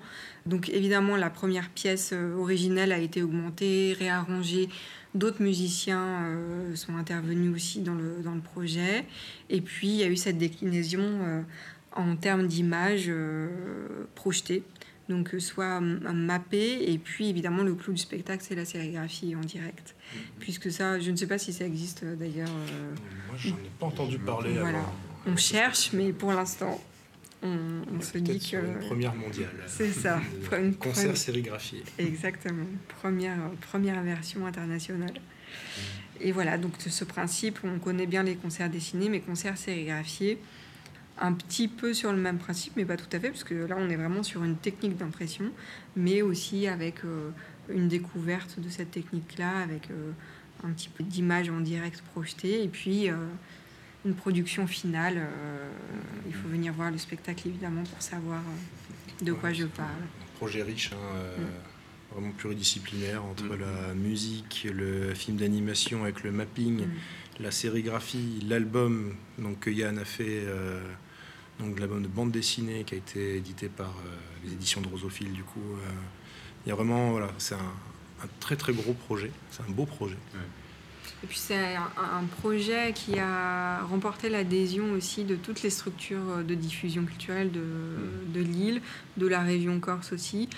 Donc 0.47 0.69
évidemment, 0.69 1.17
la 1.17 1.31
première 1.31 1.71
pièce 1.71 2.11
euh, 2.13 2.37
originelle 2.37 2.93
a 2.93 2.99
été 2.99 3.23
augmentée, 3.23 3.97
réarrangée. 3.99 4.69
D'autres 5.15 5.43
musiciens 5.43 6.27
sont 6.75 6.95
intervenus 6.97 7.53
aussi 7.53 7.81
dans 7.81 7.95
le, 7.95 8.21
dans 8.23 8.35
le 8.35 8.43
projet. 8.43 9.07
Et 9.49 9.63
puis 9.63 9.89
il 9.89 9.97
y 9.97 10.03
a 10.03 10.07
eu 10.07 10.17
cette 10.17 10.37
déclinaison 10.37 11.45
en 11.93 12.15
termes 12.15 12.47
d'images 12.47 13.11
projetées 14.15 14.63
donc 15.09 15.35
euh, 15.35 15.41
soit 15.41 15.81
mappé, 15.81 16.91
et 16.91 16.99
puis 16.99 17.29
évidemment 17.29 17.63
le 17.63 17.75
clou 17.75 17.93
du 17.93 18.01
spectacle, 18.01 18.45
c'est 18.47 18.55
la 18.55 18.65
sérigraphie 18.65 19.35
en 19.35 19.41
direct. 19.41 19.95
Mm-hmm. 19.95 20.19
Puisque 20.41 20.71
ça, 20.71 20.99
je 20.99 21.11
ne 21.11 21.17
sais 21.17 21.27
pas 21.27 21.39
si 21.39 21.53
ça 21.53 21.65
existe 21.65 22.03
euh, 22.03 22.15
d'ailleurs. 22.15 22.49
Euh, 22.49 22.95
Moi, 23.29 23.37
j'en 23.39 23.57
ai 23.57 23.71
pas 23.79 23.87
entendu 23.87 24.19
parler. 24.19 24.53
Voilà. 24.59 24.85
On 25.27 25.37
cherche, 25.37 25.93
mais 25.93 26.13
pour 26.13 26.33
l'instant, 26.33 26.81
on, 27.43 28.01
se 28.01 28.19
dit 28.19 28.39
que. 28.39 28.57
Une 28.57 28.87
première 28.87 29.15
mondiale. 29.15 29.65
C'est 29.67 29.93
ça. 29.93 30.21
Une 30.59 30.75
concert 30.75 31.17
sérigraphié. 31.17 31.83
Exactement. 31.99 32.67
Première, 33.01 33.51
première 33.71 34.03
version 34.03 34.47
internationale. 34.47 35.15
Mm. 35.15 35.99
Et 36.21 36.33
voilà, 36.33 36.59
donc 36.59 36.73
ce 36.79 37.05
principe, 37.05 37.61
on 37.63 37.79
connaît 37.79 38.07
bien 38.07 38.25
les 38.25 38.35
concerts 38.35 38.71
dessinés, 38.71 39.09
mais 39.09 39.21
concerts 39.21 39.57
sérigraphiés 39.57 40.39
un 41.21 41.33
petit 41.33 41.69
peu 41.69 41.95
sur 41.95 42.13
le 42.13 42.19
même 42.19 42.39
principe, 42.39 42.75
mais 42.77 42.85
pas 42.85 42.97
tout 42.97 43.09
à 43.13 43.21
fait, 43.21 43.31
parce 43.31 43.45
que 43.45 43.55
là, 43.55 43.77
on 43.79 43.89
est 43.89 43.97
vraiment 43.97 44.23
sur 44.23 44.45
une 44.45 44.57
technique 44.57 44.97
d'impression, 44.97 45.51
mais 45.97 46.23
aussi 46.23 46.67
avec 46.67 47.05
euh, 47.05 47.31
une 47.69 47.89
découverte 47.89 48.61
de 48.61 48.69
cette 48.69 48.91
technique-là, 48.91 49.59
avec 49.59 49.91
euh, 49.91 50.13
un 50.65 50.71
petit 50.71 50.89
peu 50.89 51.05
d'image 51.05 51.49
en 51.51 51.61
direct 51.61 52.03
projetée, 52.13 52.63
et 52.63 52.69
puis 52.69 53.11
euh, 53.11 53.17
une 54.05 54.15
production 54.15 54.67
finale. 54.67 55.21
il 56.27 56.35
faut 56.35 56.49
venir 56.49 56.73
voir 56.73 56.91
le 56.91 56.99
spectacle, 56.99 57.49
évidemment, 57.49 57.83
pour 57.83 58.01
savoir 58.01 58.41
de 59.21 59.33
quoi 59.33 59.53
je 59.53 59.65
parle. 59.65 60.03
projet 60.37 60.63
riche, 60.63 60.93
hein, 60.93 61.41
mm. 61.41 62.15
vraiment 62.15 62.33
pluridisciplinaire, 62.33 63.25
entre 63.25 63.45
mm. 63.45 63.61
la 63.61 63.95
musique, 63.95 64.69
le 64.73 65.15
film 65.15 65.37
d'animation 65.37 66.05
avec 66.05 66.23
le 66.23 66.31
mapping, 66.31 66.87
mm. 66.87 66.91
la 67.41 67.51
sérigraphie, 67.51 68.45
l'album 68.49 69.15
donc, 69.39 69.59
que 69.59 69.71
Yann 69.71 69.99
a 69.99 70.05
fait 70.05 70.47
donc 71.59 71.79
l'album 71.79 72.03
de 72.03 72.09
bande 72.09 72.31
dessinée 72.31 72.85
qui 72.85 72.95
a 72.95 72.99
été 72.99 73.37
édité 73.37 73.69
par 73.69 73.89
euh, 73.89 74.17
les 74.45 74.53
éditions 74.53 74.81
de 74.81 74.89
Rosophile. 74.89 75.33
Du 75.33 75.43
coup, 75.43 75.61
euh, 75.61 75.89
il 76.65 76.69
y 76.69 76.73
a 76.73 76.75
vraiment, 76.75 77.11
voilà, 77.11 77.29
c'est 77.39 77.55
un, 77.55 78.29
très 78.41 78.57
très 78.57 78.73
gros 78.73 78.93
projet, 78.93 79.31
c'est 79.51 79.63
un 79.63 79.71
beau 79.71 79.87
projet. 79.87 80.19
Et 81.25 81.27
puis 81.27 81.39
c'est 81.39 81.75
un, 81.75 82.25
projet 82.41 82.93
qui 82.93 83.19
a 83.19 83.83
remporté 83.83 84.29
l'adhésion 84.29 84.93
aussi 84.93 85.25
de 85.25 85.35
toutes 85.35 85.63
les 85.63 85.71
structures 85.71 86.45
de 86.47 86.55
diffusion 86.55 87.05
culturelle 87.05 87.51
de, 87.51 87.61
mmh. 87.61 88.33
de 88.33 88.41
l'île, 88.41 88.83
de 89.17 89.27
la 89.27 89.41
région 89.41 89.81
Corse 89.81 90.13
aussi. 90.13 90.49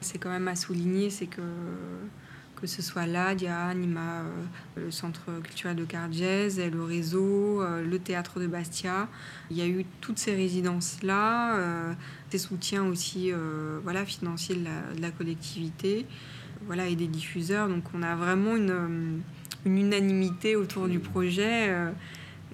C'est 0.00 0.18
quand 0.18 0.30
même 0.30 0.48
à 0.48 0.56
souligner, 0.56 1.08
c'est 1.08 1.26
que 1.26 1.40
que 2.62 2.68
ce 2.68 2.80
soit 2.80 3.06
l'ADIA, 3.06 3.66
Anima, 3.66 4.20
euh, 4.20 4.84
le 4.84 4.90
Centre 4.92 5.40
culturel 5.42 5.74
de 5.74 5.84
Cargès, 5.84 6.58
le 6.58 6.84
réseau, 6.84 7.60
euh, 7.60 7.84
le 7.84 7.98
théâtre 7.98 8.38
de 8.38 8.46
Bastia. 8.46 9.08
Il 9.50 9.58
y 9.58 9.62
a 9.62 9.66
eu 9.66 9.84
toutes 10.00 10.20
ces 10.20 10.32
résidences-là, 10.36 11.56
euh, 11.56 11.92
des 12.30 12.38
soutiens 12.38 12.84
aussi 12.84 13.32
voilà, 13.82 14.06
financiers 14.06 14.54
de 14.54 15.02
la, 15.02 15.10
collectivité 15.10 16.06
voilà, 16.66 16.86
et 16.86 16.94
des 16.94 17.08
diffuseurs. 17.08 17.68
Donc 17.68 17.82
on 17.94 18.02
a 18.02 18.14
vraiment 18.14 18.54
une, 18.54 19.20
unanimité 19.66 20.54
autour 20.54 20.86
du 20.86 21.00
projet 21.00 21.74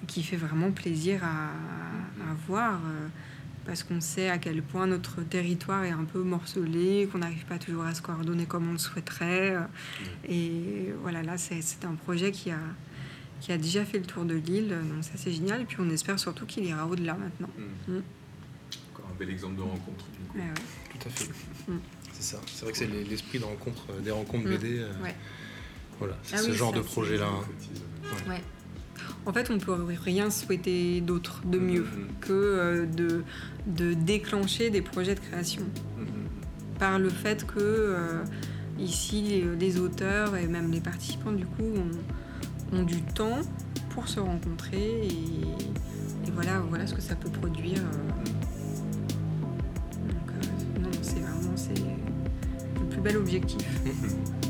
qui 0.07 0.23
fait 0.23 0.35
vraiment 0.35 0.71
plaisir 0.71 1.23
à 1.23 2.33
voir 2.47 2.79
parce 3.69 3.83
qu'on 3.83 4.01
sait 4.01 4.31
à 4.31 4.39
quel 4.39 4.63
point 4.63 4.87
notre 4.87 5.21
territoire 5.21 5.83
est 5.83 5.91
un 5.91 6.03
peu 6.03 6.23
morcelé, 6.23 7.07
qu'on 7.11 7.19
n'arrive 7.19 7.45
pas 7.45 7.59
toujours 7.59 7.83
à 7.83 7.93
se 7.93 8.01
coordonner 8.01 8.47
comme 8.47 8.67
on 8.67 8.71
le 8.71 8.79
souhaiterait. 8.79 9.55
Et 10.27 10.91
voilà, 11.03 11.21
là, 11.21 11.37
c'est 11.37 11.85
un 11.85 11.93
projet 11.93 12.31
qui 12.31 12.49
a, 12.49 12.57
qui 13.41 13.51
a 13.51 13.59
déjà 13.59 13.85
fait 13.85 13.99
le 13.99 14.05
tour 14.05 14.25
de 14.25 14.33
l'île, 14.33 14.69
donc 14.69 15.03
ça 15.03 15.11
c'est 15.17 15.31
génial. 15.31 15.61
Et 15.61 15.65
puis 15.65 15.77
on 15.79 15.89
espère 15.91 16.17
surtout 16.17 16.47
qu'il 16.47 16.65
ira 16.65 16.87
au-delà 16.87 17.13
maintenant. 17.13 17.49
Mm. 17.57 17.93
Mm. 17.93 18.01
Encore 18.91 19.05
un 19.13 19.19
bel 19.19 19.29
exemple 19.29 19.57
de 19.57 19.61
rencontre. 19.61 20.05
Tout 20.33 21.07
à 21.07 21.09
fait. 21.11 21.29
Mm. 21.67 21.77
C'est 22.13 22.23
ça. 22.23 22.41
C'est 22.47 22.63
vrai 22.63 22.71
que 22.71 22.77
c'est 22.79 22.87
l'esprit 22.87 23.37
de 23.37 23.43
rencontre, 23.43 23.85
euh, 23.91 23.99
des 24.01 24.11
rencontres 24.11 24.49
BD. 24.49 24.79
Euh, 24.79 24.91
voilà, 25.99 26.17
c'est 26.23 26.37
ah 26.37 26.39
ce 26.39 26.53
genre 26.53 26.73
de 26.73 26.81
projet-là. 26.81 27.27
Hein. 27.27 28.39
En 29.25 29.33
fait, 29.33 29.49
on 29.49 29.55
ne 29.55 29.59
peut 29.59 29.75
rien 30.03 30.29
souhaiter 30.29 31.01
d'autre, 31.01 31.41
de 31.45 31.59
mieux, 31.59 31.83
mm-hmm. 31.83 32.19
que 32.21 32.33
euh, 32.33 32.85
de, 32.85 33.23
de 33.67 33.93
déclencher 33.93 34.69
des 34.69 34.81
projets 34.81 35.15
de 35.15 35.19
création. 35.19 35.61
Mm-hmm. 35.61 36.79
Par 36.79 36.99
le 36.99 37.09
fait 37.09 37.45
que 37.45 37.59
euh, 37.59 38.23
ici, 38.79 39.43
les, 39.59 39.79
auteurs 39.79 40.35
et 40.35 40.47
même 40.47 40.71
les 40.71 40.79
participants, 40.79 41.31
du 41.31 41.45
coup, 41.45 41.73
ont, 42.73 42.83
du 42.83 43.01
temps 43.01 43.39
pour 43.89 44.07
se 44.07 44.19
rencontrer 44.19 45.07
et, 45.07 46.31
voilà, 46.33 46.59
voilà 46.69 46.87
ce 46.87 46.93
que 46.93 47.01
ça 47.01 47.15
peut 47.15 47.29
produire. 47.29 47.79
Euh. 47.79 48.23
Donc, 50.07 50.31
non, 50.81 50.91
c'est 51.01 51.19
vraiment 51.19 51.55
le 52.79 52.85
plus 52.85 53.01
bel 53.01 53.17
objectif. 53.17 53.67